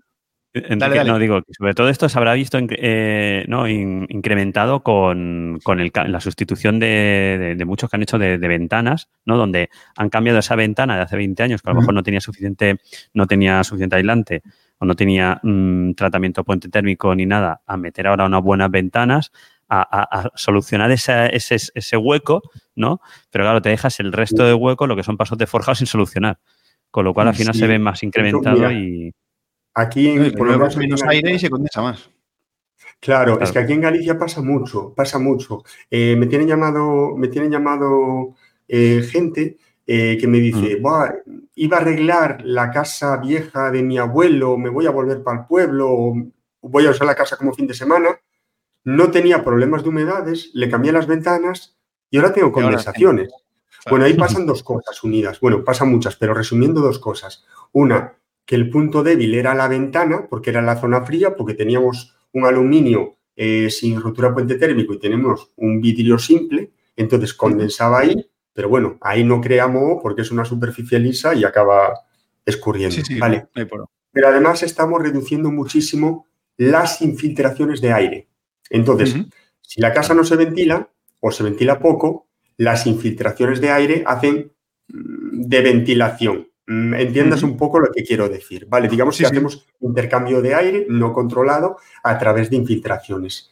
[1.05, 3.69] No, digo que sobre todo esto se habrá visto eh, ¿no?
[3.69, 9.37] incrementado con, la sustitución de, muchos que han hecho de, ventanas, ¿no?
[9.37, 12.21] donde han cambiado esa ventana de hace 20 años, que a lo mejor no tenía
[12.21, 12.77] suficiente,
[13.15, 14.43] no tenía suficiente aislante
[14.79, 19.33] o no tenía mm, tratamiento puente térmico ni nada, a meter ahora unas buenas ventanas,
[19.69, 22.43] a, solucionar ese, ese, hueco,
[22.75, 23.01] ¿no?
[23.31, 25.87] Pero claro, te dejas el resto de hueco, lo que son pasos de forjado, sin
[25.87, 26.39] solucionar.
[26.91, 29.13] Con lo cual al final se ve más incrementado y
[29.75, 32.09] Aquí en, por lo menos aire y se condensa más.
[33.01, 35.63] Claro, es que aquí en Galicia pasa mucho, pasa mucho.
[35.91, 38.35] Eh, me tienen llamado, me tienen llamado
[38.69, 41.39] eh, gente eh, que me dice, mm.
[41.57, 45.47] iba a arreglar la casa vieja de mi abuelo, me voy a volver para el
[45.47, 46.15] pueblo,
[46.63, 48.19] voy a usar la casa como fin de semana.
[48.85, 51.77] No tenía problemas de humedades, le cambié las ventanas
[52.11, 53.31] y ahora tengo condensaciones.
[53.91, 55.41] Bueno, ahí pasan dos cosas unidas.
[55.41, 57.45] Bueno, pasan muchas, pero resumiendo dos cosas.
[57.73, 58.15] Una,
[58.47, 62.45] que el punto débil era la ventana, porque era la zona fría, porque teníamos un
[62.45, 68.69] aluminio eh, sin rotura puente térmico y tenemos un vidrio simple, entonces condensaba ahí, pero
[68.69, 71.95] bueno, ahí no creamos porque es una superficie lisa y acaba
[72.45, 72.97] escurriendo.
[73.19, 73.49] vale.
[74.13, 78.29] Pero además estamos reduciendo muchísimo las infiltraciones de aire.
[78.71, 79.15] Entonces,
[79.61, 80.89] si la casa no se ventila
[81.21, 84.53] o se ventila poco, las infiltraciones de aire hacen
[84.89, 86.49] mm, de ventilación.
[86.67, 88.67] Mm, entiendas un poco lo que quiero decir.
[88.69, 93.51] Vale, digamos que hacemos intercambio de aire no controlado a través de infiltraciones.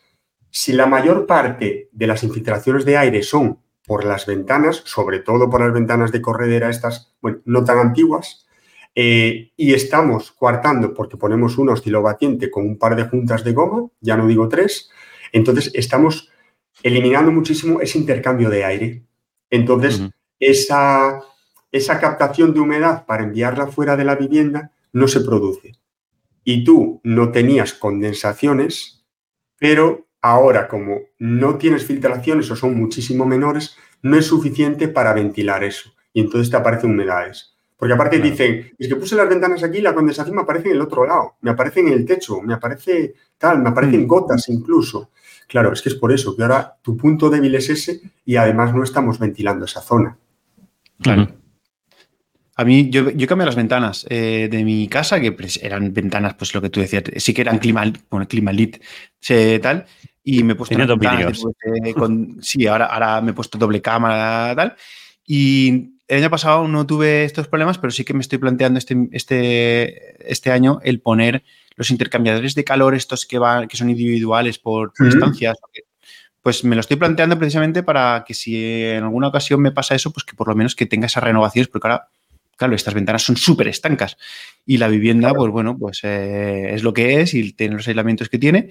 [0.51, 5.51] Si la mayor parte de las infiltraciones de aire son por las ventanas, sobre todo
[5.51, 8.47] por las ventanas de corredera, estas, bueno, no tan antiguas,
[8.95, 13.89] eh, y estamos coartando porque ponemos un oscilobatiente con un par de juntas de goma,
[14.01, 14.91] ya no digo tres,
[15.33, 16.31] entonces estamos
[16.83, 19.03] eliminando muchísimo ese intercambio de aire.
[19.51, 20.03] Entonces,
[20.39, 21.21] esa
[21.73, 25.73] esa captación de humedad para enviarla fuera de la vivienda no se produce.
[26.45, 29.05] Y tú no tenías condensaciones,
[29.59, 35.65] pero ahora como no tienes filtraciones o son muchísimo menores, no es suficiente para ventilar
[35.65, 35.91] eso.
[36.13, 37.57] Y entonces te aparecen humedades.
[37.77, 40.77] Porque aparte dicen, es que puse las ventanas aquí y la condensación me aparece en
[40.77, 44.07] el otro lado, me aparece en el techo, me aparece tal, me aparecen mm.
[44.07, 45.11] gotas incluso.
[45.49, 48.75] Claro, es que es por eso que ahora tu punto débil es ese y además
[48.75, 50.17] no estamos ventilando esa zona.
[51.01, 51.29] Claro.
[52.55, 56.35] A mí, yo, yo cambié las ventanas eh, de mi casa, que pues, eran ventanas,
[56.35, 58.77] pues lo que tú decías, sí que eran clima, bueno, clima lit,
[59.63, 59.87] tal,
[60.23, 60.77] y me he puesto
[62.41, 64.77] sí, ahora, ahora me he puesto doble cámara, tal,
[65.27, 69.09] y el año pasado no tuve estos problemas, pero sí que me estoy planteando este,
[69.13, 71.43] este, este año el poner
[71.77, 75.57] los intercambiadores de calor, estos que van, que son individuales por, estancias,
[76.41, 80.13] pues me lo estoy planteando precisamente para que si en alguna ocasión me pasa eso,
[80.13, 82.09] pues que por lo menos que tenga esas renovaciones, porque ahora
[82.57, 84.17] claro, estas ventanas son súper estancas
[84.65, 88.29] y la vivienda, pues bueno, pues eh, es lo que es y tiene los aislamientos
[88.29, 88.71] que tiene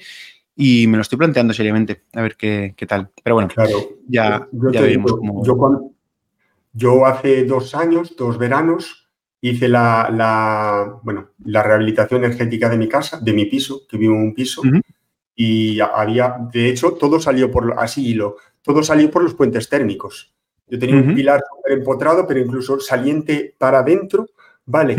[0.55, 3.09] y me lo estoy planteando seriamente, a ver qué, tal.
[3.23, 5.45] Pero bueno, claro, ya, veremos cómo...
[5.45, 5.91] Yo,
[6.73, 9.00] yo, hace dos años, dos veranos,
[9.41, 14.21] hice la, bueno, la rehabilitación energética de mi casa, de mi piso, que vivo en
[14.21, 14.61] un piso,
[15.35, 20.33] y había, de hecho, todo salió por, así lo todo salió por los puentes térmicos.
[20.67, 24.27] Yo tenía un pilar empotrado, pero incluso saliente para adentro,
[24.65, 24.95] ¿vale?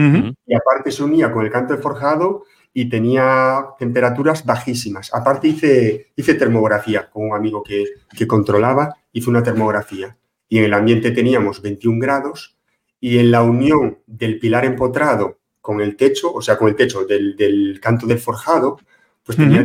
[0.46, 2.44] Y aparte se unía con el canto de forjado
[2.74, 5.14] y tenía temperaturas bajísimas.
[5.14, 10.16] Aparte hice, hice termografía con un amigo que, que controlaba, hice una termografía
[10.48, 12.58] y en el ambiente teníamos 21 grados
[13.02, 17.04] y en la unión del pilar empotrado con el techo, o sea, con el techo
[17.04, 18.78] del, canto del forjado,
[19.24, 19.64] pues tenía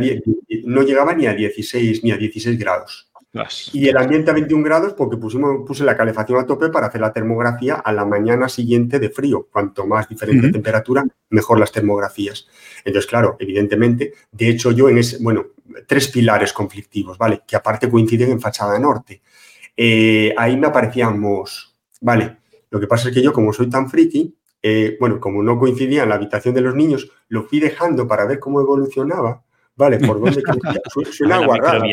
[0.64, 3.08] no llegaba ni a 16 ni a 16 grados.
[3.72, 7.00] Y el ambiente a 21 grados porque pusimos, puse la calefacción a tope para hacer
[7.00, 9.46] la termografía a la mañana siguiente de frío.
[9.52, 12.48] Cuanto más diferente temperatura, mejor las termografías.
[12.84, 15.46] Entonces, claro, evidentemente, de hecho yo en ese, bueno,
[15.86, 17.42] tres pilares conflictivos, ¿vale?
[17.46, 19.22] Que aparte coinciden en fachada norte.
[19.76, 22.37] Eh, ahí me aparecíamos, ¿vale?
[22.70, 26.02] Lo que pasa es que yo, como soy tan friki, eh, bueno, como no coincidía
[26.02, 29.42] en la habitación de los niños, lo fui dejando para ver cómo evolucionaba
[29.78, 30.42] Vale, ¿por dónde
[31.12, 31.84] Suena guarrada.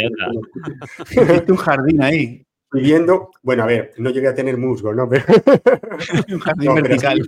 [1.47, 2.41] un jardín ahí.
[2.73, 5.03] Viviendo, bueno, a ver, no llegué a tener musgo, ¿no?
[6.33, 7.21] un jardín vertical.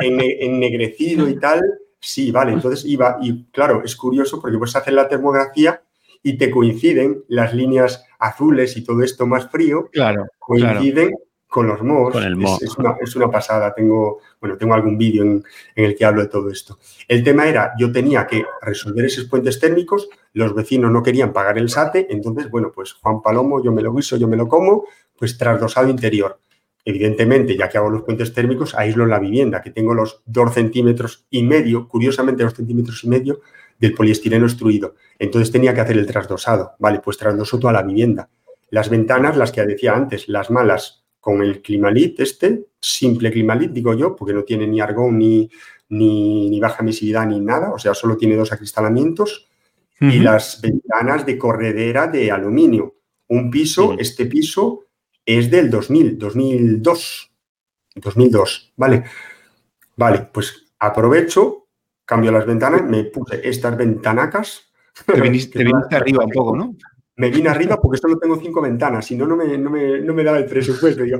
[0.00, 1.62] ennegrecido y tal,
[2.00, 2.52] sí, vale.
[2.52, 5.80] Entonces iba, y claro, es curioso porque puedes hacer la termografía
[6.22, 9.88] y te coinciden las líneas azules y todo esto más frío.
[9.92, 10.26] Claro.
[10.38, 11.14] Coinciden
[11.50, 12.14] con los MOS.
[12.62, 13.74] Es, una, pasada.
[13.74, 15.44] Tengo, bueno, tengo algún vídeo en,
[15.74, 16.78] el que hablo de todo esto.
[17.08, 21.58] El tema era, yo tenía que resolver esos puentes térmicos, los vecinos no querían pagar
[21.58, 24.84] el SATE, entonces, bueno, pues Juan Palomo, yo me lo guiso, yo me lo como,
[25.18, 26.38] pues trasdosado interior.
[26.84, 31.26] Evidentemente, ya que hago los puentes térmicos, aíslo la vivienda, que tengo los dos centímetros
[31.30, 33.40] y medio, curiosamente dos centímetros y medio
[33.78, 34.94] del poliestireno extruido.
[35.18, 36.74] Entonces tenía que hacer el trasdosado.
[36.78, 38.30] Vale, pues trasdoso toda la vivienda.
[38.70, 43.94] Las ventanas, las que decía antes, las malas, con el Climalit este, simple Climalit, digo
[43.94, 45.50] yo, porque no tiene ni argón ni,
[45.90, 49.46] ni, baja emisividad ni nada, o sea, solo tiene dos acristalamientos
[50.00, 52.94] y las ventanas de corredera de aluminio.
[53.28, 54.86] Un piso, este piso
[55.26, 57.32] es del 2000, 2002,
[57.96, 59.04] 2002, ¿vale?
[59.96, 61.66] Vale, pues aprovecho,
[62.06, 64.72] cambio las ventanas, me puse estas ventanacas.
[65.04, 66.74] Te viniste, arriba un poco, ¿no?
[67.20, 70.38] Me vine arriba porque solo tengo cinco ventanas, si no, no me, no me, daba
[70.38, 71.04] el presupuesto.
[71.04, 71.18] Yo,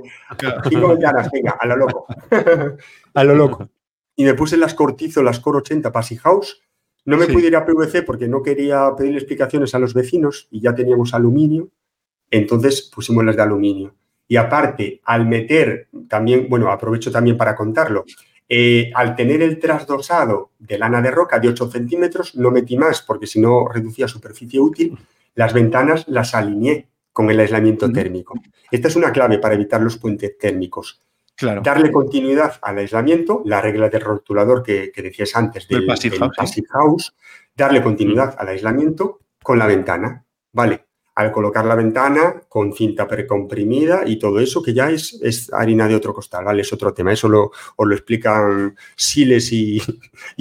[0.67, 2.07] cinco ventanas, venga, a lo loco.
[3.15, 3.69] a lo loco.
[4.17, 6.63] Y me puse las cortizo, las Core 80 Passy House.
[7.05, 10.61] No me pude ir a PVC porque no quería pedirle explicaciones a los vecinos y
[10.61, 11.69] ya teníamos aluminio.
[12.31, 13.95] Entonces pusimos las de aluminio.
[14.27, 18.07] Y aparte, al meter también, bueno, aprovecho también para contarlo,
[18.49, 23.03] eh, al tener el trasdosado de lana de roca de 8 centímetros, no metí más
[23.03, 24.99] porque si no reducía superficie útil
[25.35, 28.35] las ventanas las alineé con el aislamiento térmico.
[28.71, 31.03] Esta es una clave para evitar los puentes térmicos.
[31.37, 31.63] Claro.
[31.63, 36.19] Darle continuidad al aislamiento, la regla del rotulador que, decías antes del, passive,
[36.69, 37.15] house,
[37.57, 40.25] darle continuidad al aislamiento con la ventana.
[40.53, 45.53] Vale, al colocar la ventana con cinta precomprimida y todo eso, que ya es, es
[45.53, 46.63] harina de otro costal, ¿vale?
[46.63, 47.13] Es otro tema.
[47.13, 49.81] Eso lo, os lo explican Siles y,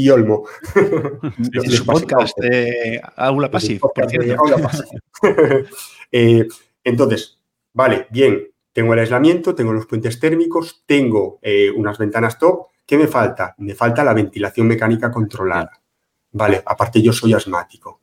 [0.10, 0.46] Olmo.
[1.86, 3.90] Podcast de Aula Pasiva,
[6.12, 6.48] eh,
[6.84, 7.40] entonces,
[7.74, 12.68] vale, bien, tengo el aislamiento, tengo los puentes térmicos, tengo eh, unas ventanas top.
[12.86, 13.56] ¿Qué me falta?
[13.58, 15.82] Me falta la ventilación mecánica controlada.
[16.32, 18.02] Vale, aparte yo soy asmático.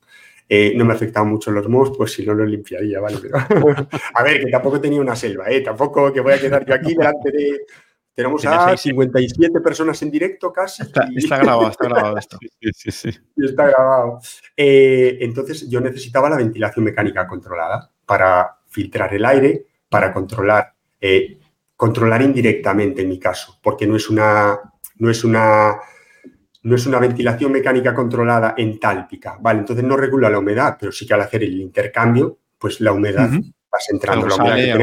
[0.49, 3.17] Eh, no me afectaban mucho los mos, pues si no lo limpiaría, ¿vale?
[4.13, 5.61] a ver, que tampoco tenía una selva, ¿eh?
[5.61, 7.65] Tampoco que voy a quedar yo aquí delante de...
[8.13, 10.81] Tenemos a 57 personas en directo casi.
[10.81, 12.39] Está, grabado, está grabado esto.
[12.59, 13.19] Sí, sí, sí.
[13.37, 14.19] Está grabado.
[14.55, 21.37] Eh, entonces yo necesitaba la ventilación mecánica controlada para filtrar el aire, para controlar, eh,
[21.75, 24.59] controlar indirectamente en mi caso, porque no es una,
[24.95, 25.77] no es una
[26.67, 29.59] no es una ventilación mecánica controlada entálpica, ¿vale?
[29.59, 33.29] Entonces no regula la humedad, pero sí que al hacer el intercambio, pues la humedad
[33.31, 34.27] va entrando.
[34.27, 34.77] La humedad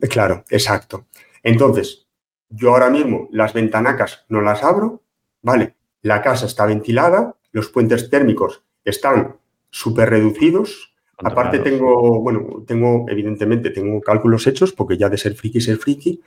[0.00, 1.08] que Claro, exacto.
[1.42, 2.06] Entonces,
[2.48, 5.02] yo ahora mismo las ventanacas no las abro,
[5.42, 5.74] ¿vale?
[6.00, 9.36] La casa está ventilada, los puentes térmicos están
[9.68, 10.94] súper reducidos.
[11.18, 16.22] Aparte tengo, bueno, tengo, evidentemente, tengo cálculos hechos, porque ya de ser friki, ser friki,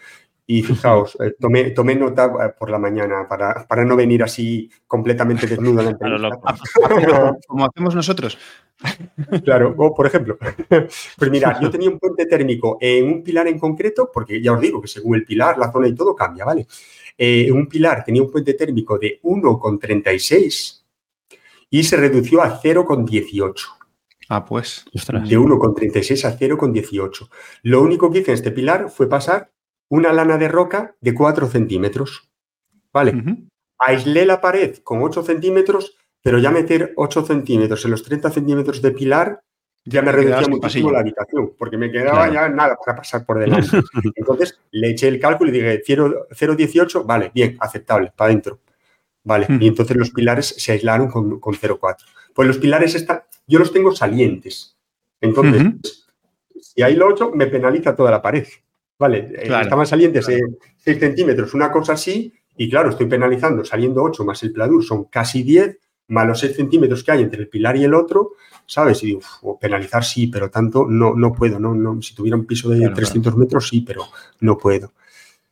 [0.47, 4.69] y fijaos, eh, tomé, tomé, nota eh, por la mañana para, para no venir así
[4.85, 5.97] completamente desnudo la
[7.47, 8.37] Como hacemos nosotros.
[9.43, 10.37] Claro, o por ejemplo,
[11.17, 14.61] pues mira, yo tenía un puente térmico en un pilar en concreto, porque ya os
[14.61, 16.67] digo que según el pilar, la zona y todo cambia, ¿vale?
[17.17, 20.83] Eh, un pilar tenía un puente térmico de 1,36
[21.69, 23.53] y se redució a 0,18.
[24.27, 24.85] Ah, pues.
[24.91, 27.29] De 1,36 a 0,18.
[27.63, 29.51] Lo único que hice en este pilar fue pasar
[29.89, 32.29] una lana de roca de 4 centímetros.
[32.91, 33.13] ¿Vale?
[33.77, 38.81] Aislé la pared con 8 centímetros, pero ya meter 8 centímetros en los 30 centímetros
[38.81, 39.41] de pilar
[39.87, 43.77] ya me reducía muchísimo la habitación, porque me quedaba ya nada para pasar por delante.
[44.15, 48.59] Entonces le eché el cálculo y dije 0,18, vale, bien, aceptable, para adentro.
[49.25, 49.47] ¿vale?
[49.59, 51.97] Y entonces los pilares se aislaron con, con 0,4.
[52.33, 54.77] Pues los pilares están, yo los tengo salientes.
[55.19, 56.05] Entonces,
[56.61, 58.47] si ahí lo 8, me penaliza toda la pared.
[58.97, 64.23] Vale, eh, estaban salientes 6 centímetros, una cosa así, y claro, estoy penalizando saliendo 8
[64.23, 65.77] más el pladur, son casi 10,
[66.07, 68.33] más los 6 centímetros que hay entre el pilar y el otro,
[68.65, 69.03] ¿sabes?
[69.03, 72.69] Y digo, penalizar sí, pero tanto no, no puedo, no, no, si tuviera un piso
[72.69, 74.03] de 300 metros sí, pero
[74.39, 74.93] no puedo.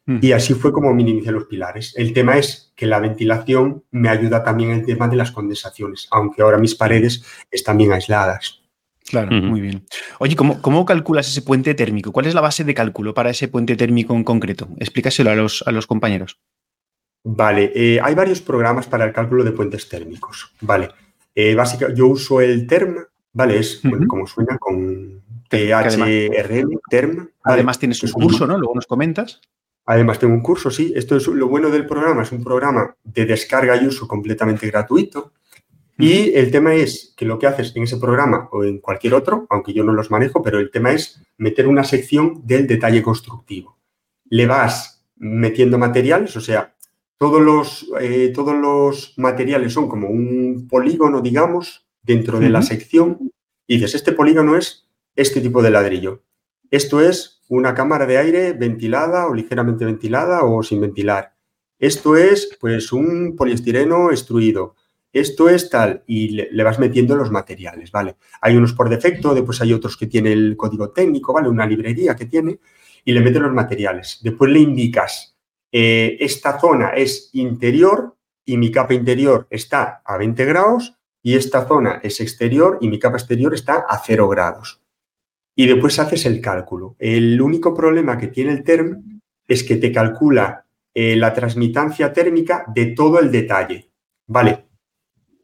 [0.06, 1.94] Y así fue como minimicé los pilares.
[1.96, 6.10] El tema es que la ventilación me ayuda también en el tema de las condensaciones,
[6.12, 8.63] aunque ahora mis paredes están bien aisladas.
[9.08, 9.86] Claro, muy bien.
[10.20, 12.12] Oye, ¿cómo, ¿cómo, calculas ese puente térmico?
[12.12, 14.70] ¿Cuál es la base de cálculo para ese puente térmico en concreto?
[14.80, 16.40] Explícaselo a los, a los compañeros.
[17.24, 20.54] Vale, eh, hay varios programas para el cálculo de puentes térmicos.
[20.62, 20.90] Vale,
[21.34, 22.98] eh, básicamente yo uso el TERM,
[23.32, 23.60] ¿vale?
[23.60, 27.30] Es como suena con THRM, TERM.
[27.44, 28.58] Además tienes un curso, ¿no?
[28.58, 29.42] Luego nos comentas.
[29.86, 30.94] Además tengo un curso, sí.
[30.96, 35.32] Esto es lo bueno del programa, es un programa de descarga y uso completamente gratuito.
[36.04, 39.48] Y el tema es que lo que haces en ese programa o en cualquier otro,
[39.50, 43.78] aunque yo no los manejo, pero el tema es meter una sección del detalle constructivo.
[44.26, 46.76] Le vas metiendo materiales, o sea,
[47.18, 53.32] todos los, eh, todos los materiales son como un polígono, digamos, dentro de la sección.
[53.66, 56.22] Y dices, este polígono es este tipo de ladrillo.
[56.70, 61.34] Esto es una cámara de aire ventilada o ligeramente ventilada o sin ventilar.
[61.80, 64.76] Esto es, pues, un poliestireno extruido
[65.14, 68.16] esto es tal, y le, vas metiendo los materiales, ¿vale?
[68.42, 71.48] Hay unos por defecto, después hay otros que tiene el código técnico, ¿vale?
[71.48, 72.60] Una librería que tiene,
[73.06, 74.20] y le metes los materiales.
[74.24, 75.38] Después le indicas,
[75.72, 81.66] eh, esta zona es interior y mi capa interior está a 20 grados, y esta
[81.66, 84.82] zona es exterior y mi capa exterior está a 0 grados.
[85.56, 86.96] Y después haces el cálculo.
[87.00, 92.66] El único problema que tiene el TERM es que te calcula eh, la transmitancia térmica
[92.68, 93.90] de todo el detalle.
[94.28, 94.66] Vale,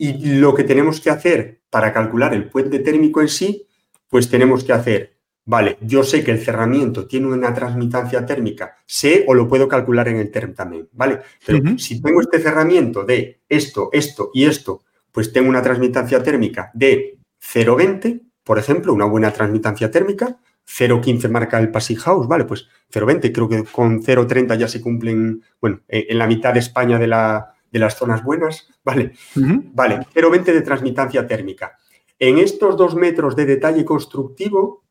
[0.02, 3.68] y lo que tenemos que hacer para calcular el puente térmico en sí,
[4.08, 9.26] pues tenemos que hacer, vale, yo sé que el cerramiento tiene una transmitancia térmica, sé
[9.28, 11.20] o lo puedo calcular en el TERM también, ¿vale?
[11.46, 16.72] Pero si tengo este cerramiento de esto, esto y esto, pues tengo una transmitancia térmica
[16.74, 22.46] de 0,20, por ejemplo, una buena transmitancia térmica, 0,15 marca el Passy House, ¿vale?
[22.46, 26.98] Pues 0,20, creo que con 0,30 ya se cumplen, bueno, en la mitad de España
[26.98, 29.14] de la, de las zonas buenas, ¿vale?
[29.36, 31.78] Vale, 0,20 de transmitancia térmica.
[32.18, 34.84] En estos dos metros de detalle constructivo,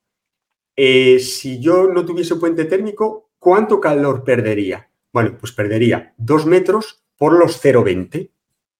[0.74, 4.90] eh, si yo no tuviese puente térmico, ¿cuánto calor perdería?
[5.12, 8.30] Bueno, pues perdería dos metros por los 0,20,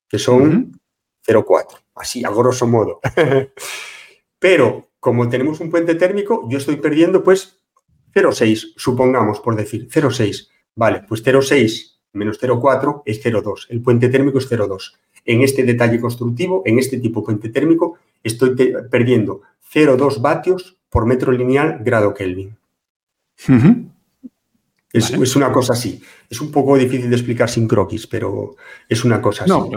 [0.07, 0.79] que son
[1.27, 3.01] 0,4, así a grosso modo.
[4.39, 7.61] Pero como tenemos un puente térmico, yo estoy perdiendo pues
[8.13, 10.49] 0,6, supongamos, por decir, 0,6.
[10.75, 13.67] Vale, pues 0,6 menos 0,4 es 0,2.
[13.69, 14.93] El puente térmico es 0,2.
[15.25, 18.55] En este detalle constructivo, en este tipo de puente térmico, estoy
[18.89, 19.41] perdiendo
[19.73, 22.57] 0,2 vatios por metro lineal grado Kelvin.
[24.91, 26.01] es, una cosa así.
[26.29, 28.55] Es un poco difícil de explicar sin croquis, pero
[28.87, 29.75] es una cosa así.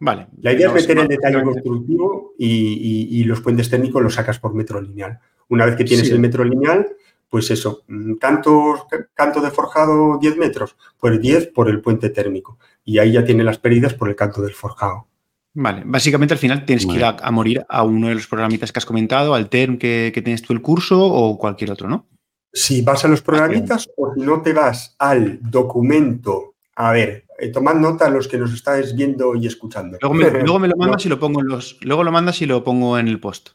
[0.00, 0.28] Vale.
[0.40, 4.80] La idea es meter el detalle constructivo y, los puentes térmicos los sacas por metro
[4.80, 5.18] lineal.
[5.48, 6.88] Una vez que tienes el metro lineal,
[7.28, 12.58] pues eso, mm, canto, canto de forjado 10 metros, pues 10 por el puente térmico.
[12.84, 15.06] Y ahí ya tiene las pérdidas por el canto del forjado.
[15.54, 18.78] Vale, básicamente al final tienes que ir a, morir a uno de los programitas que
[18.78, 22.06] has comentado, al TERM que, tienes tú el curso o cualquier otro, ¿no?
[22.52, 27.48] Si vas a los programitas o si no te vas al documento, a ver, eh,
[27.48, 29.98] tomad nota los que nos estáis viendo y escuchando.
[30.00, 31.76] Luego me, lo mandas y lo pongo en los.
[31.82, 33.50] Luego lo mandas y lo pongo en el post.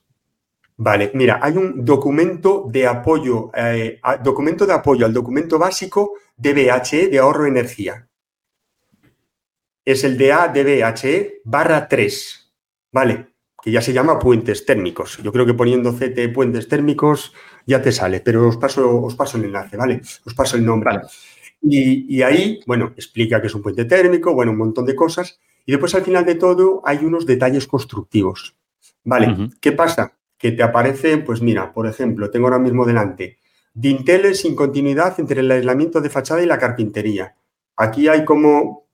[0.78, 7.10] Vale, mira, hay un documento de apoyo, eh, documento de apoyo al documento básico DBHE
[7.10, 8.08] de ahorro de energía.
[9.86, 12.54] Es el DA DBHE barra 3,
[12.92, 13.28] ¿vale?
[13.62, 15.20] Que ya se llama puentes térmicos.
[15.22, 17.34] Yo creo que poniendo CT puentes térmicos
[17.66, 20.02] ya te sale, pero os paso, os paso el enlace, ¿vale?
[20.26, 21.02] Os paso el nombre.
[21.62, 25.40] Y, ahí, bueno, explica que es un puente térmico, bueno, un montón de cosas.
[25.66, 28.56] Y después al final de todo hay unos detalles constructivos.
[29.06, 29.50] ¿Vale?
[29.62, 30.14] ¿Qué pasa?
[30.44, 33.38] Que te aparecen, pues mira, por ejemplo, tengo ahora mismo delante,
[33.74, 37.34] dinteles sin continuidad entre el aislamiento de fachada y la carpintería.
[37.78, 38.90] Aquí hay como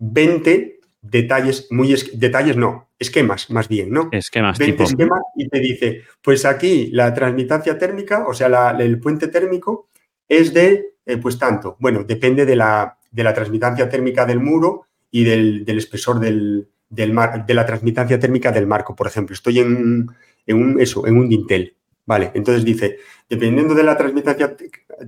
[0.00, 4.08] 20 detalles, muy detalles no, esquemas más bien, ¿no?
[4.10, 9.28] Esquemas 20 esquemas y te dice, pues aquí la transmitancia térmica, o sea, el puente
[9.28, 9.90] térmico
[10.26, 14.86] es de, eh, pues tanto, bueno, depende de la, de la transmitancia térmica del muro
[15.12, 19.34] y del, espesor del, del mar, de la transmitancia térmica del marco, por ejemplo.
[19.34, 20.08] Estoy en,
[20.48, 21.76] en un, eso, en un dintel.
[22.04, 22.96] Vale, entonces dice,
[23.28, 24.56] dependiendo de la transmitancia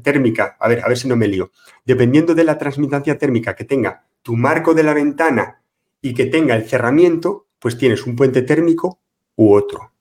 [0.03, 1.51] térmica, a ver, a ver si no me lío,
[1.85, 5.63] dependiendo de la transmitancia térmica que tenga tu marco de la ventana
[6.03, 9.01] y que tenga el cerramiento, pues tienes un puente térmico
[9.37, 9.93] u otro.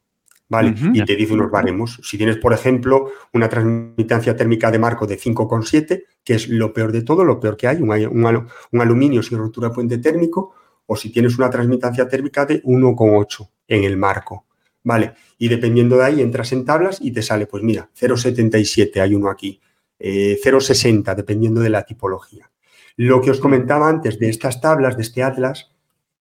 [0.51, 0.73] ¿Vale?
[0.93, 2.01] Y te dice unos baremos.
[2.03, 6.91] Si tienes, por ejemplo, una transmitancia térmica de marco de 5,7, que es lo peor
[6.91, 10.55] de todo, lo peor que hay, un, aluminio sin rotura puente térmico,
[10.87, 14.47] o si tienes una transmitancia térmica de 1,8 en el marco.
[14.83, 15.13] ¿Vale?
[15.37, 19.29] Y dependiendo de ahí entras en tablas y te sale, pues mira, 0,77 hay uno
[19.29, 19.59] aquí,
[19.99, 22.49] 0,60 eh, dependiendo de la tipología.
[22.95, 25.71] Lo que os comentaba antes de estas tablas, de este atlas,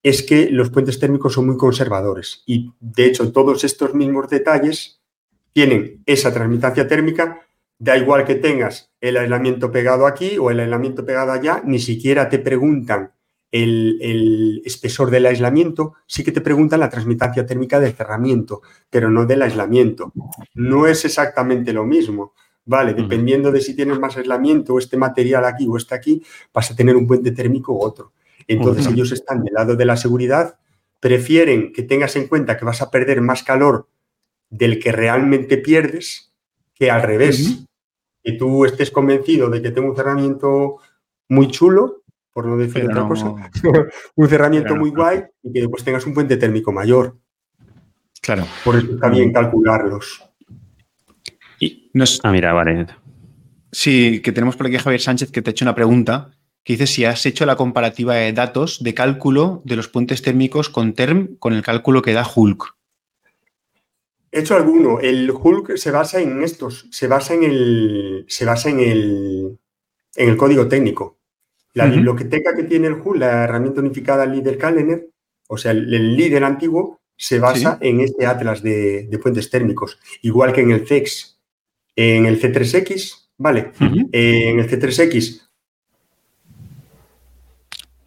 [0.03, 5.01] es que los puentes térmicos son muy conservadores y de hecho todos estos mismos detalles
[5.53, 7.41] tienen esa transmitancia térmica,
[7.79, 12.29] da igual que tengas el aislamiento pegado aquí o el aislamiento pegado allá, ni siquiera
[12.29, 13.13] te preguntan
[13.51, 19.27] el, espesor del aislamiento, sí que te preguntan la transmitancia térmica del cerramiento, pero no
[19.27, 20.13] del aislamiento.
[20.55, 22.35] No es exactamente lo mismo.
[22.65, 26.23] Vale, dependiendo de si tienes más aislamiento o este material aquí o este aquí,
[26.53, 28.13] vas a tener un puente térmico u otro.
[28.47, 30.59] Entonces ellos están del lado de la seguridad,
[31.01, 33.89] prefieren que tengas en cuenta que vas a perder más calor
[34.51, 36.35] del que realmente pierdes
[36.75, 37.65] que al revés.
[38.23, 40.77] Que tú estés convencido de que tengo un cerramiento
[41.29, 41.98] muy chulo,
[42.39, 43.35] por no decir otra cosa,
[44.15, 47.19] un cerramiento muy guay y que después tengas un puente térmico mayor.
[48.23, 48.47] Claro.
[48.65, 50.23] Por eso está bien calcularlos.
[51.59, 51.91] Y
[52.23, 52.87] Ah, mira, vale.
[53.73, 56.31] Sí, que tenemos por aquí a Javier Sánchez que te ha hecho una pregunta
[56.63, 60.69] que dice si has hecho la comparativa de datos de cálculo de los puentes térmicos
[60.69, 62.77] con TERM con el cálculo que da Hulk.
[64.31, 65.01] He hecho alguno.
[65.01, 69.59] El Hulk se basa en estos, se basa en el, se basa en el,
[70.15, 71.18] en el código técnico.
[71.75, 75.03] La biblioteca que tiene el Hulk, la herramienta unificada Líder Calendar,
[75.49, 80.63] o sea, el, líder antiguo, se basa en este atlas de, puentes térmicos, igual que
[80.63, 81.39] en el CEX.
[81.95, 83.73] En el C3X, ¿vale?
[83.81, 85.49] en el C3X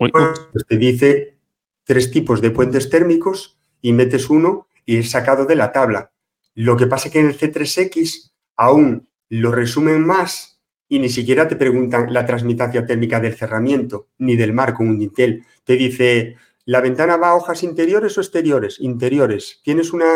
[0.10, 1.38] pues te dice
[1.84, 6.12] tres tipos de puentes térmicos y metes uno y es sacado de la tabla.
[6.56, 10.51] Lo que pasa es que en el C3X aún lo resumen más
[10.92, 15.46] y ni siquiera te preguntan la transmitancia térmica del cerramiento ni del marco, un Intel.
[15.64, 16.36] Te dice,
[16.66, 18.76] ¿la ventana va a hojas interiores o exteriores?
[18.82, 19.62] Interiores.
[19.64, 20.10] ¿Tienes una,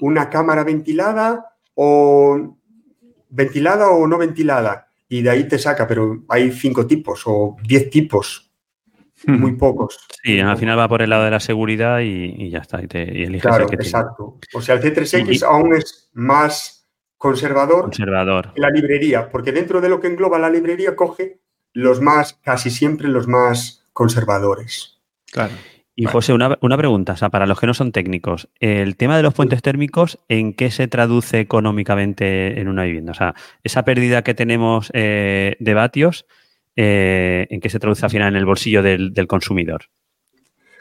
[0.00, 2.58] una cámara ventilada o
[3.30, 4.88] ventilada o no ventilada?
[5.08, 8.52] Y de ahí te saca, pero hay cinco tipos o diez tipos
[9.24, 9.98] muy pocos.
[10.22, 12.82] Sí, al final va por el lado de la seguridad y, ya está.
[12.82, 14.38] Y, te, eliges claro, exacto.
[14.52, 16.75] O sea, el C3X aún es más
[17.18, 21.40] conservador, conservador que la librería, porque dentro de lo que engloba la librería coge
[21.72, 25.00] los más, casi siempre los más conservadores.
[25.30, 25.52] Claro.
[25.98, 29.22] Y José, una, pregunta, o sea, para los que no son técnicos, el tema de
[29.22, 33.12] los puentes térmicos, ¿en qué se traduce económicamente en una vivienda?
[33.12, 33.34] O sea,
[33.64, 36.26] esa pérdida que tenemos eh, de vatios,
[36.76, 39.84] eh, en qué se traduce al final en el bolsillo del, consumidor.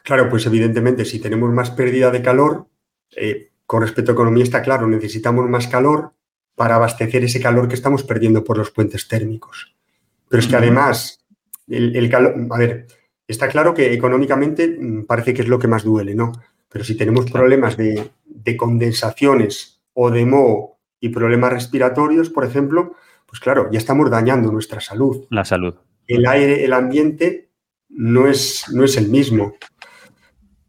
[0.03, 2.67] Claro, pues evidentemente si tenemos más pérdida de calor,
[3.15, 6.11] eh, con respecto a economía está claro, necesitamos más calor
[6.55, 9.75] para abastecer ese calor que estamos perdiendo por los puentes térmicos.
[10.29, 11.25] Pero es que además,
[11.67, 12.87] el, calor, a ver,
[13.27, 16.31] está claro que económicamente mm, parece que es lo que más duele, ¿no?
[16.69, 22.95] Pero si tenemos problemas de, de condensaciones o de moho y problemas respiratorios, por ejemplo,
[23.25, 25.25] pues claro, ya estamos dañando nuestra salud.
[25.29, 25.75] La salud.
[26.07, 27.49] El aire, el ambiente
[27.89, 29.55] no es, no es el mismo.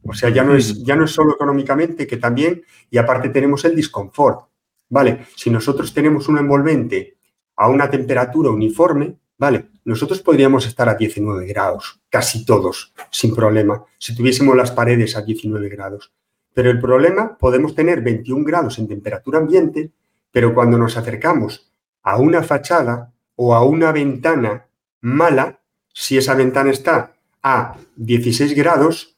[0.03, 3.65] O sea, ya no, es, ya no es solo económicamente, que también, y aparte tenemos
[3.65, 4.49] el disconfort.
[4.89, 7.17] Vale, si nosotros tenemos un envolvente
[7.57, 13.85] a una temperatura uniforme, vale, nosotros podríamos estar a 19 grados, casi todos, sin problema,
[13.99, 16.13] si tuviésemos las paredes a 19 grados.
[16.55, 19.91] Pero el problema, podemos tener 21 grados en temperatura ambiente,
[20.31, 21.71] pero cuando nos acercamos
[22.03, 24.67] a una fachada o a una ventana
[25.01, 25.61] mala,
[25.93, 29.16] si esa ventana está a 16 grados,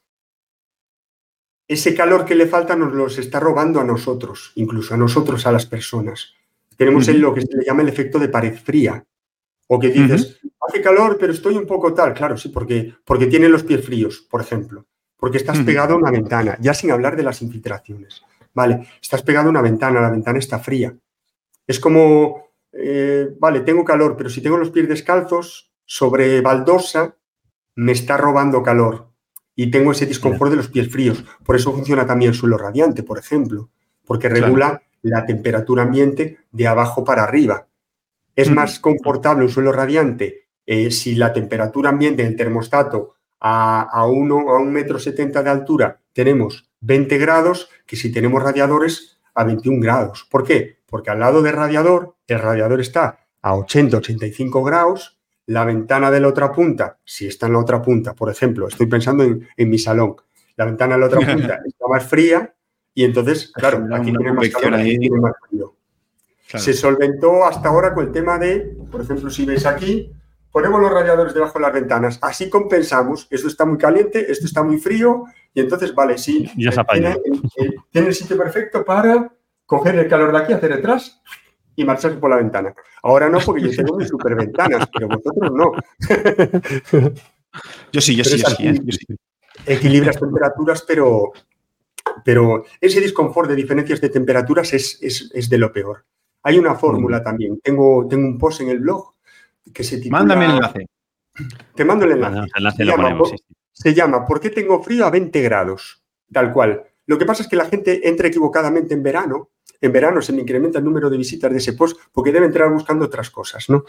[1.69, 5.53] ese calor que le falta nos los está robando a nosotros, incluso a nosotros, a
[5.53, 6.35] las personas.
[6.77, 9.05] Tenemos lo que se le llama el efecto de pared fría.
[9.67, 12.15] O que dices, hace calor, pero estoy un poco tal.
[12.15, 14.87] Claro, sí, porque, porque tiene los pies fríos, por ejemplo.
[15.19, 18.23] Porque estás pegado a una ventana, ya sin hablar de las infiltraciones.
[18.55, 20.97] Vale, estás pegado a una ventana, la ventana está fría.
[21.67, 27.17] Es como eh, vale, tengo calor, pero si tengo los pies descalzos sobre baldosa,
[27.75, 29.08] me está robando calor
[29.61, 31.25] y tengo ese disconfort de los pies fríos.
[31.43, 33.71] Por eso funciona también el suelo radiante, por ejemplo,
[34.07, 37.67] porque regula la temperatura ambiente de abajo para arriba.
[38.37, 44.07] Es más confortable un suelo radiante eh, si la temperatura ambiente del termostato a, a,
[44.07, 49.43] uno, a un metro setenta de altura tenemos 20 grados que si tenemos radiadores a
[49.43, 50.25] 21 grados.
[50.31, 50.79] ¿Por qué?
[50.87, 55.18] Porque al lado del radiador, el radiador está a 80-85 grados,
[55.49, 58.87] la ventana de la otra punta, si está en la otra punta, por ejemplo, estoy
[58.87, 60.15] pensando en, mi salón,
[60.57, 62.55] la ventana de la otra punta está más fría
[62.93, 65.75] y entonces, claro, aquí tiene más calor, aquí tiene más frío.
[66.47, 70.13] Se solventó hasta ahora con el tema de, por ejemplo, si veis aquí,
[70.53, 74.63] ponemos los radiadores debajo de las ventanas, así compensamos, esto está muy caliente, esto está
[74.63, 77.17] muy frío, y entonces, vale, sí, tiene,
[77.91, 79.33] tiene, el sitio perfecto para
[79.65, 81.23] coger el calor de aquí, hacer detrás
[81.79, 82.75] y marcharse por la ventana.
[83.05, 85.73] Ahora no, porque yo tengo mis superventanas, pero vosotros no.
[87.93, 88.81] yo sí, yo sí, ¿eh?
[88.83, 89.07] yo sí,
[89.65, 91.33] Equilibras temperaturas, pero,
[92.25, 96.05] pero ese disconfort de diferencias de temperaturas es, es, de lo peor.
[96.43, 97.61] Hay una fórmula también.
[97.61, 99.15] Tengo, tengo un post en el blog
[99.73, 100.19] que se titula...
[100.19, 100.87] Mándame el enlace.
[101.77, 102.51] Te mando el enlace.
[102.77, 103.19] se, llama,
[103.73, 106.03] se llama ¿Por qué tengo frío a 20 grados?
[106.33, 106.83] Tal cual.
[107.07, 109.51] Lo que pasa es que la gente entra equivocadamente en verano
[109.81, 112.71] en verano se me incrementa el número de visitas de ese post porque debe entrar
[112.73, 113.85] buscando otras cosas, ¿no?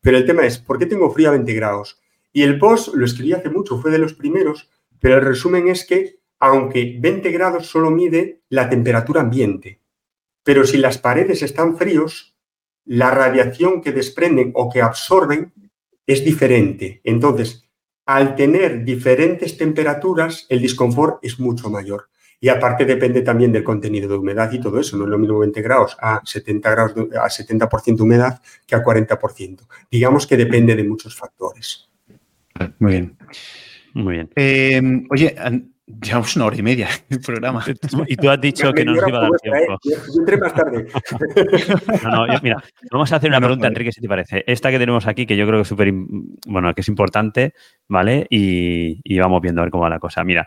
[0.00, 2.00] Pero el tema es, ¿por qué tengo frío a 20 grados?
[2.32, 5.84] Y el post lo escribí hace mucho, fue de los primeros, pero el resumen es
[5.84, 9.80] que aunque 20 grados solo mide la temperatura ambiente,
[10.42, 12.34] pero si las paredes están fríos,
[12.84, 15.52] la radiación que desprenden o que absorben
[16.06, 17.00] es diferente.
[17.04, 17.68] Entonces,
[18.06, 22.08] al tener diferentes temperaturas, el disconfort es mucho mayor.
[22.40, 24.96] Y aparte depende también del contenido de humedad y todo eso.
[24.96, 28.82] No es lo mismo 20 grados a 70 grados a 70% de humedad que a
[28.82, 29.66] 40%.
[29.90, 31.90] Digamos que depende de muchos factores.
[32.78, 33.16] Muy bien.
[33.92, 34.30] Muy bien.
[34.36, 34.80] Eh,
[35.10, 35.36] oye,
[36.02, 37.64] llevamos una hora y media el programa.
[38.06, 39.78] Y tú has dicho que no nos iba a dar tiempo.
[39.84, 40.86] Yo entré más tarde.
[42.02, 44.44] No, no, mira, vamos a hacer una pregunta, Enrique, si te parece.
[44.46, 45.92] Esta que tenemos aquí, que yo creo que es súper,
[46.46, 47.54] bueno, que es importante,
[47.88, 48.26] ¿vale?
[48.30, 50.24] Y, y, vamos viendo a ver cómo va la cosa.
[50.24, 50.46] Mira,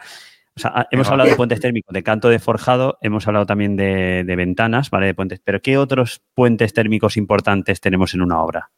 [0.63, 4.89] Ah, hemos hablado de puentes térmicos, de canto de forjado, hemos hablado también de, ventanas,
[4.91, 5.07] ¿vale?
[5.07, 5.39] De puentes.
[5.43, 8.69] Pero ¿qué otros puentes térmicos importantes tenemos en una obra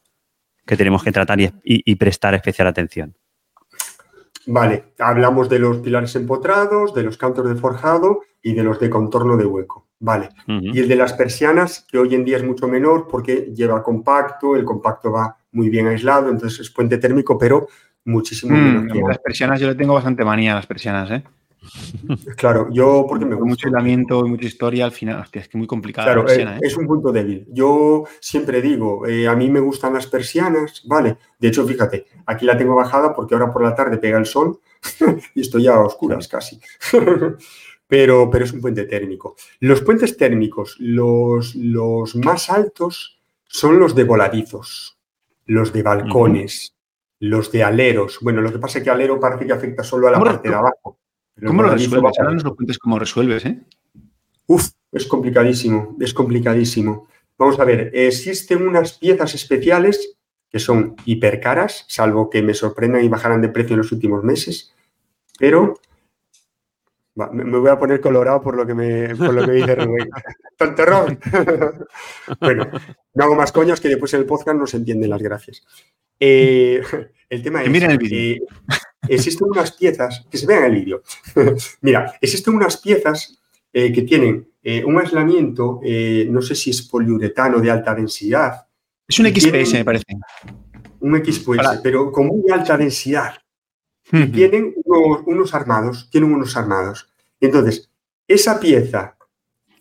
[0.66, 3.16] que tenemos que tratar y, prestar especial atención?
[4.48, 8.90] Vale, hablamos de los pilares empotrados, de los cantos de forjado y de los de
[8.90, 9.88] contorno de hueco.
[10.00, 10.30] Vale.
[10.48, 14.56] Y el de las persianas, que hoy en día es mucho menor porque lleva compacto,
[14.56, 17.68] el compacto va muy bien aislado, entonces es puente térmico, pero
[18.06, 19.08] muchísimo mm, menos.
[19.08, 21.24] Las persianas yo le tengo bastante manía a las persianas, ¿eh?
[22.38, 23.50] Claro, yo porque me gusta.
[23.50, 26.06] Mucho aislamiento y mucha historia al final, hostia, es que muy complicado.
[26.06, 26.60] Claro, eh, ¿eh?
[26.62, 27.46] es un punto débil.
[27.50, 31.18] Yo siempre digo, eh, a mí me gustan las persianas, ¿vale?
[31.40, 34.60] De hecho, fíjate, aquí la tengo bajada porque ahora por la tarde pega el sol
[35.36, 36.60] y estoy ya a oscuras casi.
[37.88, 39.36] pero, pero es un puente térmico.
[39.60, 44.98] Los puentes térmicos, los, los más altos son los de voladizos,
[45.46, 46.72] los de balcones.
[47.20, 48.20] Los de aleros.
[48.22, 50.56] Bueno, lo que pasa es que alero parece que afecta solo a la parte de
[50.56, 51.00] abajo.
[51.44, 52.20] ¿Cómo lo resuelves?
[52.20, 53.62] Ahora nos lo cuentes cómo resuelves, ¿eh?
[54.48, 57.08] Uf, es complicadísimo, es complicadísimo.
[57.38, 60.18] Vamos a ver, existen unas piezas especiales
[60.50, 64.74] que son hipercaras, salvo que me sorprendan y bajaran de precio en los últimos meses,
[65.38, 65.74] pero
[67.16, 70.10] me voy a poner colorado por lo que me, por lo que dice Rubén.
[70.58, 71.20] ¡Tonterrón!
[72.40, 72.70] bueno,
[73.14, 75.66] no hago más coñas que después en el podcast no se entienden las gracias.
[76.20, 76.82] Eh,
[77.30, 77.70] el tema es...
[77.70, 78.46] Miren el vídeo.
[79.08, 81.04] Existen unas piezas, que se vean el vídeo.
[81.82, 83.40] Mira, existen unas piezas
[83.72, 85.80] eh, que tienen eh, un aislamiento,
[86.30, 88.66] no sé si es poliuretano de alta densidad.
[89.08, 90.06] Es un XPS, me parece.
[91.00, 93.36] Un XPS, pero con muy alta densidad.
[94.10, 97.10] tienen unos, armados, tienen unos armados.
[97.40, 97.90] Entonces,
[98.28, 99.18] esa pieza,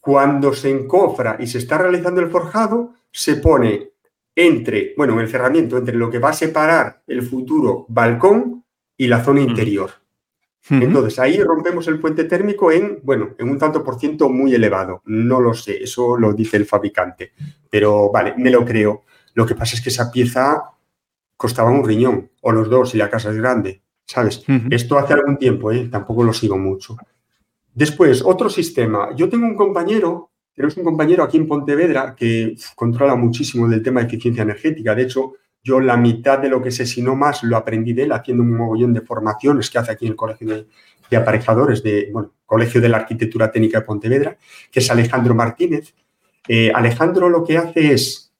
[0.01, 3.93] cuando se encofra y se está realizando el forjado, se pone
[4.35, 8.64] entre, bueno, el cerramiento, entre lo que va a separar el futuro balcón
[8.97, 9.91] y la zona interior.
[10.71, 15.03] Entonces, ahí rompemos el puente térmico en, bueno, en un tanto por ciento muy elevado.
[15.05, 17.33] No lo sé, eso lo dice el fabricante.
[17.69, 19.03] Pero vale, me lo creo.
[19.35, 20.71] Lo que pasa es que esa pieza
[21.37, 24.43] costaba un riñón, o los dos si la casa es grande, ¿sabes?
[24.71, 25.89] Esto hace algún tiempo, ¿eh?
[25.91, 26.97] Tampoco lo sigo mucho.
[27.75, 29.15] Después, otro sistema.
[29.15, 34.01] Yo tengo un compañero tenemos un compañero aquí en Pontevedra que controla muchísimo del tema
[34.01, 34.95] de eficiencia energética.
[34.95, 35.33] De hecho,
[35.65, 38.43] yo la mitad de lo que sé, si no más, lo aprendí de él haciendo
[38.43, 40.67] un mogollón de formaciones que hace aquí en el Colegio
[41.11, 42.13] de, Aparejadores, de,
[42.45, 44.37] Colegio de la Arquitectura Técnica de Pontevedra,
[44.71, 45.95] que es Alejandro Martínez.
[46.47, 48.35] Eh, Alejandro lo que hace es,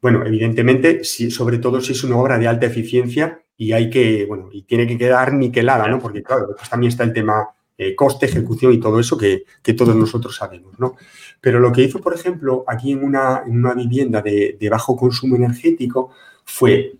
[0.00, 4.24] bueno, evidentemente, si, sobre todo si es una obra de alta eficiencia y hay que,
[4.26, 5.98] bueno, y tiene que quedar niquelada, ¿no?
[5.98, 7.46] Porque, claro, pues también está el tema
[7.78, 9.44] eh, coste, ejecución y todo eso que,
[9.74, 10.96] todos nosotros sabemos, ¿no?
[11.42, 16.10] Pero lo que hizo, por ejemplo, aquí en una, una vivienda de, bajo consumo energético
[16.44, 16.94] fue,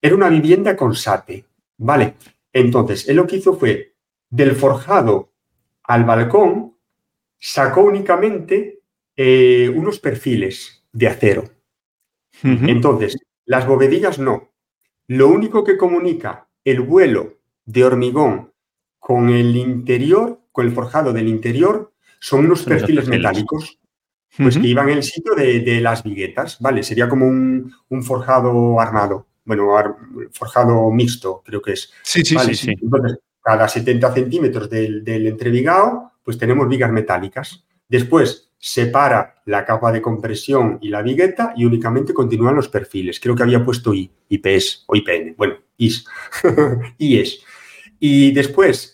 [0.00, 1.44] era una vivienda con SATE,
[1.78, 2.14] ¿vale?
[2.52, 3.94] Entonces, él lo que hizo fue,
[4.28, 5.30] del forjado
[5.84, 6.74] al balcón,
[7.38, 8.80] sacó únicamente
[9.16, 11.44] eh, unos perfiles de acero.
[12.42, 14.50] Entonces, las bovedillas no.
[15.06, 18.51] lo único que comunica el vuelo de hormigón
[19.02, 23.80] con el interior, con el forjado del interior, son unos perfiles metálicos
[24.36, 26.84] pues que iban en el sitio de, las viguetas, ¿vale?
[26.84, 27.74] Sería como un,
[28.04, 29.72] forjado armado, bueno,
[30.30, 31.92] forjado mixto, creo que es.
[32.04, 32.74] Sí, sí, sí, sí.
[32.80, 37.64] Entonces, cada 70 centímetros del, del entrevigado, pues tenemos vigas metálicas.
[37.88, 43.18] Después, separa la capa de compresión y la vigueta y únicamente continúan los perfiles.
[43.18, 45.34] Creo que había puesto I, IPS o IPN.
[45.36, 46.06] Bueno, IS.
[46.98, 47.40] IS.
[47.98, 48.91] Y después,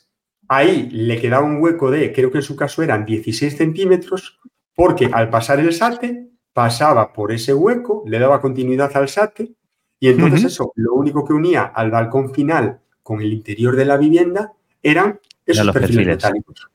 [0.49, 4.41] ahí le quedaba un hueco de, creo que en su caso eran 16 centímetros,
[4.75, 9.53] porque al pasar el SATE, pasaba por ese hueco, le daba continuidad al SATE,
[10.01, 13.97] y entonces eso, lo único que unía al balcón final con el interior de la
[13.97, 14.53] vivienda
[14.83, 16.69] eran esos perfiles metálicos.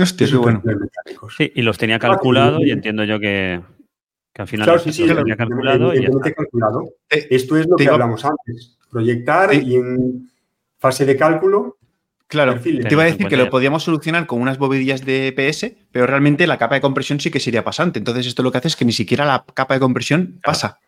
[0.00, 0.62] Hostia, qué bueno.
[1.36, 3.60] Sí, y los tenía calculado y entiendo yo que,
[4.34, 5.94] al final claro, sí, sí, los tenía calculado.
[5.94, 6.84] Y calculado.
[7.10, 8.78] Esto es lo que hablamos antes.
[8.90, 10.30] Proyectar y en
[10.78, 11.76] fase de cálculo
[12.32, 16.06] Claro, te iba a decir que lo podíamos solucionar con unas bobillas de PS, pero
[16.06, 17.98] realmente la capa de compresión sí que sería pasante.
[17.98, 20.78] Entonces, esto lo que hace es que ni siquiera la capa de compresión pasa.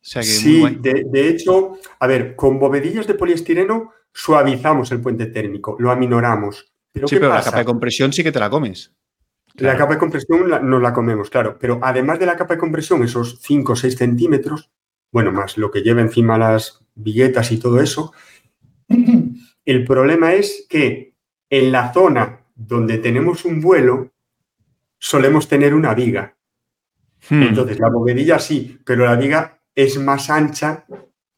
[0.00, 6.72] sí, de, hecho, a ver, con bovedillas de poliestireno suavizamos el puente térmico, lo aminoramos.
[6.90, 8.94] Pero sí, pero la capa de compresión sí que te la comes.
[9.56, 11.58] La capa de compresión no nos la comemos, claro.
[11.60, 14.70] Pero además de la capa de compresión, esos 5 o 6 centímetros,
[15.12, 18.14] bueno, más lo que lleva encima las viguetas y todo eso,
[19.68, 21.12] el problema es que
[21.50, 24.12] en la zona donde tenemos un vuelo,
[24.98, 26.34] solemos tener una viga.
[27.28, 27.42] Hmm.
[27.42, 30.86] Entonces, la bovedilla sí, pero la viga es más ancha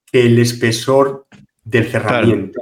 [0.06, 1.26] que el espesor
[1.64, 2.60] del cerramiento.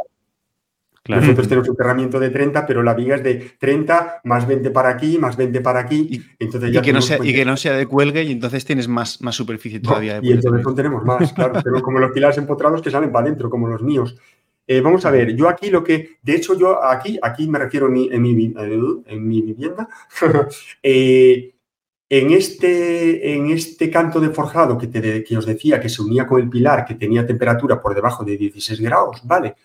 [1.07, 4.91] Nosotros tenemos un cerramiento de 30, pero la viga es de 30 más 20 para
[4.91, 6.07] aquí, más 20 para aquí.
[6.11, 8.89] Y, entonces ya que, no sea, y que no sea de cuelgue y entonces tienes
[8.89, 10.21] más, más superficie todavía.
[10.23, 11.61] y entonces no tenemos más, claro.
[11.63, 14.17] pero como los pilares empotrados que salen para adentro, como los míos.
[14.71, 17.87] Eh, vamos a ver, yo aquí lo que, de hecho yo aquí, aquí me refiero
[17.87, 19.89] en mi, en mi, vivienda,
[20.83, 21.55] eh,
[22.07, 26.27] en, este, en este canto de forjado que, te, que os decía que se unía
[26.27, 29.57] con el pilar, que tenía temperatura por debajo de 16 grados, ¿vale?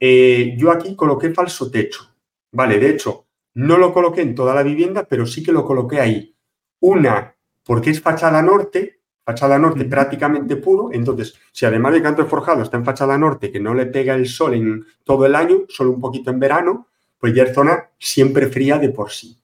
[0.00, 2.12] Eh, yo aquí coloqué falso techo,
[2.50, 2.80] ¿vale?
[2.80, 6.34] De hecho, no lo coloqué en toda la vivienda, pero sí que lo coloqué ahí.
[6.80, 8.99] Una, porque es fachada norte,
[9.30, 13.60] fachada norte prácticamente puro, entonces, si además de canto forjado está en fachada norte, que
[13.60, 17.32] no le pega el sol en todo el año, solo un poquito en verano, pues
[17.32, 19.36] ya es zona siempre fría de por sí.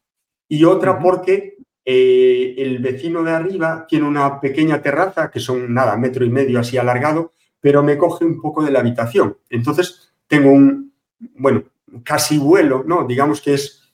[0.48, 5.96] Y otra porque eh, el vecino de arriba tiene una pequeña terraza, que son nada,
[5.96, 9.36] metro y medio así alargado, pero me coge un poco de la habitación.
[9.50, 10.92] Entonces, tengo un,
[11.36, 11.62] bueno,
[12.02, 13.06] casi vuelo, ¿no?
[13.06, 13.86] Digamos que es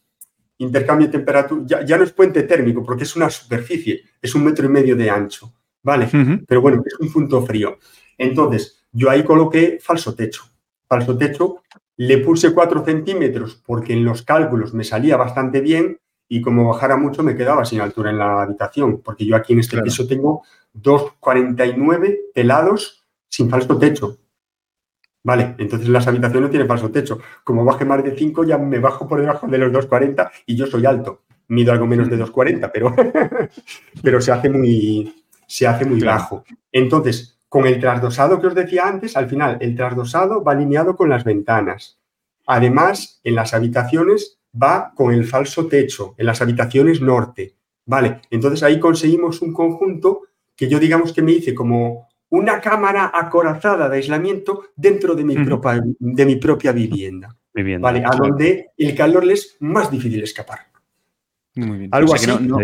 [0.56, 4.66] intercambio de temperatura, ya, no es puente térmico porque es una superficie, es un metro
[4.66, 5.52] y medio de ancho,
[5.82, 6.08] ¿vale?
[6.46, 7.78] Pero bueno, es un punto frío.
[8.18, 10.44] Entonces, yo ahí coloqué falso techo.
[10.86, 11.62] Falso techo,
[11.96, 15.98] le puse 4 centímetros porque en los cálculos me salía bastante bien
[16.28, 19.60] y como bajara mucho me quedaba sin altura en la habitación, porque yo aquí en
[19.60, 20.42] este piso tengo
[20.74, 24.18] 2,49 pelados sin falso techo.
[25.24, 27.18] Vale, entonces las habitaciones no tienen falso techo.
[27.44, 30.66] Como baje más de 5, ya me bajo por debajo de los 2,40 y yo
[30.66, 31.22] soy alto.
[31.48, 32.94] Mido algo menos de 2,40, pero,
[34.02, 35.21] pero se hace muy,
[35.52, 36.44] se hace muy bajo.
[36.72, 41.10] Entonces, con el trasdosado que os decía antes, al final el trasdosado va alineado con
[41.10, 42.00] las ventanas.
[42.46, 47.56] Además, en las habitaciones va con el falso techo, en las habitaciones norte.
[47.84, 50.22] Vale, entonces ahí conseguimos un conjunto
[50.56, 55.34] que yo digamos que me hice como una cámara acorazada de aislamiento dentro de mi,
[55.44, 57.36] propia, de mi propia vivienda.
[57.78, 58.02] ¿vale?
[58.06, 60.60] A donde el calor le es más difícil escapar.
[61.56, 61.90] Muy bien.
[61.92, 62.56] Algo así, no, no,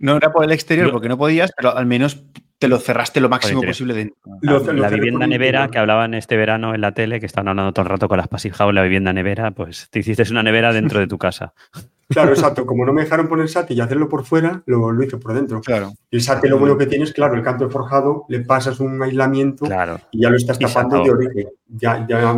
[0.00, 2.24] era por el exterior porque no podías, pero al menos
[2.58, 4.72] te lo cerraste lo máximo posible dentro.
[4.72, 7.90] la vivienda nevera que hablaban este verano en la tele, que estaban hablando todo el
[7.90, 11.18] rato con las House, la vivienda nevera, pues te hiciste una nevera dentro de tu
[11.18, 11.54] casa.
[12.10, 12.64] Claro, exacto.
[12.64, 15.60] Como no me dejaron poner SAT y hacerlo por fuera, lo, lo hice por dentro.
[15.60, 15.92] Claro.
[16.10, 19.66] El SAT lo bueno que tienes, claro, el canto forjado, le pasas un aislamiento
[20.10, 21.48] y ya lo estás tapando de origen.
[21.66, 22.34] Ya, ya,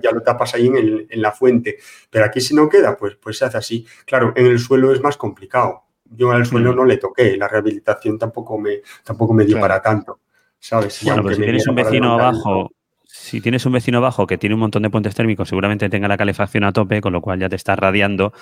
[0.00, 1.78] ya, lo tapas ahí en, en, la fuente.
[2.08, 3.84] Pero aquí si no queda, pues, pues se hace así.
[4.06, 6.76] Claro, en el suelo es más complicado yo al suelo mm.
[6.76, 10.20] no le toqué, la rehabilitación tampoco me, tampoco me dio para tanto,
[10.58, 11.00] ¿sabes?
[11.04, 12.70] Bueno, pues si tienes un vecino abajo,
[13.04, 16.16] si tienes un vecino abajo que tiene un montón de puentes térmicos, seguramente tenga la
[16.16, 18.32] calefacción a tope, con lo cual ya te está radiando.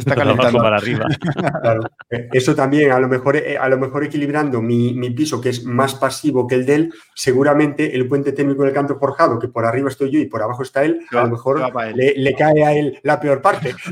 [0.00, 0.58] Está calentando.
[0.58, 1.06] para arriba.
[1.62, 1.82] Claro.
[2.10, 5.50] Eh, Eso también, a lo mejor, eh, a lo mejor equilibrando mi, mi piso, que
[5.50, 9.48] es más pasivo que el de él, seguramente el puente térmico del canto forjado, que
[9.48, 11.60] por arriba estoy yo y por abajo está él, a lo mejor
[11.94, 13.74] le, le cae a él la peor parte.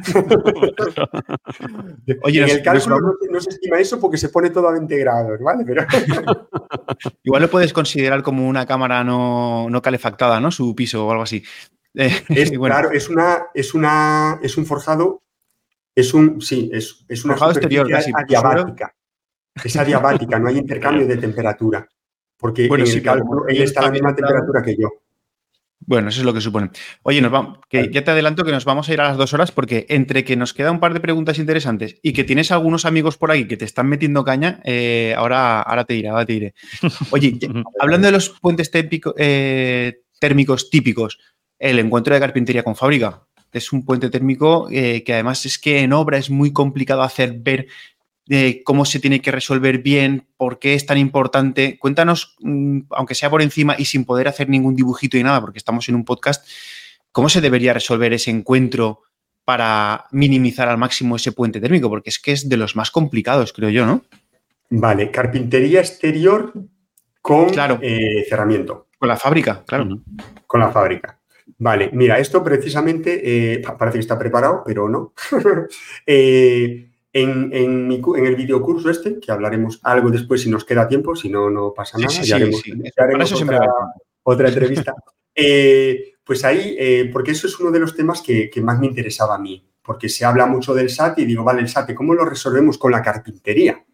[2.22, 4.68] Oye, en nos- el cálculo no, se- no se estima eso porque se pone todo
[4.68, 5.64] a 20 grados, ¿vale?
[5.66, 5.84] Pero
[7.22, 10.50] Igual lo puedes considerar como una cámara no, no calefactada, ¿no?
[10.50, 11.42] Su piso o algo así.
[11.94, 15.22] Eh, es, bueno, claro, es una, es una, es un forjado,
[15.98, 18.94] es un, sí, es, es una Forjado exterior, superficie casi, adiabática.
[19.64, 21.88] Es adiabática, no hay intercambio de temperatura.
[22.36, 24.76] Porque Bueno, en sí, el claro, cálculo como él está a la misma temperatura que
[24.76, 24.88] yo.
[25.80, 26.70] Bueno, eso es lo que supone.
[27.02, 29.32] Oye, nos vamos, que ya te adelanto que nos vamos a ir a las dos
[29.32, 32.84] horas porque entre que nos queda un par de preguntas interesantes y que tienes algunos
[32.84, 36.32] amigos por ahí que te están metiendo caña, eh, ahora, ahora te diré, ahora te
[36.34, 36.54] diré.
[37.10, 37.38] Oye,
[37.80, 41.18] hablando de los puentes tépico- eh, térmicos típicos,
[41.58, 43.24] el encuentro de carpintería con fábrica.
[43.52, 47.34] Es un puente térmico eh, que además es que en obra es muy complicado hacer
[47.38, 47.66] ver
[48.28, 51.78] eh, cómo se tiene que resolver bien, por qué es tan importante.
[51.78, 55.58] Cuéntanos, mm, aunque sea por encima y sin poder hacer ningún dibujito y nada, porque
[55.58, 56.46] estamos en un podcast,
[57.10, 59.02] cómo se debería resolver ese encuentro
[59.44, 63.54] para minimizar al máximo ese puente térmico, porque es que es de los más complicados,
[63.54, 64.02] creo yo, ¿no?
[64.68, 66.52] Vale, carpintería exterior
[67.22, 67.78] con Claro.
[67.80, 70.00] eh, cerramiento, Con la fábrica, claro.
[70.46, 71.17] Con la fábrica.
[71.60, 73.20] Vale, mira, esto precisamente
[73.54, 75.12] eh, pa- parece que está preparado, pero no.
[76.06, 80.86] Eh, en, en mi en el videocurso este, que hablaremos algo después si nos queda
[80.86, 82.10] tiempo, si no, no pasa nada.
[82.10, 82.72] sí, ya haremos- sí.
[82.76, 83.72] ya Para haremos eso siempre otra-
[84.22, 84.94] otra entrevista.
[85.40, 86.76] Eh, pues ahí,
[87.12, 90.08] porque eso es uno de los temas que, que más me interesaba a mí, porque
[90.08, 93.00] se habla mucho del SAT y digo, vale, el SAT, ¿cómo lo resolvemos con la
[93.02, 93.84] carpintería?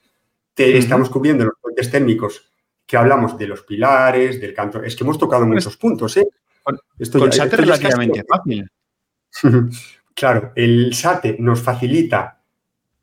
[0.55, 0.79] Te-.
[0.79, 2.51] Estamos cubriendo los puentes térmicos
[2.87, 4.83] que hablamos de los pilares, del canto.
[4.83, 6.27] Es que hemos tocado Pues, muchos puntos, ¿eh?
[6.65, 8.71] Con- Esto Con ya- SAT es esto ya es casi- relativamente fácil.
[10.17, 12.41] Claro, el SATE nos facilita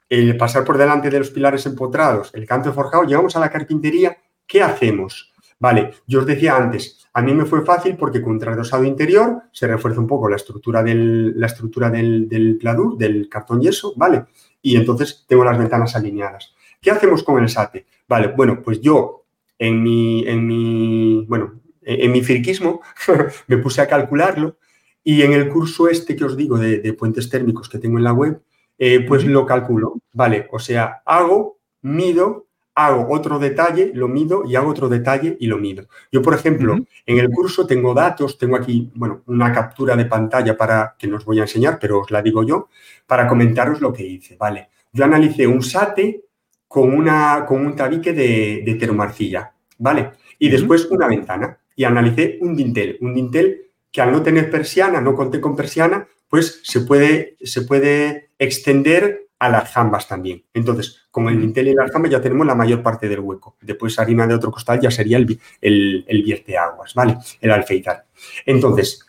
[0.07, 4.17] el pasar por delante de los pilares empotrados, el canto forjado, llegamos a la carpintería,
[4.47, 5.33] ¿qué hacemos?
[5.59, 9.67] Vale, yo os decía antes, a mí me fue fácil porque con trasdosado interior se
[9.67, 14.23] refuerza un poco la estructura del, la estructura del, del pladur, del cartón yeso, ¿vale?
[14.61, 16.55] Y entonces tengo las ventanas alineadas.
[16.79, 17.85] ¿Qué hacemos con el SATE?
[18.07, 19.25] Vale, bueno, pues yo
[19.59, 22.81] en mi, en mi, bueno, en, en mi friquismo
[23.47, 24.57] me puse a calcularlo
[25.03, 28.03] y en el curso este que os digo de, de puentes térmicos que tengo en
[28.03, 28.41] la web,
[28.83, 30.47] eh, pues lo calculo, ¿vale?
[30.51, 35.57] O sea, hago, mido, hago otro detalle, lo mido y hago otro detalle y lo
[35.57, 35.85] mido.
[36.11, 40.57] Yo, por ejemplo, en el curso tengo datos, tengo aquí, bueno, una captura de pantalla
[40.57, 42.69] para que no os voy a enseñar, pero os la digo yo,
[43.05, 44.69] para comentaros lo que hice, ¿vale?
[44.91, 46.25] Yo analicé un SATE
[46.67, 50.13] con, una, con un tabique de, de termoarcilla, ¿vale?
[50.39, 51.60] Y después una ventana.
[51.76, 56.07] Y analicé un dintel, un dintel que al no tener persiana, no conté con persiana,
[56.30, 60.43] pues se puede, se puede extender a las jambas también.
[60.53, 63.57] Entonces, con el dintel y las jambas ya tenemos la mayor parte del hueco.
[63.61, 67.18] Después harina de otro costal ya sería el, el, el vierteaguas, ¿vale?
[67.41, 68.06] El alfeitar.
[68.45, 69.06] Entonces,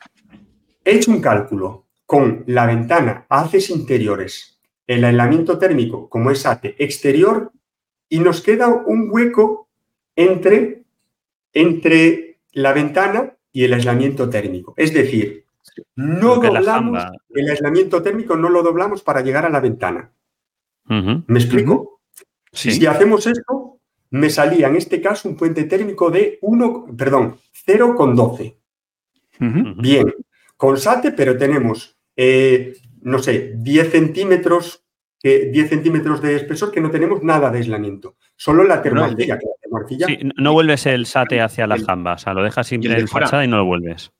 [0.85, 6.75] he hecho un cálculo con la ventana haces interiores, el aislamiento térmico como es ATE
[6.79, 7.53] exterior
[8.09, 9.69] y nos queda un hueco
[10.15, 10.83] entre,
[11.55, 14.75] entre la ventana y el aislamiento térmico.
[14.77, 15.45] Es decir,
[15.97, 20.13] no doblamos el aislamiento térmico, no lo doblamos para llegar a la ventana.
[20.87, 22.01] ¿Me explico?
[22.53, 22.73] Sí.
[22.73, 23.81] Si hacemos esto,
[24.11, 28.57] me salía en este caso un puente térmico de 1, perdón, 0,12.
[29.41, 29.61] Ujú.
[29.71, 29.81] Ujú.
[29.81, 30.15] Bien,
[30.57, 34.85] con SATE, pero tenemos, eh, no sé, 10 centímetros,
[35.19, 38.17] que 10 centímetros de espesor que no tenemos nada de aislamiento.
[38.37, 42.23] Solo la termoarcilla, que la termoarcilla, Sí, no- no vuelves el SATE hacia las jambas,
[42.23, 44.11] o sea, lo dejas ¿Y siempre en fachada y no lo vuelves.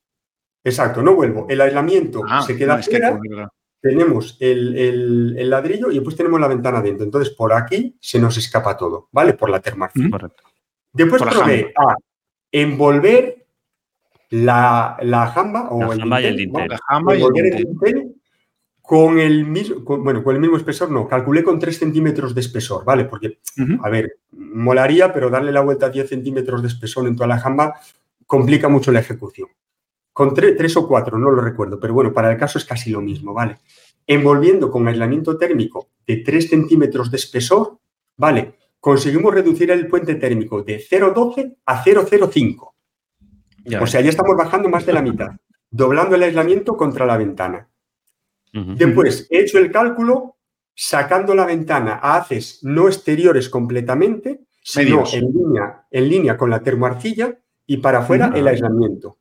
[0.65, 1.47] exacto, no vuelvo.
[1.49, 3.49] El aislamiento Ah, se queda no, es que- fuera,
[3.81, 7.05] tenemos el, el- el ladrillo y después tenemos la ventana dentro.
[7.05, 9.35] Entonces, por aquí se nos escapa todo, ¿vale?
[9.35, 10.07] Por la termoarcilla.
[10.07, 10.13] Ujú.
[10.13, 10.43] Correcto.
[10.93, 11.95] Después Por la probé a
[12.53, 13.45] envolver
[14.31, 16.69] la, la jamba o La el jamba y el dintel.
[16.69, 18.15] La jamba y el envolver el dintel.
[18.83, 22.41] Con el mismo, con- bueno, con el mismo espesor no, calculé con 3 centímetros de
[22.41, 23.05] espesor, ¿vale?
[23.05, 23.39] Porque,
[23.83, 27.39] a ver, molaría, pero darle la vuelta a 10 centímetros de espesor en toda la
[27.39, 27.75] jamba
[28.27, 29.49] complica mucho la ejecución.
[30.13, 33.01] Con 3 o 4, no lo recuerdo, pero bueno, para el caso es casi lo
[33.01, 33.59] mismo, ¿vale?
[34.07, 37.79] Envolviendo con aislamiento térmico de 3 centímetros de espesor,
[38.17, 38.57] ¿vale?
[38.81, 42.75] Conseguimos reducir el puente térmico de 0,12 a 0,05.
[43.65, 45.31] Ya O sea, ya estamos bajando más de la mitad,
[45.71, 47.69] doblando el aislamiento contra la ventana.
[48.53, 50.37] Después, he hecho el cálculo
[50.75, 56.63] sacando la ventana a haces no exteriores completamente, sino en línea, en línea con la
[56.63, 59.19] termoarcilla y para afuera el aislamiento.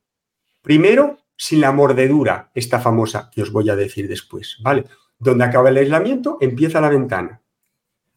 [0.60, 4.84] Primero, sin la mordedura, esta famosa que os voy a decir después, ¿vale?
[5.22, 7.40] donde acaba el aislamiento, empieza la ventana.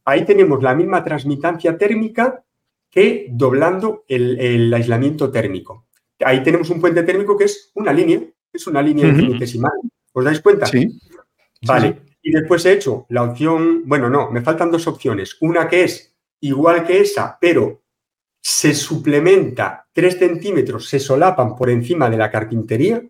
[0.06, 2.44] Ahí tenemos la misma transmitancia térmica
[2.90, 5.86] que doblando el, aislamiento térmico.
[6.20, 8.22] Ahí tenemos un puente térmico que es una línea,
[8.52, 9.72] es una línea infinitesimal.
[10.16, 10.66] ¿Os dais cuenta?
[10.66, 10.98] Sí.
[11.62, 12.02] Vale.
[12.22, 15.38] Y después he hecho la opción, bueno, no, me faltan dos opciones.
[15.42, 17.84] Una que es igual que esa, pero
[18.42, 23.04] se suplementa 3 centímetros, se solapan por encima de la carpintería.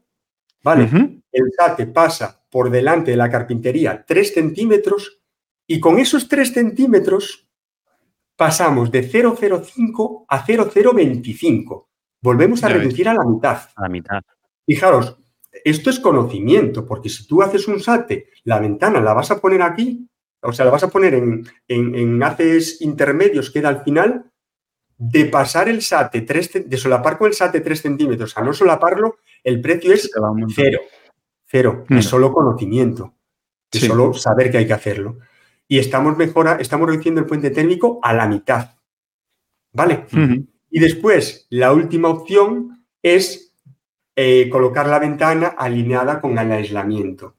[0.63, 0.89] ¿Vale?
[1.31, 5.21] El SATE pasa por delante de la carpintería 3 centímetros
[5.67, 7.47] y con esos 3 centímetros
[8.35, 11.89] pasamos de 0,05 a 0,025.
[12.21, 13.59] Volvemos a reducir a la mitad.
[13.75, 14.21] A la mitad.
[14.65, 15.19] Fijaros,
[15.63, 19.61] esto es conocimiento, porque si tú haces un SATE, la ventana la vas a poner
[19.61, 20.07] aquí,
[20.41, 24.31] o sea, la vas a poner en, en, haces intermedios, queda al final,
[24.97, 29.17] de pasar el SATE, 3, de solapar con el SATE 3 centímetros a no solaparlo,
[29.43, 30.09] el precio es
[30.55, 30.79] cero.
[31.45, 31.85] Cero.
[31.89, 33.13] Es solo conocimiento.
[33.71, 35.19] Es solo saber que hay que hacerlo.
[35.67, 38.75] Y estamos mejora, estamos reduciendo el puente térmico a la mitad.
[39.73, 40.05] ¿Vale?
[40.69, 43.53] Y después, la última opción es
[44.15, 47.35] eh, colocar la ventana alineada con el aislamiento.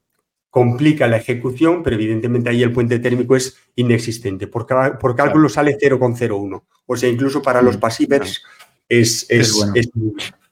[0.50, 4.46] Complica la ejecución, pero evidentemente ahí el puente térmico es inexistente.
[4.46, 4.66] Por,
[4.98, 6.62] por cálculo sale 0,01.
[6.86, 8.42] O sea, incluso para los pasivers
[8.88, 9.54] es, es,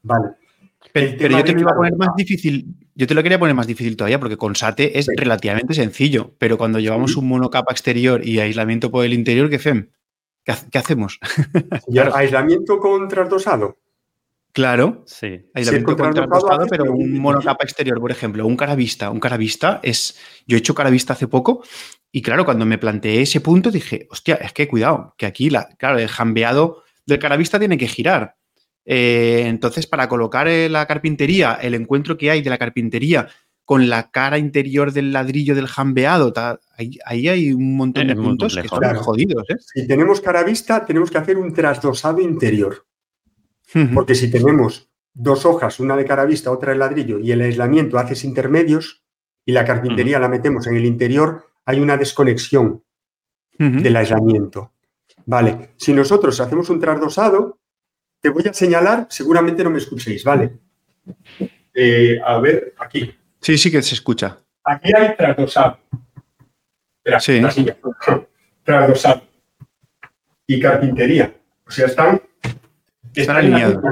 [0.02, 0.28] Vale.
[0.92, 2.66] Pero, yo te lo iba a poner más difícil.
[2.94, 6.34] Yo te lo quería poner más difícil todavía, porque con SATE es relativamente sencillo.
[6.38, 9.90] Pero cuando llevamos un monocapa exterior y aislamiento por el interior, ¿qué, FEM?
[10.44, 11.18] ¿Qué, hacemos?
[12.14, 13.78] ¿Aislamiento con trasdosado?
[14.54, 15.40] Claro, sí.
[15.52, 16.14] Con
[16.70, 19.10] pero un monocapa exterior, por ejemplo, un caravista.
[19.10, 20.16] Un caravista es.
[20.46, 21.64] Yo he hecho caravista hace poco
[22.12, 25.66] y, claro, cuando me planteé ese punto dije, hostia, es que cuidado, que aquí, la,
[25.76, 28.36] claro, el jambeado del caravista tiene que girar.
[28.84, 33.26] Eh, entonces, para colocar eh, la carpintería, el encuentro que hay de la carpintería
[33.64, 36.32] con la cara interior del ladrillo del jambeado,
[36.76, 39.50] ahí, hay un montón de puntos que son jodidos.
[39.50, 39.56] ¿eh?
[39.58, 42.86] Si tenemos cara vista, tenemos que hacer un trasdosado interior.
[43.92, 47.98] Porque si tenemos dos hojas, una de cara vista, otra de ladrillo, y el aislamiento
[47.98, 49.04] haces intermedios
[49.44, 52.82] y la carpintería la metemos en el interior, hay una desconexión
[53.58, 54.72] del aislamiento.
[55.26, 57.58] Vale, si nosotros hacemos un trasdosado,
[58.20, 60.58] te voy a señalar, seguramente no me escuchéis, ¿vale?
[61.72, 63.14] Eh, a ver, aquí.
[63.40, 64.38] Sí, sí que se escucha.
[64.64, 65.78] Aquí hay trasdosado.
[67.04, 67.66] Espera, sí.
[68.62, 69.22] Trasdosado.
[70.46, 71.34] Y carpintería.
[71.66, 72.20] O sea, están,
[73.14, 73.82] están, alineados.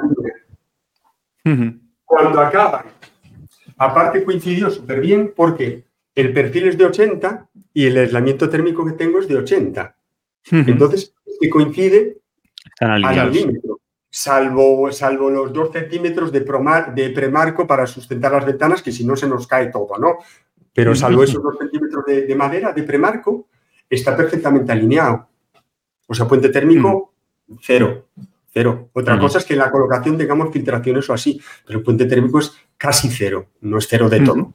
[2.05, 2.87] Cuando acaban,
[3.77, 5.85] aparte coincidió súper bien porque
[6.15, 9.97] el perfil es de 80 y el aislamiento térmico que tengo es de 80.
[10.51, 12.19] Entonces, que coincide
[12.81, 13.83] al milímetro
[14.13, 19.17] salvo, salvo los dos centímetros de, de premarco para sustentar las ventanas, que si no
[19.17, 20.19] se nos cae todo, ¿no?
[20.75, 23.49] Pero salvo esos dos centímetros de, madera, de premarco,
[23.89, 25.29] está perfectamente alineado.
[26.07, 27.15] O sea, puente térmico,
[27.63, 28.09] cero.
[28.53, 28.91] Cero.
[28.93, 32.39] Otra cosa es que en la colocación tengamos filtraciones o así, pero el puente térmico
[32.39, 34.53] es casi cero, no es cero de todo.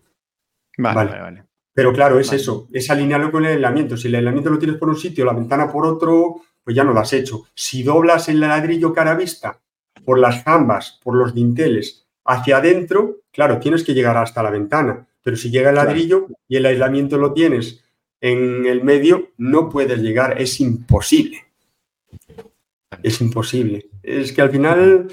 [0.77, 1.43] Vale, vale,
[1.73, 3.97] Pero claro, es eso, es alinearlo con el aislamiento.
[3.97, 6.93] Si el aislamiento lo tienes por un sitio, la ventana por otro, pues ya no
[6.93, 7.45] lo has hecho.
[7.55, 9.59] Si doblas el ladrillo cara vista
[10.05, 15.07] por las jambas, por los dinteles, hacia adentro, claro, tienes que llegar hasta la ventana.
[15.23, 17.83] Pero si llega el ladrillo y el aislamiento lo tienes
[18.21, 21.46] en el medio, no puedes llegar, es imposible.
[23.03, 23.89] Es imposible.
[24.01, 25.07] Es que al final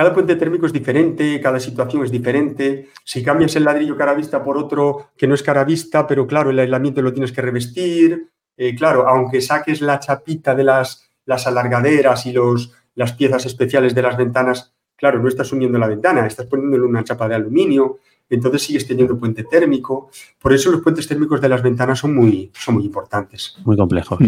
[0.00, 2.88] cada puente térmico es diferente, cada situación es diferente.
[3.04, 6.48] Si cambias el ladrillo cara vista por otro que no es cara vista, pero claro,
[6.48, 11.46] el aislamiento lo tienes que revestir, eh, claro, aunque saques la chapita de las, las
[11.46, 16.26] alargaderas y los, las piezas especiales de las ventanas, claro, no estás uniendo la ventana,
[16.26, 17.98] estás poniéndole una chapa de aluminio,
[18.30, 20.10] entonces sigues teniendo puente térmico.
[20.38, 23.56] Por eso los puentes térmicos de las ventanas son muy, son muy importantes.
[23.64, 24.18] Muy complejos.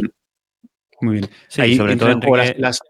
[1.01, 1.31] Muy bien.
[1.49, 2.81] Sí, sobre todo las, las,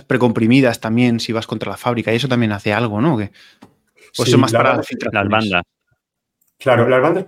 [0.00, 3.18] precomprimidas también, si vas contra la fábrica, y eso también hace algo, ¿no?
[3.18, 3.30] Que,
[4.16, 5.62] pues eso más para las bandas.
[6.58, 7.24] Claro, las bandas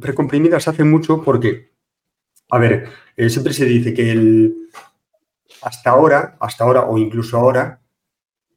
[0.00, 1.72] precomprimidas hacen mucho porque
[2.50, 4.70] a ver, eh, siempre se dice que el,
[5.62, 7.80] hasta ahora, hasta ahora o incluso ahora,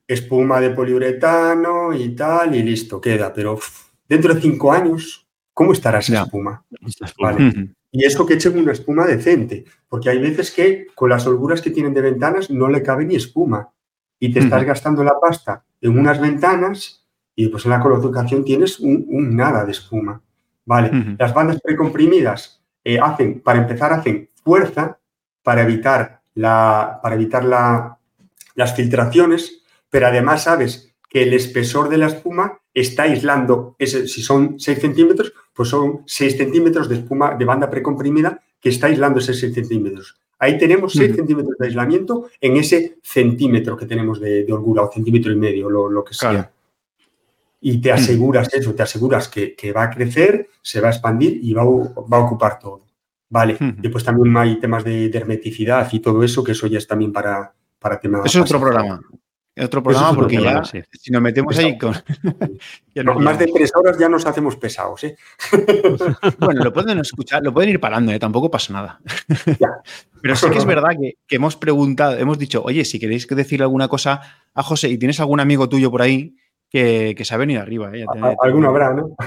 [0.08, 3.34] espuma de poliuretano y tal, y listo, queda.
[3.34, 3.60] Pero
[4.08, 6.64] dentro de cinco años, ¿cómo estará esa espuma?
[7.92, 11.72] Y eso que echen una espuma decente, porque hay veces que con las holguras que
[11.72, 13.70] tienen de ventanas no le cabe ni espuma.
[14.20, 17.06] Y te estás gastando la pasta en unas ventanas
[17.36, 20.22] y pues en la colocación tienes un, nada de espuma.
[20.64, 25.00] Vale, las bandas precomprimidas eh, hacen, para empezar, hacen fuerza
[25.44, 27.98] para evitar, la, para evitar la,
[28.56, 34.22] las filtraciones, pero además sabes que el espesor de la espuma está aislando, ese, si
[34.22, 39.20] son 6 centímetros, pues son 6 centímetros de espuma de banda precomprimida que está aislando
[39.20, 40.18] esos 6 centímetros.
[40.40, 45.32] Ahí tenemos 6 centímetros de aislamiento en ese centímetro que tenemos de, holgura, o centímetro
[45.32, 46.52] y medio, lo, que sea.
[47.60, 51.54] Y te aseguras eso, te aseguras que, va a crecer, se va a expandir y
[51.54, 52.86] va, va a ocupar todo.
[53.30, 53.58] Vale.
[53.78, 57.54] Después también hay temas de, hermeticidad y todo eso, que eso ya es también para,
[57.80, 58.26] para temas.
[58.26, 59.00] Eso es otro programa.
[59.54, 61.94] Es otro programa porque ya, si nos metemos ahí con.
[63.22, 65.18] más de tres horas ya nos hacemos pesados, ¿eh?
[66.40, 68.20] bueno, lo pueden escuchar, lo pueden ir parando, ¿eh?
[68.20, 69.02] tampoco pasa nada.
[70.22, 70.92] Pero sí que es verdad
[71.28, 74.22] que, hemos preguntado, hemos dicho, oye, si queréis decirle alguna cosa
[74.54, 76.38] a José y tienes algún amigo tuyo por ahí
[76.70, 77.92] que, se ha venido arriba.
[77.94, 78.06] ¿eh?
[78.42, 79.18] alguno habrá, ¿no?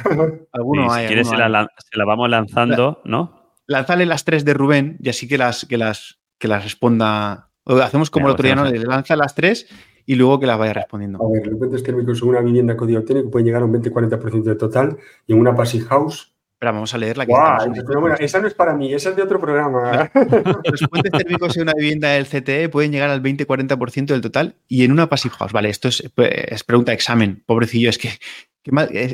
[0.52, 1.02] alguno hay.
[1.02, 1.68] Si quieres, se, La,
[2.06, 3.52] vamos lanzando, ¿no?
[3.66, 7.50] Lánzale las tres de Rubén y así que las, que las, que las responda.
[7.66, 8.64] hacemos como el otro día, ¿no?
[8.64, 9.68] Le lanza las tres
[10.06, 11.18] y luego que las vaya respondiendo.
[11.22, 14.42] A ver, los puentes térmicos en una vivienda código técnico pueden llegar a un 20-40%
[14.42, 16.34] de total y en una passive house.
[16.58, 17.26] Pero vamos a leerla.
[17.26, 20.10] bueno, esa no es para mí, esa es de otro programa.
[20.64, 24.84] Los puentes térmicos en una vivienda del CTE pueden llegar al 20-40% del total y
[24.84, 25.52] en una passive house.
[25.52, 27.42] Vale, esto es, es pregunta de examen.
[27.44, 28.10] Pobrecillo, es que,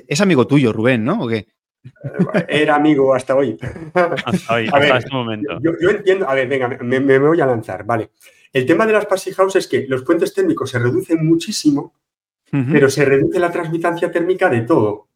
[0.06, 1.22] es, amigo tuyo, Rubén, ¿no?
[1.22, 1.48] ¿O qué?
[1.84, 3.56] Eh, era amigo hasta hoy.
[3.94, 5.58] Hasta hoy, hasta este momento.
[5.60, 8.10] Yo, entiendo, a ver, venga, me, me, voy a lanzar, vale.
[8.52, 11.94] El tema de las passive house es que los puentes térmicos se reducen muchísimo,
[12.50, 15.08] pero se reduce la transmitancia térmica de todo.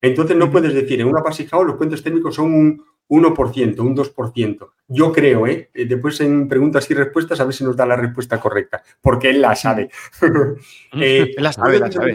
[0.00, 3.96] Entonces no puedes decir, en una passive house los puentes térmicos son un 1%, un
[3.96, 4.70] 2%.
[4.88, 5.70] Yo creo, ¿eh?
[5.74, 5.86] ¿eh?
[5.86, 9.40] Después en preguntas y respuestas a ver si nos da la respuesta correcta, porque él
[9.40, 9.90] la sabe.
[10.92, 12.14] eh, la sabe, la sabe,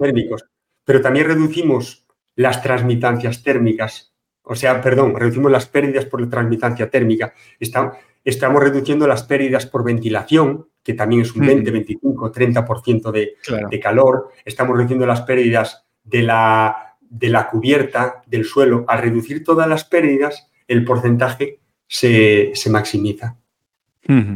[0.00, 0.44] térmicos,
[0.84, 6.88] pero también reducimos las transmitancias térmicas, o sea, perdón, reducimos las pérdidas por la transmitancia
[6.88, 7.34] térmica.
[7.60, 7.98] Está,
[8.28, 13.36] Estamos reduciendo las pérdidas por ventilación, que también es un 20, 25, 30% de,
[13.70, 14.28] de calor.
[14.44, 18.84] Estamos reduciendo las pérdidas de la, de la cubierta, del suelo.
[18.86, 23.38] Al reducir todas las pérdidas, el porcentaje se, maximiza,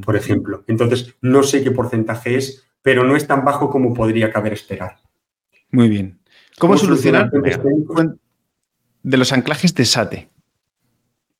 [0.06, 0.64] por ejemplo.
[0.68, 5.00] Entonces, no sé qué porcentaje es, pero no es tan bajo como podría caber esperar.
[5.70, 6.18] Muy bien.
[6.58, 7.30] ¿Cómo, solucionar
[9.02, 10.31] de los anclajes de SATE?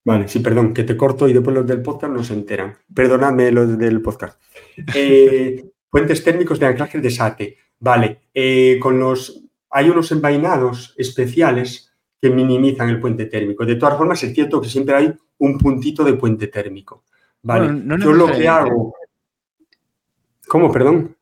[0.04, 2.76] Vale, sí, perdón, que te corto y después los del podcast no se enteran.
[2.92, 4.40] Perdóname los del podcast.
[4.94, 7.56] Eh, puentes térmicos de anclaje de SATE.
[7.78, 13.64] Vale, eh, con los, hay unos envainados especiales que minimizan el puente térmico.
[13.64, 17.04] De todas formas, es cierto que siempre hay un puntito de puente térmico.
[17.42, 18.94] Vale, yo lo que hago...
[20.46, 21.16] ¿Cómo, perdón?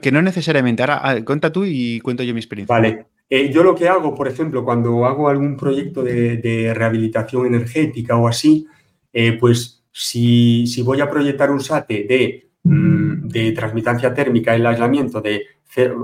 [0.00, 0.82] que no necesariamente.
[0.82, 2.74] Ahora, cuenta tú y cuento yo mi experiencia.
[2.74, 8.16] Vale, eh, yo lo que hago, por ejemplo, cuando hago algún proyecto de, rehabilitación energética
[8.16, 8.66] o así,
[9.12, 15.20] eh, pues si, voy a proyectar un SATE de, mm, de transmitancia térmica, el aislamiento
[15.20, 15.42] de,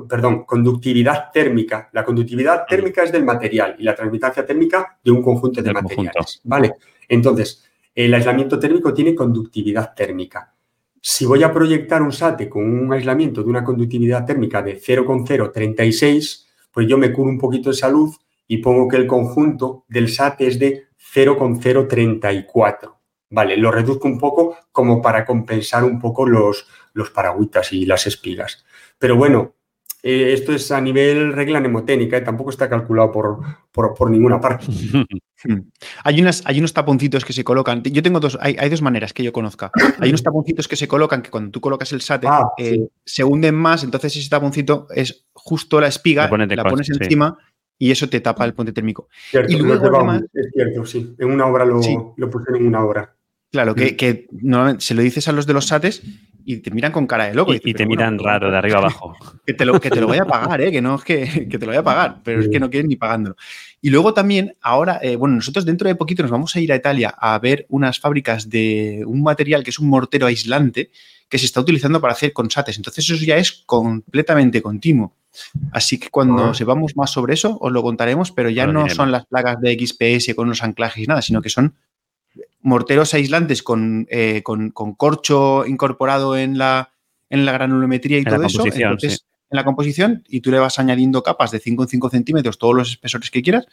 [0.08, 5.22] perdón, conductividad térmica, la conductividad térmica es del material y la transmitancia térmica de un
[5.22, 6.74] conjunto de materiales, ¿vale?
[7.08, 10.52] Entonces, el aislamiento térmico tiene conductividad térmica.
[11.00, 16.48] Si voy a proyectar un SATE con un aislamiento de una conductividad térmica de 0,036,
[16.72, 18.14] pues yo me curo un poquito de salud
[18.48, 22.98] y pongo que el conjunto del SAT es de 0,034.
[23.30, 28.06] Vale, lo reduzco un poco como para compensar un poco los, los paragüitas y las
[28.06, 28.64] espigas.
[28.98, 29.54] Pero bueno,
[30.02, 32.22] eh, esto es a nivel regla mnemotécnica, ¿eh?
[32.22, 33.40] tampoco está calculado por,
[33.70, 34.66] por, ninguna parte.
[36.04, 37.84] hay, unas, hay unos taponcitos que se colocan.
[37.84, 39.70] Yo tengo dos, hay, dos maneras que yo conozca.
[40.00, 43.22] Hay unos taponcitos que se colocan que cuando tú colocas el SATE ah, eh, se
[43.22, 47.38] hunden más, entonces ese taponcito es justo la espiga, la pones encima
[47.78, 49.08] y eso te tapa el puente térmico.
[49.48, 51.14] y luego, es cierto, sí.
[51.18, 51.80] En una obra lo,
[52.16, 53.16] lo puse en una obra.
[53.50, 56.02] Claro, que, que, normalmente se lo dices a los de los SATES
[56.44, 57.52] y te miran con cara de loco.
[57.52, 59.14] Y, te miran raro, de arriba abajo.
[59.44, 60.72] Que te, lo, que te lo voy a pagar, ¿eh?
[60.72, 62.96] que no es que, te lo voy a pagar, pero es que no quieren ni
[62.96, 63.36] pagándolo.
[63.80, 66.76] Y luego también, ahora, eh, bueno, nosotros dentro de poquito nos vamos a ir a
[66.76, 70.90] Italia a ver unas fábricas de un material que es un mortero aislante
[71.28, 72.76] que se está utilizando para hacer consates.
[72.76, 75.16] Entonces eso ya es completamente continuo.
[75.72, 76.54] Así que cuando ah.
[76.54, 80.34] sepamos más sobre eso, os lo contaremos, pero ya no son las placas de XPS
[80.34, 81.74] con los anclajes y nada, sino que son
[82.60, 83.62] morteros aislantes
[84.08, 86.92] eh, con, con, corcho incorporado en la,
[87.28, 88.64] en la granulometría y todo eso.
[88.64, 92.58] Entonces, en la composición, y tú le vas añadiendo capas de 5 en 5 centímetros,
[92.58, 93.66] todos los espesores que quieras,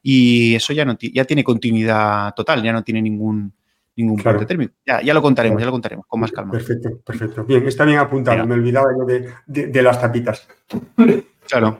[0.00, 3.52] y eso ya, no ya tiene continuidad total, ya no tiene ningún,
[3.96, 4.44] ningún claro.
[4.46, 4.74] térmico.
[4.86, 6.52] Ya, ya, lo contaremos, ya lo contaremos, con más calma.
[6.52, 7.44] Perfecto, perfecto.
[7.44, 10.48] Bien, está bien apuntado, me olvidaba yo de, de las tapitas.
[11.48, 11.78] Claro.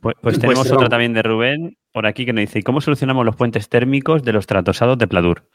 [0.00, 3.36] Pues, pues, tenemos otra también de Rubén por aquí que nos dice, ¿cómo solucionamos los
[3.36, 5.48] puentes térmicos de los tratosados de Pladur?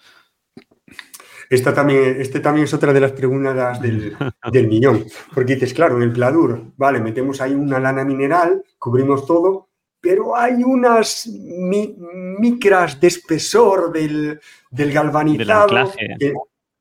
[1.50, 4.16] Esta también, este también es otra de las preguntas del,
[4.52, 5.04] del millón,
[5.36, 9.69] porque dices, claro, en el Pladur, vale, metemos ahí una lana mineral, cubrimos todo
[10.02, 14.40] pero hay unas micras de espesor del,
[14.72, 15.92] galvanizado.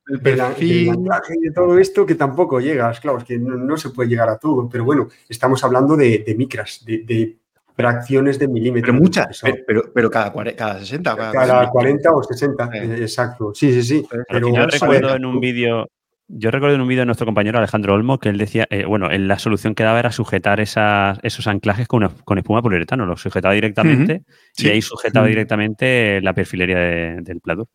[0.07, 1.35] Del anclaje.
[1.35, 4.37] y de todo esto que tampoco llegas, claro, es que no, se puede llegar a
[4.37, 7.37] todo, pero bueno, estamos hablando de, micras, de,
[7.75, 8.91] fracciones de milímetros.
[8.91, 11.15] Pero muchas, pero, pero, cada, cada 60.
[11.15, 13.53] Cada, 40 o 60, exacto.
[13.53, 14.07] Sí, sí, sí.
[14.27, 15.87] Pero, yo recuerdo en un vídeo
[16.31, 19.09] yo recuerdo en un vídeo de nuestro compañero Alejandro Olmo que él decía, eh, bueno,
[19.09, 22.03] la solución que daba era sujetar esos anclajes con,
[22.37, 24.23] espuma poliuretano, lo sujetaba directamente
[24.55, 27.67] y ahí sujetaba directamente la perfilería del plato.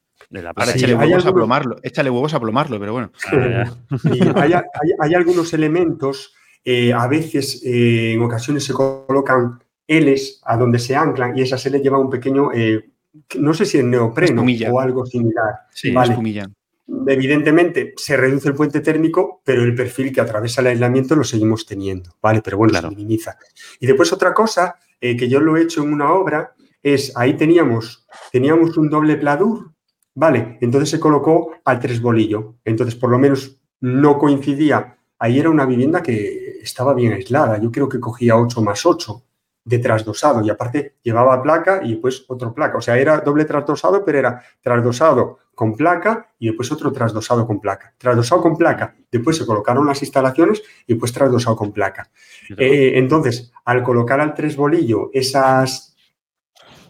[0.54, 3.10] Ahora échale, huevos a plomarlo, échale huevos a plomarlo, pero bueno.
[4.36, 4.62] Ah,
[5.00, 6.32] hay, algunos elementos,
[6.64, 11.66] eh, a veces eh, en ocasiones se colocan Ls a donde se anclan y esas
[11.66, 12.50] Ls llevan un pequeño,
[13.36, 15.54] no sé si es neopreno o algo similar.
[15.72, 16.16] Sí, vale
[17.06, 21.66] evidentemente se reduce el puente térmico, pero el perfil que atraviesa el aislamiento lo seguimos
[21.66, 22.42] teniendo, ¿vale?
[22.42, 23.36] Pero bueno, se minimiza.
[23.80, 27.34] Y después otra cosa eh, que yo lo he hecho en una obra es, ahí
[27.34, 29.72] teníamos, teníamos un doble pladur,
[30.14, 30.58] ¿vale?
[30.60, 32.56] Entonces se colocó al tres bolillo.
[32.64, 34.98] Entonces, por lo menos no coincidía.
[35.18, 37.58] Ahí era una vivienda que estaba bien aislada.
[37.58, 39.22] Yo creo que cogía 8 más 8
[39.64, 42.78] de trasdosado y aparte llevaba placa y después otro placa.
[42.78, 47.60] O sea, era doble trasdosado, pero era trasdosado con placa y después otro trasdosado con
[47.60, 47.94] placa.
[47.98, 52.10] Trasdosado con placa, después se colocaron las instalaciones y después trasdosado con placa.
[52.56, 55.96] Eh, entonces, al colocar al tres bolillo esas,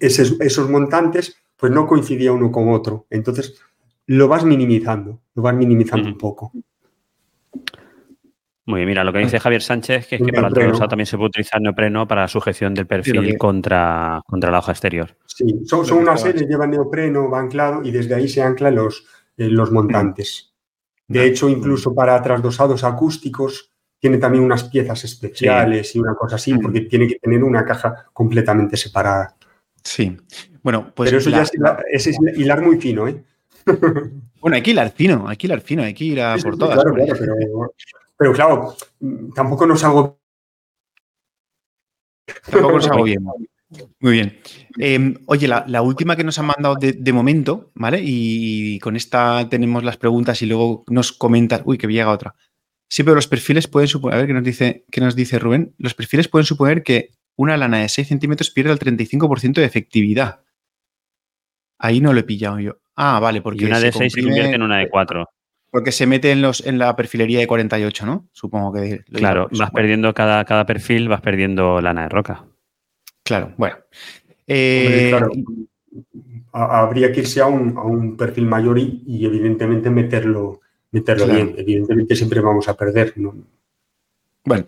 [0.00, 3.06] esos, montantes, pues no coincidía uno con otro.
[3.10, 3.60] Entonces,
[4.06, 6.52] lo vas minimizando, lo vas minimizando un poco.
[8.66, 11.06] Muy bien, mira, lo que dice Javier Sánchez que es que para el trasdosado también
[11.06, 15.16] se puede utilizar neopreno para sujeción del perfil contra, contra la hoja exterior.
[15.26, 19.06] Sí, son, son unas series, llevan neopreno, va anclado y desde ahí se anclan los,
[19.36, 20.54] eh, los montantes.
[21.06, 26.54] De hecho, incluso para trasdosados acústicos tiene también unas piezas especiales y una cosa así,
[26.54, 29.36] porque tiene que tener una caja completamente separada.
[29.82, 30.16] Sí.
[30.62, 31.10] Bueno, pues.
[31.10, 31.42] Pero eso ya
[31.90, 33.22] es, hilar muy fino, ¿eh?
[34.40, 36.74] Bueno, hay que hilar fino, hay que hilar fino, hay que ir a por todas.
[36.74, 37.72] Claro, claro, pero
[38.16, 38.74] pero claro,
[39.34, 40.20] tampoco nos hago.
[42.50, 43.24] Tampoco nos hago bien.
[44.00, 44.40] Muy bien.
[44.78, 48.00] Em, oye, la, última que nos han mandado de, momento, ¿vale?
[48.02, 51.62] Y, con esta tenemos las preguntas y luego nos comentan.
[51.64, 52.34] Uy, que llega otra.
[52.88, 54.14] Sí, pero los perfiles pueden suponer.
[54.14, 55.74] A ver qué nos dice, qué nos dice Rubén.
[55.78, 60.44] Los perfiles pueden suponer que una lana de 6 centímetros pierde el 35% de efectividad.
[61.78, 62.78] Ahí no lo he pillado yo.
[62.94, 63.66] Ah, vale, porque.
[63.66, 65.28] una de 6 se convierte en una de 4.
[65.74, 68.28] Porque se mete en, los, en la perfilería de 48, ¿no?
[68.30, 69.00] Supongo que.
[69.12, 72.44] Claro, vas perdiendo cada, cada perfil, vas perdiendo lana de roca.
[73.24, 73.74] Claro, bueno.
[74.46, 75.12] Eh,
[76.52, 80.60] habría que irse a un, perfil mayor y, evidentemente meterlo,
[80.92, 81.56] meterlo bien.
[81.58, 83.14] Evidentemente siempre vamos a perder.
[83.16, 83.34] ¿no?
[84.44, 84.66] Bueno,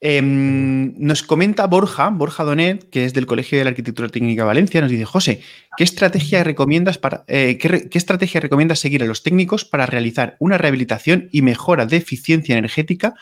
[0.00, 4.46] Em, nos comenta Borja, Borja Donet, que es del Colegio de la Arquitectura Técnica de
[4.46, 5.40] Valencia, nos dice, José,
[5.76, 10.58] ¿qué estrategia recomiendas para eh, ¿qué, estrategia recomiendas seguir a los técnicos para realizar una
[10.58, 13.14] rehabilitación y mejora de eficiencia energética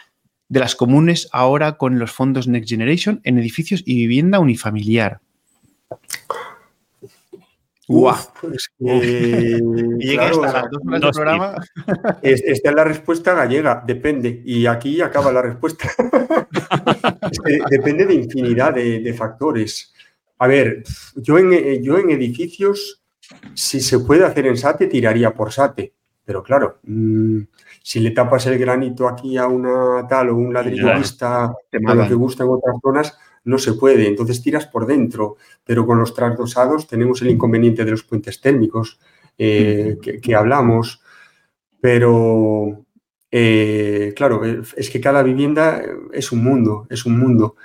[0.49, 5.21] de las comunes ahora con los fondos Next Generation en edificios y vivienda unifamiliar?
[7.87, 8.17] Guau.
[8.41, 8.71] Pues
[11.13, 11.55] programa.
[12.23, 14.43] esta es la respuesta gallega, depende.
[14.45, 15.89] Y aquí acaba la respuesta.
[17.71, 19.93] depende de infinidad de, factores.
[20.39, 20.83] A ver,
[21.17, 23.03] yo en, yo en edificios,
[23.55, 25.95] si se puede hacer en SATE, tiraría por SATE.
[26.25, 27.41] Pero claro, mm,
[27.83, 32.09] si le tapas el granito aquí a una tal o un ladrillo vista, a lo
[32.09, 36.15] que gusta en otras zonas, no se puede, entonces tiras por dentro, pero con los
[36.15, 38.99] trasdosados tenemos el inconveniente de los puentes térmicos
[39.39, 41.01] eh, que, hablamos,
[41.81, 42.85] pero
[43.31, 47.57] eh, claro, es que cada vivienda es un mundo, es un mundo.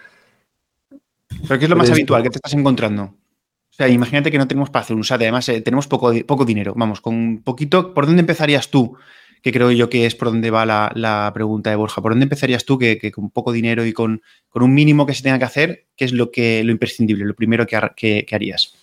[1.48, 3.04] ¿Pero qué es lo más habitual que te estás encontrando?
[3.04, 6.44] O sea, imagínate que no tenemos para hacer un SAT, además eh, tenemos poco, poco
[6.44, 8.98] dinero, vamos, con poquito, ¿por dónde empezarías tú
[9.42, 12.02] que creo yo que es por donde va la, pregunta de Borja.
[12.02, 14.22] ¿Por dónde empezarías tú que, con poco dinero y con,
[14.54, 17.66] un mínimo que se tenga que hacer, qué es lo, que, lo imprescindible, lo primero
[17.66, 18.76] que, harías?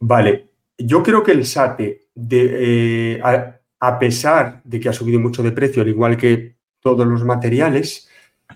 [0.00, 0.46] Vale,
[0.78, 5.52] yo creo que el SATE, de, eh, a, pesar de que ha subido mucho de
[5.52, 8.08] precio, al igual que todos los materiales,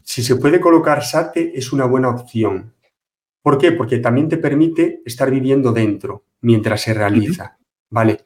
[0.03, 2.73] si se puede colocar SATE es una buena opción.
[3.43, 3.73] ¿Por qué?
[3.73, 7.59] Porque también te permite estar viviendo dentro mientras se realiza.
[7.91, 8.25] ¿Vale?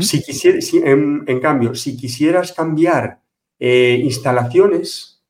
[0.00, 3.20] Si en, cambio, si quisieras cambiar
[3.58, 5.24] eh, instalaciones,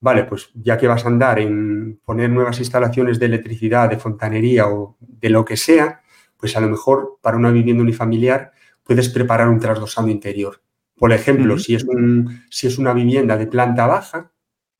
[0.00, 4.68] vale, pues ya que vas a andar en poner nuevas instalaciones de electricidad, de fontanería
[4.68, 6.02] o de lo que sea,
[6.36, 8.52] pues a lo mejor para una vivienda unifamiliar
[8.82, 10.60] puedes preparar un trasdosado interior.
[10.96, 14.32] Por ejemplo, si, es un, si es una vivienda de planta baja,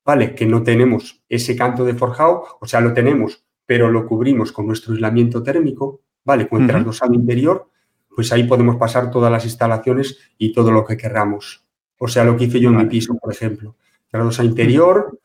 [0.05, 0.35] ¿vale?
[0.35, 4.67] Que no tenemos ese canto de forjado, o sea, lo tenemos, pero lo cubrimos con
[4.67, 6.47] nuestro aislamiento térmico, ¿vale?
[6.47, 7.69] Con el transversal interior,
[8.15, 11.63] pues ahí podemos pasar todas las instalaciones y todo lo que queramos.
[11.97, 13.75] O sea, lo que hice yo en mi piso, por ejemplo.
[14.09, 15.19] Transversal interior,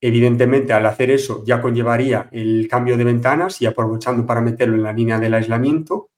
[0.00, 4.82] evidentemente al hacer eso ya conllevaría el cambio de ventanas y aprovechando para meterlo en
[4.82, 6.10] la línea del aislamiento.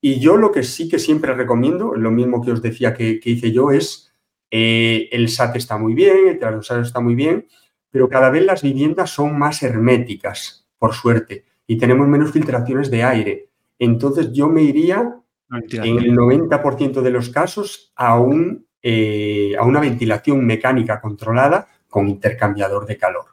[0.00, 3.52] Y yo lo que sí que siempre recomiendo, lo mismo que os decía que, hice
[3.52, 4.12] yo, es
[4.50, 7.46] eh, el SAT está muy bien, el transversal está muy bien,
[7.90, 13.04] pero cada vez las viviendas son más herméticas, por suerte, y tenemos menos filtraciones de
[13.04, 13.48] aire.
[13.78, 15.19] Entonces yo me iría
[15.50, 22.08] en el 90% de los casos a, un, eh, a una ventilación mecánica controlada con
[22.08, 23.26] intercambiador de calor.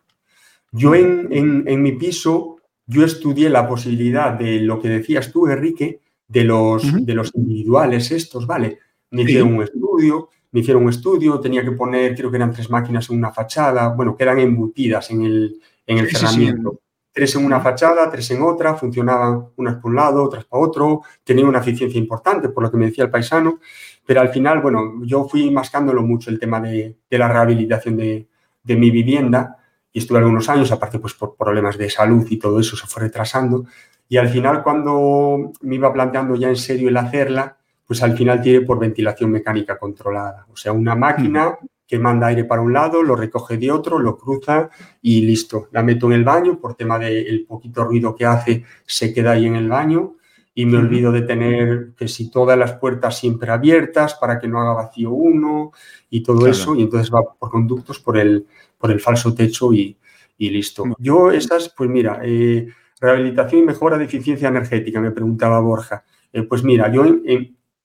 [0.72, 6.44] Yo en, mi piso, yo estudié la posibilidad de lo que decías tú, Enrique, de
[6.44, 8.80] los, de los individuales estos, ¿vale?
[9.12, 12.70] Me hicieron un estudio, me hicieron un estudio, tenía que poner, creo que eran tres
[12.70, 16.82] máquinas en una fachada, bueno, que eran embutidas en el, en el cerramiento.
[17.18, 21.02] Tres en una fachada, tres en otra, funcionaban unas por un lado, otras para otro,
[21.24, 23.60] tenía una eficiencia importante, por lo que me decía el paisano,
[24.06, 28.28] pero al final, bueno, yo fui mascándolo mucho el tema de, la rehabilitación de,
[28.62, 29.58] de, mi vivienda
[29.92, 33.02] y estuve algunos años, aparte pues por problemas de salud y todo eso se fue
[33.02, 33.66] retrasando,
[34.08, 37.58] y al final cuando me iba planteando ya en serio el hacerla,
[37.88, 40.46] pues al final tiene por ventilación mecánica controlada.
[40.54, 41.58] O sea, una máquina
[41.88, 44.70] que manda aire para un lado, lo recoge de otro, lo cruza
[45.02, 45.70] y listo.
[45.72, 49.46] La meto en el baño, por tema del poquito ruido que hace, se queda ahí
[49.46, 50.18] en el baño
[50.54, 54.60] y me olvido de tener que si todas las puertas siempre abiertas para que no
[54.60, 55.72] haga vacío uno
[56.10, 58.48] y todo eso, y entonces va por conductos por el,
[58.78, 59.96] por el falso techo y,
[60.40, 60.84] listo.
[60.98, 62.68] Yo esas, pues mira, eh,
[63.00, 66.04] rehabilitación y mejora de eficiencia energética, me preguntaba Borja.
[66.34, 67.22] Eh, pues mira, yo en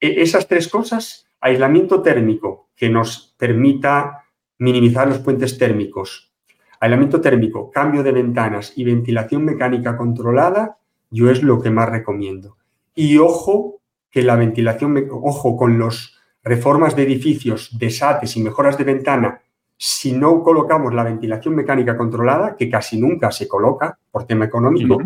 [0.01, 4.25] e, esas tres cosas, aislamiento térmico, que nos permita
[4.59, 6.33] minimizar los puentes térmicos,
[6.81, 10.79] aislamiento térmico, cambio de ventanas y ventilación mecánica controlada,
[11.11, 12.57] yo es lo que más recomiendo.
[12.95, 16.15] Y ojo que la ventilación, ojo con las
[16.45, 19.43] reformas de edificios, desates y mejoras de ventana,
[19.77, 24.99] si no colocamos la ventilación mecánica controlada, que casi nunca se coloca por tema económico,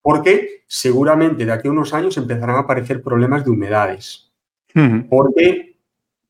[0.00, 4.33] porque seguramente de aquí a unos años empezarán a aparecer problemas de humedades.
[5.08, 5.78] Porque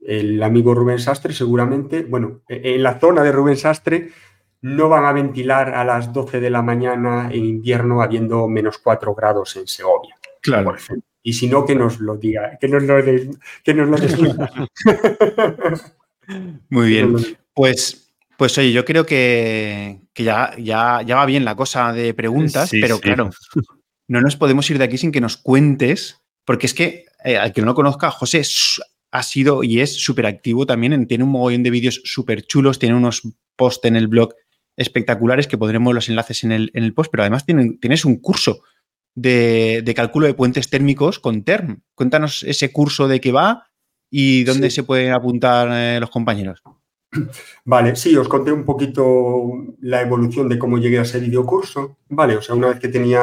[0.00, 4.10] el amigo Rubén Sastre seguramente, bueno, e-, en la zona de Rubén Sastre
[4.60, 9.14] no van a ventilar a las 12 de la mañana en invierno habiendo menos 4
[9.14, 10.16] grados en Segovia.
[10.40, 10.74] Claro.
[11.22, 13.96] Y si no, que nos lo diga, que nos lo, que nos lo
[16.68, 17.16] Muy bien.
[17.54, 22.70] Pues, pues oye, yo creo que, ya, ya, ya, va bien la cosa de preguntas,
[22.70, 23.30] pero claro,
[24.08, 27.52] no nos podemos ir de aquí sin que nos cuentes, porque es que, eh, al
[27.52, 28.42] que no lo conozca, José
[29.10, 32.94] ha sido y es súper activo también, tiene un mogollón de vídeos súper chulos, tiene
[32.94, 33.22] unos
[33.56, 34.34] posts en el blog
[34.76, 38.62] espectaculares que pondremos los enlaces en el, post, pero además tienes un curso
[39.14, 41.82] de, cálculo de puentes térmicos con TERM.
[41.94, 43.68] Cuéntanos ese curso de qué va
[44.10, 46.62] y dónde se pueden apuntar eh, los compañeros.
[47.64, 49.44] Vale, sí, os conté un poquito
[49.80, 51.98] la evolución de cómo llegué a ese videocurso.
[52.09, 53.22] Vale, o sea, una vez que tenía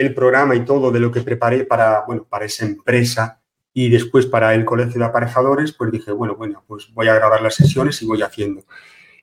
[0.00, 3.42] el programa y todo de lo que preparé para, bueno, para esa empresa
[3.74, 7.42] y después para el colegio de aparejadores, pues dije, bueno, bueno, pues voy a grabar
[7.42, 8.64] las sesiones y voy haciendo.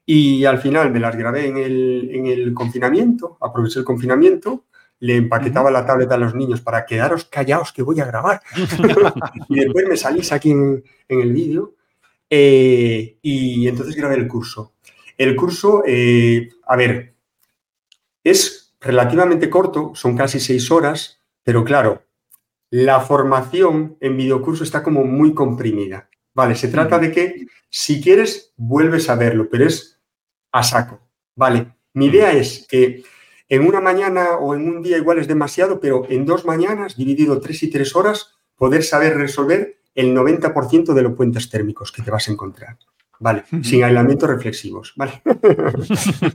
[0.06, 4.66] Y al final me las grabé en el, en el confinamiento, aproveché el confinamiento,
[5.00, 8.42] le empaquetaba la tableta a los niños para quedaros callados que voy a grabar.
[9.50, 11.74] y después me salís aquí en, en el vídeo
[12.30, 14.74] eh, y entonces grabé el curso.
[15.18, 17.16] El curso, eh, a ver,
[18.24, 22.04] es relativamente corto, son casi seis horas, pero claro,
[22.70, 26.10] la formación en videocurso está como muy comprimida.
[26.34, 30.00] Vale, se trata de que si quieres, vuelves a verlo, pero es
[30.52, 31.00] a saco.
[31.36, 33.04] Vale, mi idea es que
[33.50, 37.40] en una mañana o en un día igual es demasiado, pero en dos mañanas, dividido
[37.40, 42.12] tres y tres horas, poder saber resolver el 90% de los puentes térmicos que te
[42.12, 42.78] vas a encontrar.
[43.20, 43.44] ¿Vale?
[43.64, 45.22] Sin aislamientos reflexivos, ¿vale?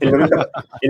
[0.00, 0.12] el,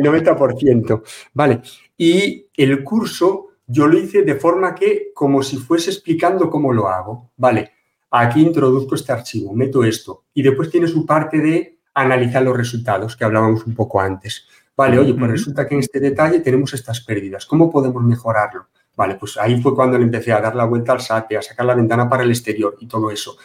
[0.03, 1.03] 90%,
[1.35, 1.63] ¿vale?
[1.97, 6.89] Y el curso yo lo hice de forma que, como si fuese explicando cómo lo
[6.89, 7.73] hago, ¿vale?
[8.11, 13.17] Aquí introduzco este archivo, meto esto, y después tiene su parte de analizar los resultados
[13.17, 14.47] que hablábamos un poco antes.
[14.77, 18.69] Vale, oye, pues resulta que en este detalle tenemos estas pérdidas, ¿cómo podemos mejorarlo?
[18.97, 21.65] Vale, pues ahí fue cuando le empecé a dar la vuelta al SATE, a sacar
[21.65, 23.37] la ventana para el exterior y todo eso.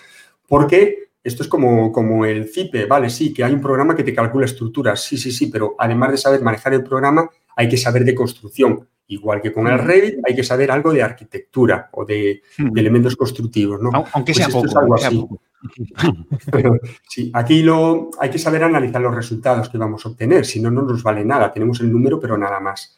[0.47, 4.13] Porque esto es como, como el CIPE, vale, sí, que hay un programa que te
[4.13, 8.05] calcula estructuras, sí, sí, sí, pero además de saber manejar el programa, hay que saber
[8.05, 8.87] de construcción.
[9.09, 12.41] Igual que con el Revit, hay que saber algo de arquitectura o de,
[12.75, 13.89] elementos constructivos, ¿no?
[14.13, 14.79] Aunque pues sea poco.
[14.79, 15.27] algo así.
[17.09, 20.71] sí, aquí lo, hay que saber analizar los resultados que vamos a obtener, si no,
[20.71, 21.51] no nos vale nada.
[21.51, 22.95] Tenemos el número, pero nada más.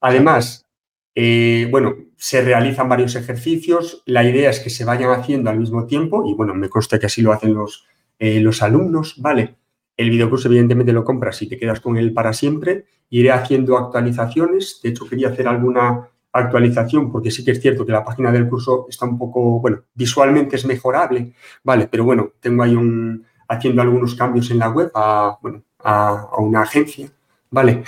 [0.00, 0.66] Además,
[1.14, 4.02] eh, bueno, se realizan varios ejercicios.
[4.04, 7.06] La idea es que se vayan haciendo al mismo tiempo y, bueno, me consta que
[7.06, 7.86] así lo hacen los,
[8.18, 9.56] eh, los alumnos, ¿vale?
[9.96, 12.84] El videocurso evidentemente lo compras y te quedas con él para siempre.
[13.08, 14.80] Iré haciendo actualizaciones.
[14.82, 18.50] De hecho, quería hacer alguna actualización porque sí que es cierto que la página del
[18.50, 21.32] curso está un poco, bueno, visualmente es mejorable,
[21.64, 21.88] ¿vale?
[21.90, 26.60] Pero bueno, tengo ahí un, haciendo algunos cambios en la web a, bueno, a una
[26.60, 27.10] agencia,
[27.50, 27.82] ¿vale?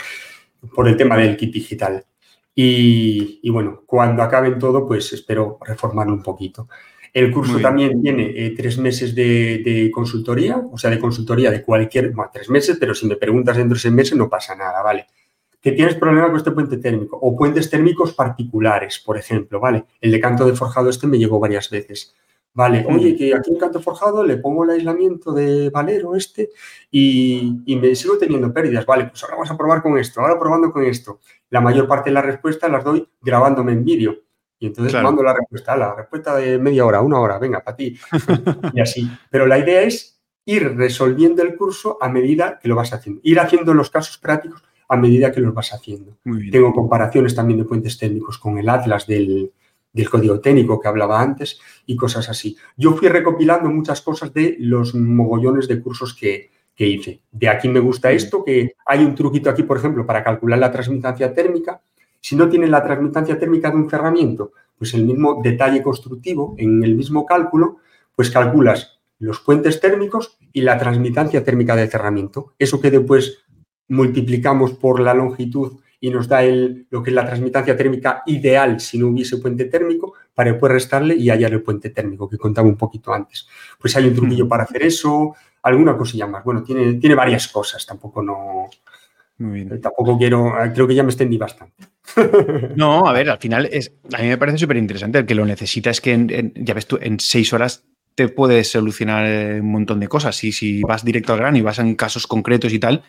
[0.74, 2.06] Por el tema del kit digital.
[2.54, 6.68] Y, bueno, cuando acaben todo, pues espero reformarlo un poquito.
[7.12, 12.10] El curso también tiene eh, tres meses de, consultoría, o sea, de consultoría de cualquier,
[12.10, 15.06] bueno, tres meses, pero si me preguntas dentro de seis meses no pasa nada, ¿vale?
[15.60, 19.84] Que tienes problema con este puente térmico o puentes térmicos particulares, por ejemplo, ¿vale?
[20.00, 22.14] El de canto de forjado este me llegó varias veces.
[22.54, 26.50] Vale, oye, que aquí en canto forjado le pongo el aislamiento de Valero este
[26.90, 28.84] y, y, me sigo teniendo pérdidas.
[28.84, 32.10] Vale, pues ahora vamos a probar con esto, ahora probando con esto la mayor parte
[32.10, 34.16] de las respuestas las doy grabándome en vídeo.
[34.58, 37.98] Y entonces mando la respuesta, la respuesta de media hora, una hora, venga, para ti.
[38.72, 39.10] y así.
[39.28, 43.20] Pero la idea es ir resolviendo el curso a medida que lo vas haciendo.
[43.24, 46.16] Ir haciendo los casos prácticos a medida que los vas haciendo.
[46.50, 49.52] Tengo comparaciones también de puentes técnicos con el atlas del,
[49.92, 52.56] del código técnico que hablaba antes y cosas así.
[52.76, 57.22] Yo fui recopilando muchas cosas de los mogollones de cursos que, que hice.
[57.30, 60.70] De aquí me gusta esto, que hay un truquito aquí, por ejemplo, para calcular la
[60.70, 61.82] transmitancia térmica.
[62.20, 66.82] Si no tienes la transmitancia térmica de un cerramiento, pues el mismo detalle constructivo, en
[66.82, 67.78] el mismo cálculo,
[68.14, 72.54] pues calculas los puentes térmicos y la transmitancia térmica del cerramiento.
[72.58, 73.44] Eso que después
[73.88, 78.80] multiplicamos por la longitud y nos da el, lo que es la transmitancia térmica ideal
[78.80, 82.66] si no hubiese puente térmico, para después restarle y hallar el puente térmico que contaba
[82.66, 83.46] un poquito antes.
[83.78, 86.42] Pues hay un truquillo para hacer eso, alguna cosilla más.
[86.42, 88.68] Bueno, tiene, tiene varias cosas, tampoco no...
[89.38, 89.80] Muy bien.
[89.80, 91.86] Tampoco quiero, creo que ya me extendí bastante.
[92.76, 95.18] No, a ver, al final es, a mí me parece súper interesante.
[95.18, 97.84] El que lo necesita es que, ya ves tú, en seis horas
[98.16, 100.42] te puedes solucionar eh, un montón de cosas.
[100.42, 103.04] Y si vas directo al grano y vas en casos concretos y tal,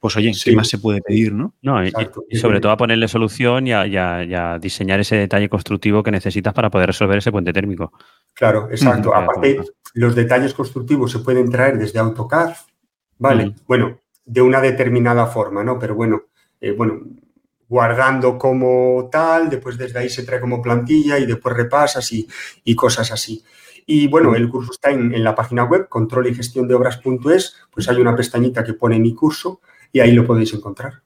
[0.00, 1.54] pues oye, ¿qué más se puede pedir, no?
[1.60, 1.92] No, y,
[2.36, 6.86] sobre todo a ponerle solución y a, diseñar ese detalle constructivo que necesitas para poder
[6.86, 7.92] resolver ese puente térmico.
[8.32, 9.14] Claro, exacto.
[9.14, 9.60] Aparte,
[9.94, 12.54] los detalles constructivos se pueden traer desde AutoCAD,
[13.18, 13.54] ¿vale?
[13.66, 15.78] Bueno, de una determinada forma, ¿no?
[15.78, 16.22] Pero bueno,
[16.62, 17.02] eh, bueno,
[17.68, 23.12] guardando como tal, después desde ahí se trae como plantilla y después repasas y, cosas
[23.12, 23.44] así.
[23.86, 27.88] Y bueno, el curso está en, la página web, control y gestión de obras.es, pues
[27.88, 29.60] hay una pestañita que pone mi curso
[29.92, 31.02] y ahí lo podéis encontrar.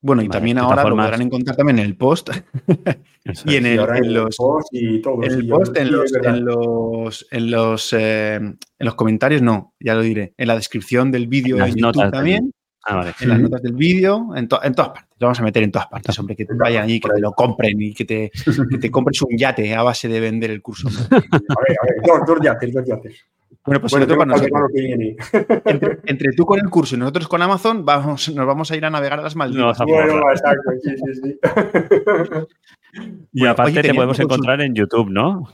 [0.00, 2.30] Bueno, y también ahora lo podrán encontrar también en el post.
[3.44, 5.22] y en, el, en, los post y todo.
[5.24, 9.94] En el post, en los, en los, en los, eh, en los comentarios, no, ya
[9.94, 10.34] lo diré.
[10.36, 12.52] En la descripción del vídeo en, YouTube también.
[12.84, 13.12] Ah, vale.
[13.20, 15.08] En las notas del vídeo, en, en, todas partes.
[15.18, 17.32] Lo vamos a meter en todas partes, hombre, que te vayan allí, que te lo
[17.32, 18.30] compren y que te,
[18.70, 20.88] que te compres un yate a base de vender el curso.
[20.88, 23.26] a ver, a ver, dos, dos yates, dos yates.
[23.64, 23.92] Bueno, pues
[26.06, 28.90] Entre, tú con el curso y nosotros con Amazon, vamos, nos vamos a ir a
[28.90, 29.78] navegar a las Maldivas.
[29.86, 31.38] bueno, exacto, sí, sí, sí.
[33.32, 35.48] y aparte te podemos encontrar en YouTube, ¿no?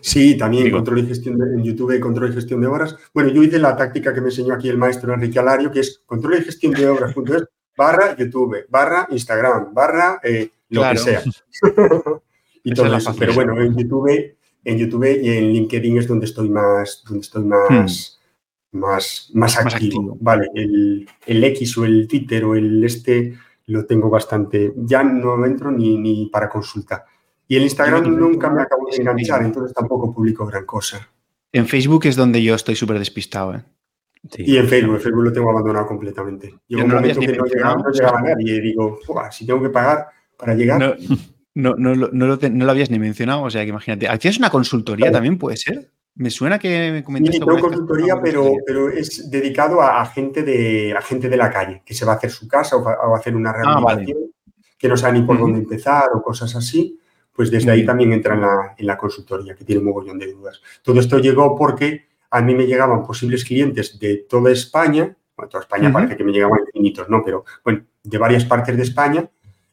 [0.00, 2.96] Sí, también control y gestión de, en YouTube control y gestión de obras.
[3.12, 6.02] Bueno, yo hice la táctica que me enseñó aquí el maestro Enrique Alario, que es
[6.06, 7.44] control y gestión de obras.es
[7.76, 11.22] barra YouTube, barra Instagram, barra eh, lo que sea.
[12.64, 13.14] y todo eso.
[13.18, 17.44] Pero bueno, en YouTube en YouTube y en LinkedIn es donde estoy más, donde estoy
[17.44, 18.20] más,
[18.70, 18.78] hmm.
[18.78, 20.16] más, más, activo.
[20.20, 23.34] Vale, el, el, X o el Twitter o el este
[23.66, 24.72] lo tengo bastante.
[24.76, 27.04] Ya no entro ni, ni para consulta.
[27.48, 31.08] Y el Instagram nunca me acabo de enganchar, entonces tampoco publico gran cosa.
[31.52, 33.54] En Facebook es donde yo estoy súper despistado.
[33.54, 33.62] ¿eh?
[34.38, 36.54] Y en Facebook, en Facebook lo tengo abandonado completamente.
[36.68, 38.98] Llegó un momento que no llegaba, no llegaba nadie y digo,
[39.30, 40.06] si tengo que pagar
[40.38, 40.78] para llegar.
[40.78, 40.94] No,
[41.54, 44.08] no, no, lo no, lo habías ni mencionado, o sea que imagínate.
[44.08, 45.90] ¿Hacías una consultoría también, puede ser?
[46.14, 47.38] Me suena que me comentaste.
[47.38, 51.82] Sí, tengo consultoría, pero, pero es dedicado a, gente de, a gente de la calle,
[51.84, 54.30] que se va a hacer su casa o va, a hacer una ah, rehabilitación,
[54.78, 56.98] que no sabe ni por dónde empezar o cosas así.
[57.34, 60.30] Pues desde ahí también entra en la, en la consultoría, que tiene un mogollón de
[60.30, 60.60] dudas.
[60.82, 65.62] Todo esto llegó porque a mí me llegaban posibles clientes de toda España, bueno, toda
[65.62, 67.22] España parece que me llegaban infinitos, ¿no?
[67.24, 69.30] Pero bueno, de varias partes de España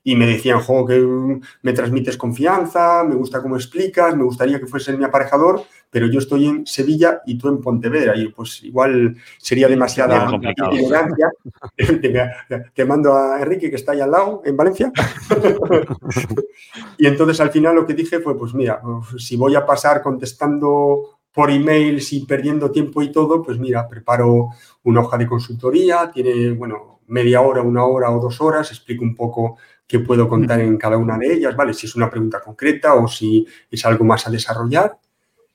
[0.09, 4.65] y me decían, jo, que me transmites confianza, me gusta cómo explicas, me gustaría que
[4.65, 5.61] fuese mi aparejador,
[5.91, 10.27] pero yo estoy en Sevilla y tú en Pontevedra y pues igual sería demasiada
[10.71, 11.29] ignorancia.
[12.73, 14.91] te, mando a Enrique que está ahí al lado, en Valencia.
[16.97, 18.81] y entonces al final lo que dije fue, pues mira,
[19.19, 24.49] si voy a pasar contestando por email y perdiendo tiempo y todo, pues mira, preparo
[24.85, 29.15] una hoja de consultoría, tiene, bueno, media hora, una hora o dos horas, explico un
[29.15, 29.57] poco
[29.89, 31.73] qué puedo contar en cada una de ellas, ¿vale?
[31.73, 34.99] Si es una pregunta concreta o si es algo más a desarrollar.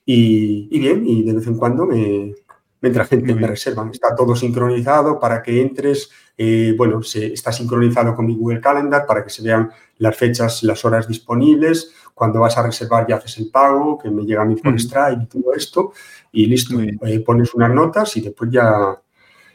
[0.04, 2.34] Y, bien, y de vez en cuando me,
[2.82, 3.90] entra gente, me reservan.
[3.90, 6.10] Está todo sincronizado para que entres.
[6.36, 10.64] Eh, bueno, se, está sincronizado con mi Google Calendar para que se vean las fechas,
[10.64, 11.92] las horas disponibles.
[12.12, 15.22] Cuando vas a reservar ya haces el pago, que me llega a mí por Stripe
[15.22, 15.92] y todo esto.
[16.32, 19.00] Y listo, eh, pones unas notas y después ya...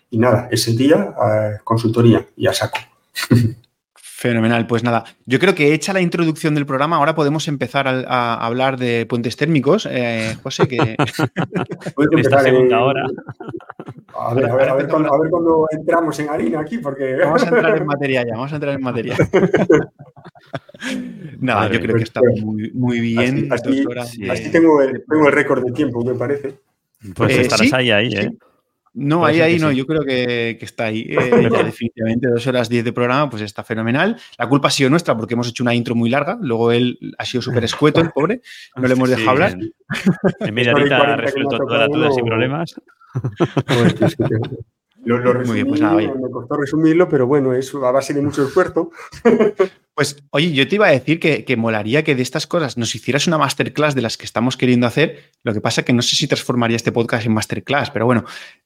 [0.09, 2.79] Y nada, ese día, eh, consultoría, ya saco.
[4.19, 8.45] Fenomenal, pues nada, yo creo que hecha la introducción del programa, ahora podemos empezar a,
[8.45, 9.87] hablar de puentes térmicos.
[9.89, 10.77] Eh, José, que...
[12.17, 13.05] esta segunda hora.
[14.19, 17.15] A ver, a ver, a ver, cuando, entramos en harina aquí, porque...
[17.15, 19.15] Vamos a entrar en materia ya, vamos a entrar en materia.
[21.39, 23.47] nada, yo creo que está muy, muy bien.
[23.53, 23.85] Así,
[24.29, 26.59] así, tengo, el, tengo el récord de tiempo, me parece.
[27.15, 28.31] Pues eh, estarás ahí, ahí, ¿eh?
[28.99, 31.07] No, ahí, ahí no, yo creo que, está ahí.
[31.19, 34.17] Eh, definitivamente, dos horas diez de programa, pues está fenomenal.
[34.37, 36.37] La culpa ha sido nuestra porque hemos hecho una intro muy larga.
[36.41, 38.41] Luego él ha sido súper escueto, el pobre.
[38.75, 39.57] No le hemos dejado hablar.
[40.39, 42.75] En media horita ha resuelto todas las dudas sin problemas.
[43.65, 44.17] Pues,
[45.09, 48.91] lo, lo resumí, pues me costó resumirlo, pero bueno, es a base de mucho esfuerzo.
[49.95, 53.27] Pues, oye, yo te iba a decir que, molaría que de estas cosas nos hicieras
[53.27, 55.33] una masterclass de las que estamos queriendo hacer.
[55.43, 58.23] Lo que pasa es que no sé si transformaría este podcast en masterclass, pero bueno.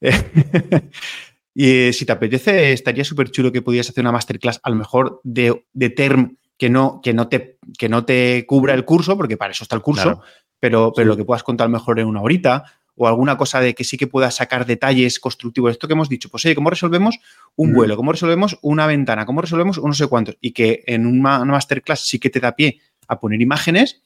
[1.52, 4.76] y eh, si te apetece, estaría súper chulo que pudieras hacer una masterclass, a lo
[4.76, 9.16] mejor de, de term que no, que, no te, que no te cubra el curso,
[9.16, 10.20] porque para eso está el curso,
[10.60, 12.62] pero, pero lo que puedas contar mejor en una horita
[12.96, 15.72] o alguna cosa de que sí que pueda sacar detalles constructivos.
[15.72, 17.18] Esto que hemos dicho, pues oye, ¿cómo resolvemos
[17.56, 17.96] un vuelo?
[17.96, 19.26] ¿Cómo resolvemos una ventana?
[19.26, 20.36] ¿Cómo resolvemos un no sé cuántos?
[20.40, 24.02] Y que en una, masterclass sí que te da pie a poner imágenes.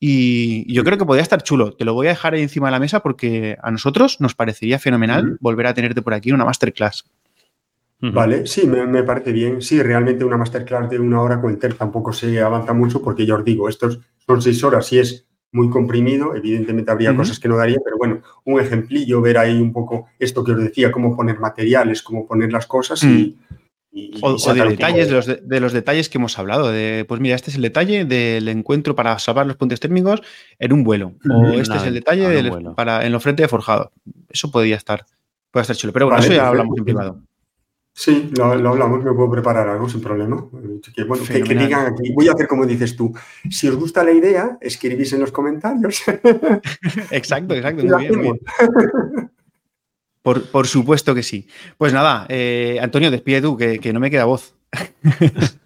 [0.00, 1.74] Y yo creo que podría estar chulo.
[1.74, 4.80] Te lo voy a dejar ahí encima de la mesa porque a nosotros nos parecería
[4.80, 7.04] fenomenal volver a tenerte por aquí en una masterclass.
[8.00, 9.62] Vale, sí, me, parece bien.
[9.62, 13.24] Sí, realmente una masterclass de una hora con el TER tampoco se avanza mucho porque
[13.24, 17.48] ya os digo, estos son seis horas y es muy comprimido, evidentemente habría cosas que
[17.48, 21.14] no daría, pero bueno, un ejemplillo, ver ahí un poco esto que os decía, cómo
[21.14, 23.36] poner materiales, cómo poner las cosas y...
[23.94, 24.18] Mm.
[24.22, 27.62] o, de detalles, de los, detalles que hemos hablado, de, pues mira, este es el
[27.62, 30.22] detalle del encuentro para salvar los puntos térmicos
[30.58, 33.92] en un vuelo, o este es el detalle para, en los frente de forjado.
[34.30, 35.04] Eso podría estar,
[35.50, 37.22] puede estar chulo, pero bueno, eso ya hablamos en privado.
[37.94, 40.46] Sí, lo, hablamos, me puedo preparar algo sin problema.
[40.94, 43.12] Que, bueno, que, digan aquí, voy a hacer como dices tú.
[43.50, 46.02] Si os gusta la idea, escribís en los comentarios.
[47.10, 47.84] exacto, exacto.
[47.84, 48.40] Muy bien,
[50.22, 51.48] Por, supuesto que sí.
[51.76, 54.54] Pues nada, eh, Antonio, despide tú, que, no me queda voz.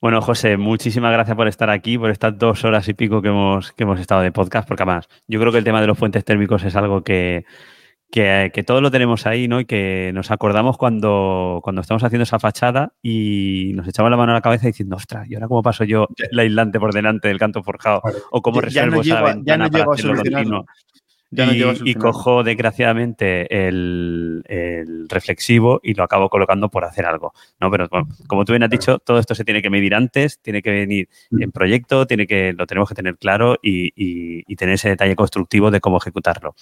[0.00, 3.70] Bueno, José, muchísimas gracias por estar aquí, por estas dos horas y pico que hemos,
[3.70, 6.24] que hemos estado de podcast, porque además yo creo que el tema de los puentes
[6.24, 7.44] térmicos es algo que,
[8.12, 9.58] que, que, todo lo tenemos ahí, ¿no?
[9.58, 14.32] Y que nos acordamos cuando, cuando estamos haciendo esa fachada y nos echamos la mano
[14.32, 17.38] a la cabeza diciendo, ostras, ¿y ahora cómo paso yo el aislante por delante del
[17.38, 18.02] canto forjado?
[18.30, 20.66] O cómo resuelvo esa ventana para hacerlo continuo.
[21.34, 27.32] Y, y, cojo desgraciadamente el, el, reflexivo y lo acabo colocando por hacer algo.
[27.58, 27.70] ¿no?
[27.70, 30.60] Pero bueno, como tú bien has dicho, todo esto se tiene que medir antes, tiene
[30.60, 31.42] que venir mm.
[31.42, 35.16] en proyecto, tiene que, lo tenemos que tener claro y, y, y tener ese detalle
[35.16, 36.54] constructivo de cómo ejecutarlo.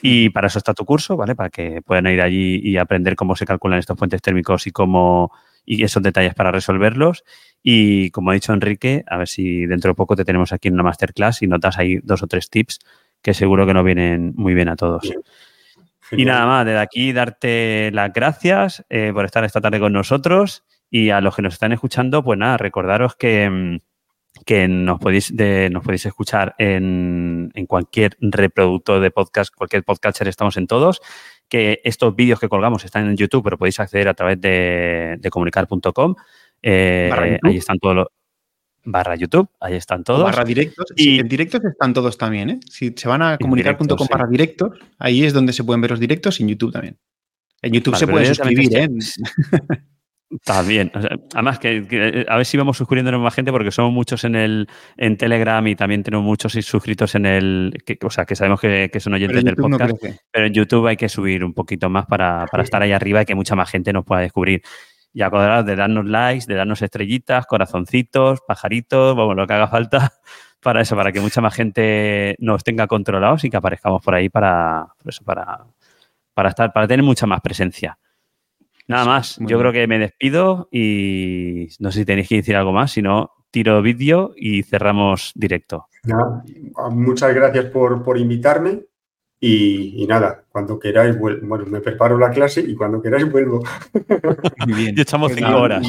[0.00, 1.34] Y para eso está tu curso, ¿vale?
[1.34, 5.32] Para que puedan ir allí y aprender cómo se calculan estos puentes térmicos y cómo
[5.64, 7.24] y esos detalles para resolverlos.
[7.62, 10.74] Y como ha dicho Enrique, a ver si dentro de poco te tenemos aquí en
[10.74, 12.78] una masterclass y notas ahí dos o tres tips
[13.20, 15.12] que seguro que nos vienen muy bien a todos.
[16.12, 20.64] Y nada más, desde aquí darte las gracias eh, por estar esta tarde con nosotros
[20.90, 23.80] y a los que nos están escuchando, pues nada, recordaros que mm,
[24.44, 30.66] que nos podéis, nos podéis escuchar en, cualquier reproductor de podcast, cualquier podcaster, estamos en
[30.66, 31.00] todos.
[31.48, 36.14] Que estos vídeos que colgamos están en YouTube, pero podéis acceder a través de, comunicar.com.
[36.62, 38.06] Eh, ahí están todos los.
[38.84, 40.24] Barra YouTube, ahí están todos.
[40.24, 40.86] barra directos.
[40.96, 42.60] Y en directos están todos también, ¿eh?
[42.70, 46.40] Si se van a comunicar.com barra directos, ahí es donde se pueden ver los directos
[46.40, 46.96] y en YouTube también.
[47.60, 48.88] En YouTube se puede suscribir, ¿eh?
[50.44, 50.92] También.
[51.32, 54.68] además, que, a ver si vamos suscribiendo más gente porque somos muchos en el
[54.98, 57.82] en Telegram y también tenemos muchos suscritos en el.
[57.86, 59.94] Que, o sea, que sabemos que, son oyentes del podcast.
[60.30, 63.34] pero en YouTube hay que subir un poquito más para, estar ahí arriba y que
[63.34, 64.62] mucha más gente nos pueda descubrir.
[65.14, 70.12] Y acordaros de darnos likes, de darnos estrellitas, corazoncitos, pajaritos, vamos, lo que haga falta
[70.62, 74.28] para eso, para que mucha más gente nos tenga controlados y que aparezcamos por ahí
[74.28, 75.64] para, eso, para,
[76.34, 77.98] para estar, para tener mucha más presencia.
[78.88, 82.72] Nada más, yo creo que me despido y no sé si tenéis que decir algo
[82.72, 85.88] más, si no, tiro vídeo y cerramos directo.
[86.90, 88.86] muchas gracias por, invitarme
[89.40, 93.62] y, nada, cuando queráis, bueno, me preparo la clase y cuando queráis vuelvo.
[94.66, 94.98] Muy bien.
[94.98, 95.86] echamos pues cinco horas.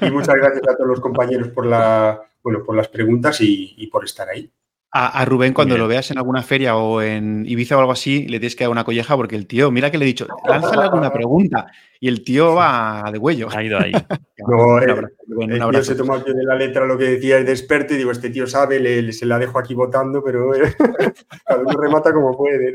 [0.00, 4.04] Y muchas gracias a todos los compañeros por, la, bueno, por las preguntas y por
[4.04, 4.48] estar ahí.
[4.98, 8.38] A, Rubén, cuando lo veas en alguna feria o en Ibiza o algo así, le
[8.38, 11.12] tienes que dar una colleja porque el tío, mira que le he dicho, lánzale alguna
[11.12, 11.66] pregunta.
[12.00, 13.48] Y el tío va de huello.
[13.50, 13.92] Ha ido ahí.
[14.48, 17.94] no, el, tío se tomó aquí de la letra lo que decía el de experto
[17.94, 20.50] y digo, este tío sabe, se la dejo aquí votando, pero
[21.46, 22.72] cada uno remata como puede.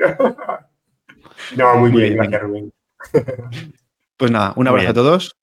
[1.57, 2.73] No, muy, bien, gracias Rubén.
[4.18, 5.35] Pues nada, un abrazo a todos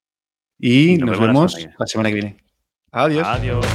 [0.59, 2.36] y nos, vemos la semana que viene.
[2.92, 3.26] Adiós.
[3.26, 3.66] Adiós.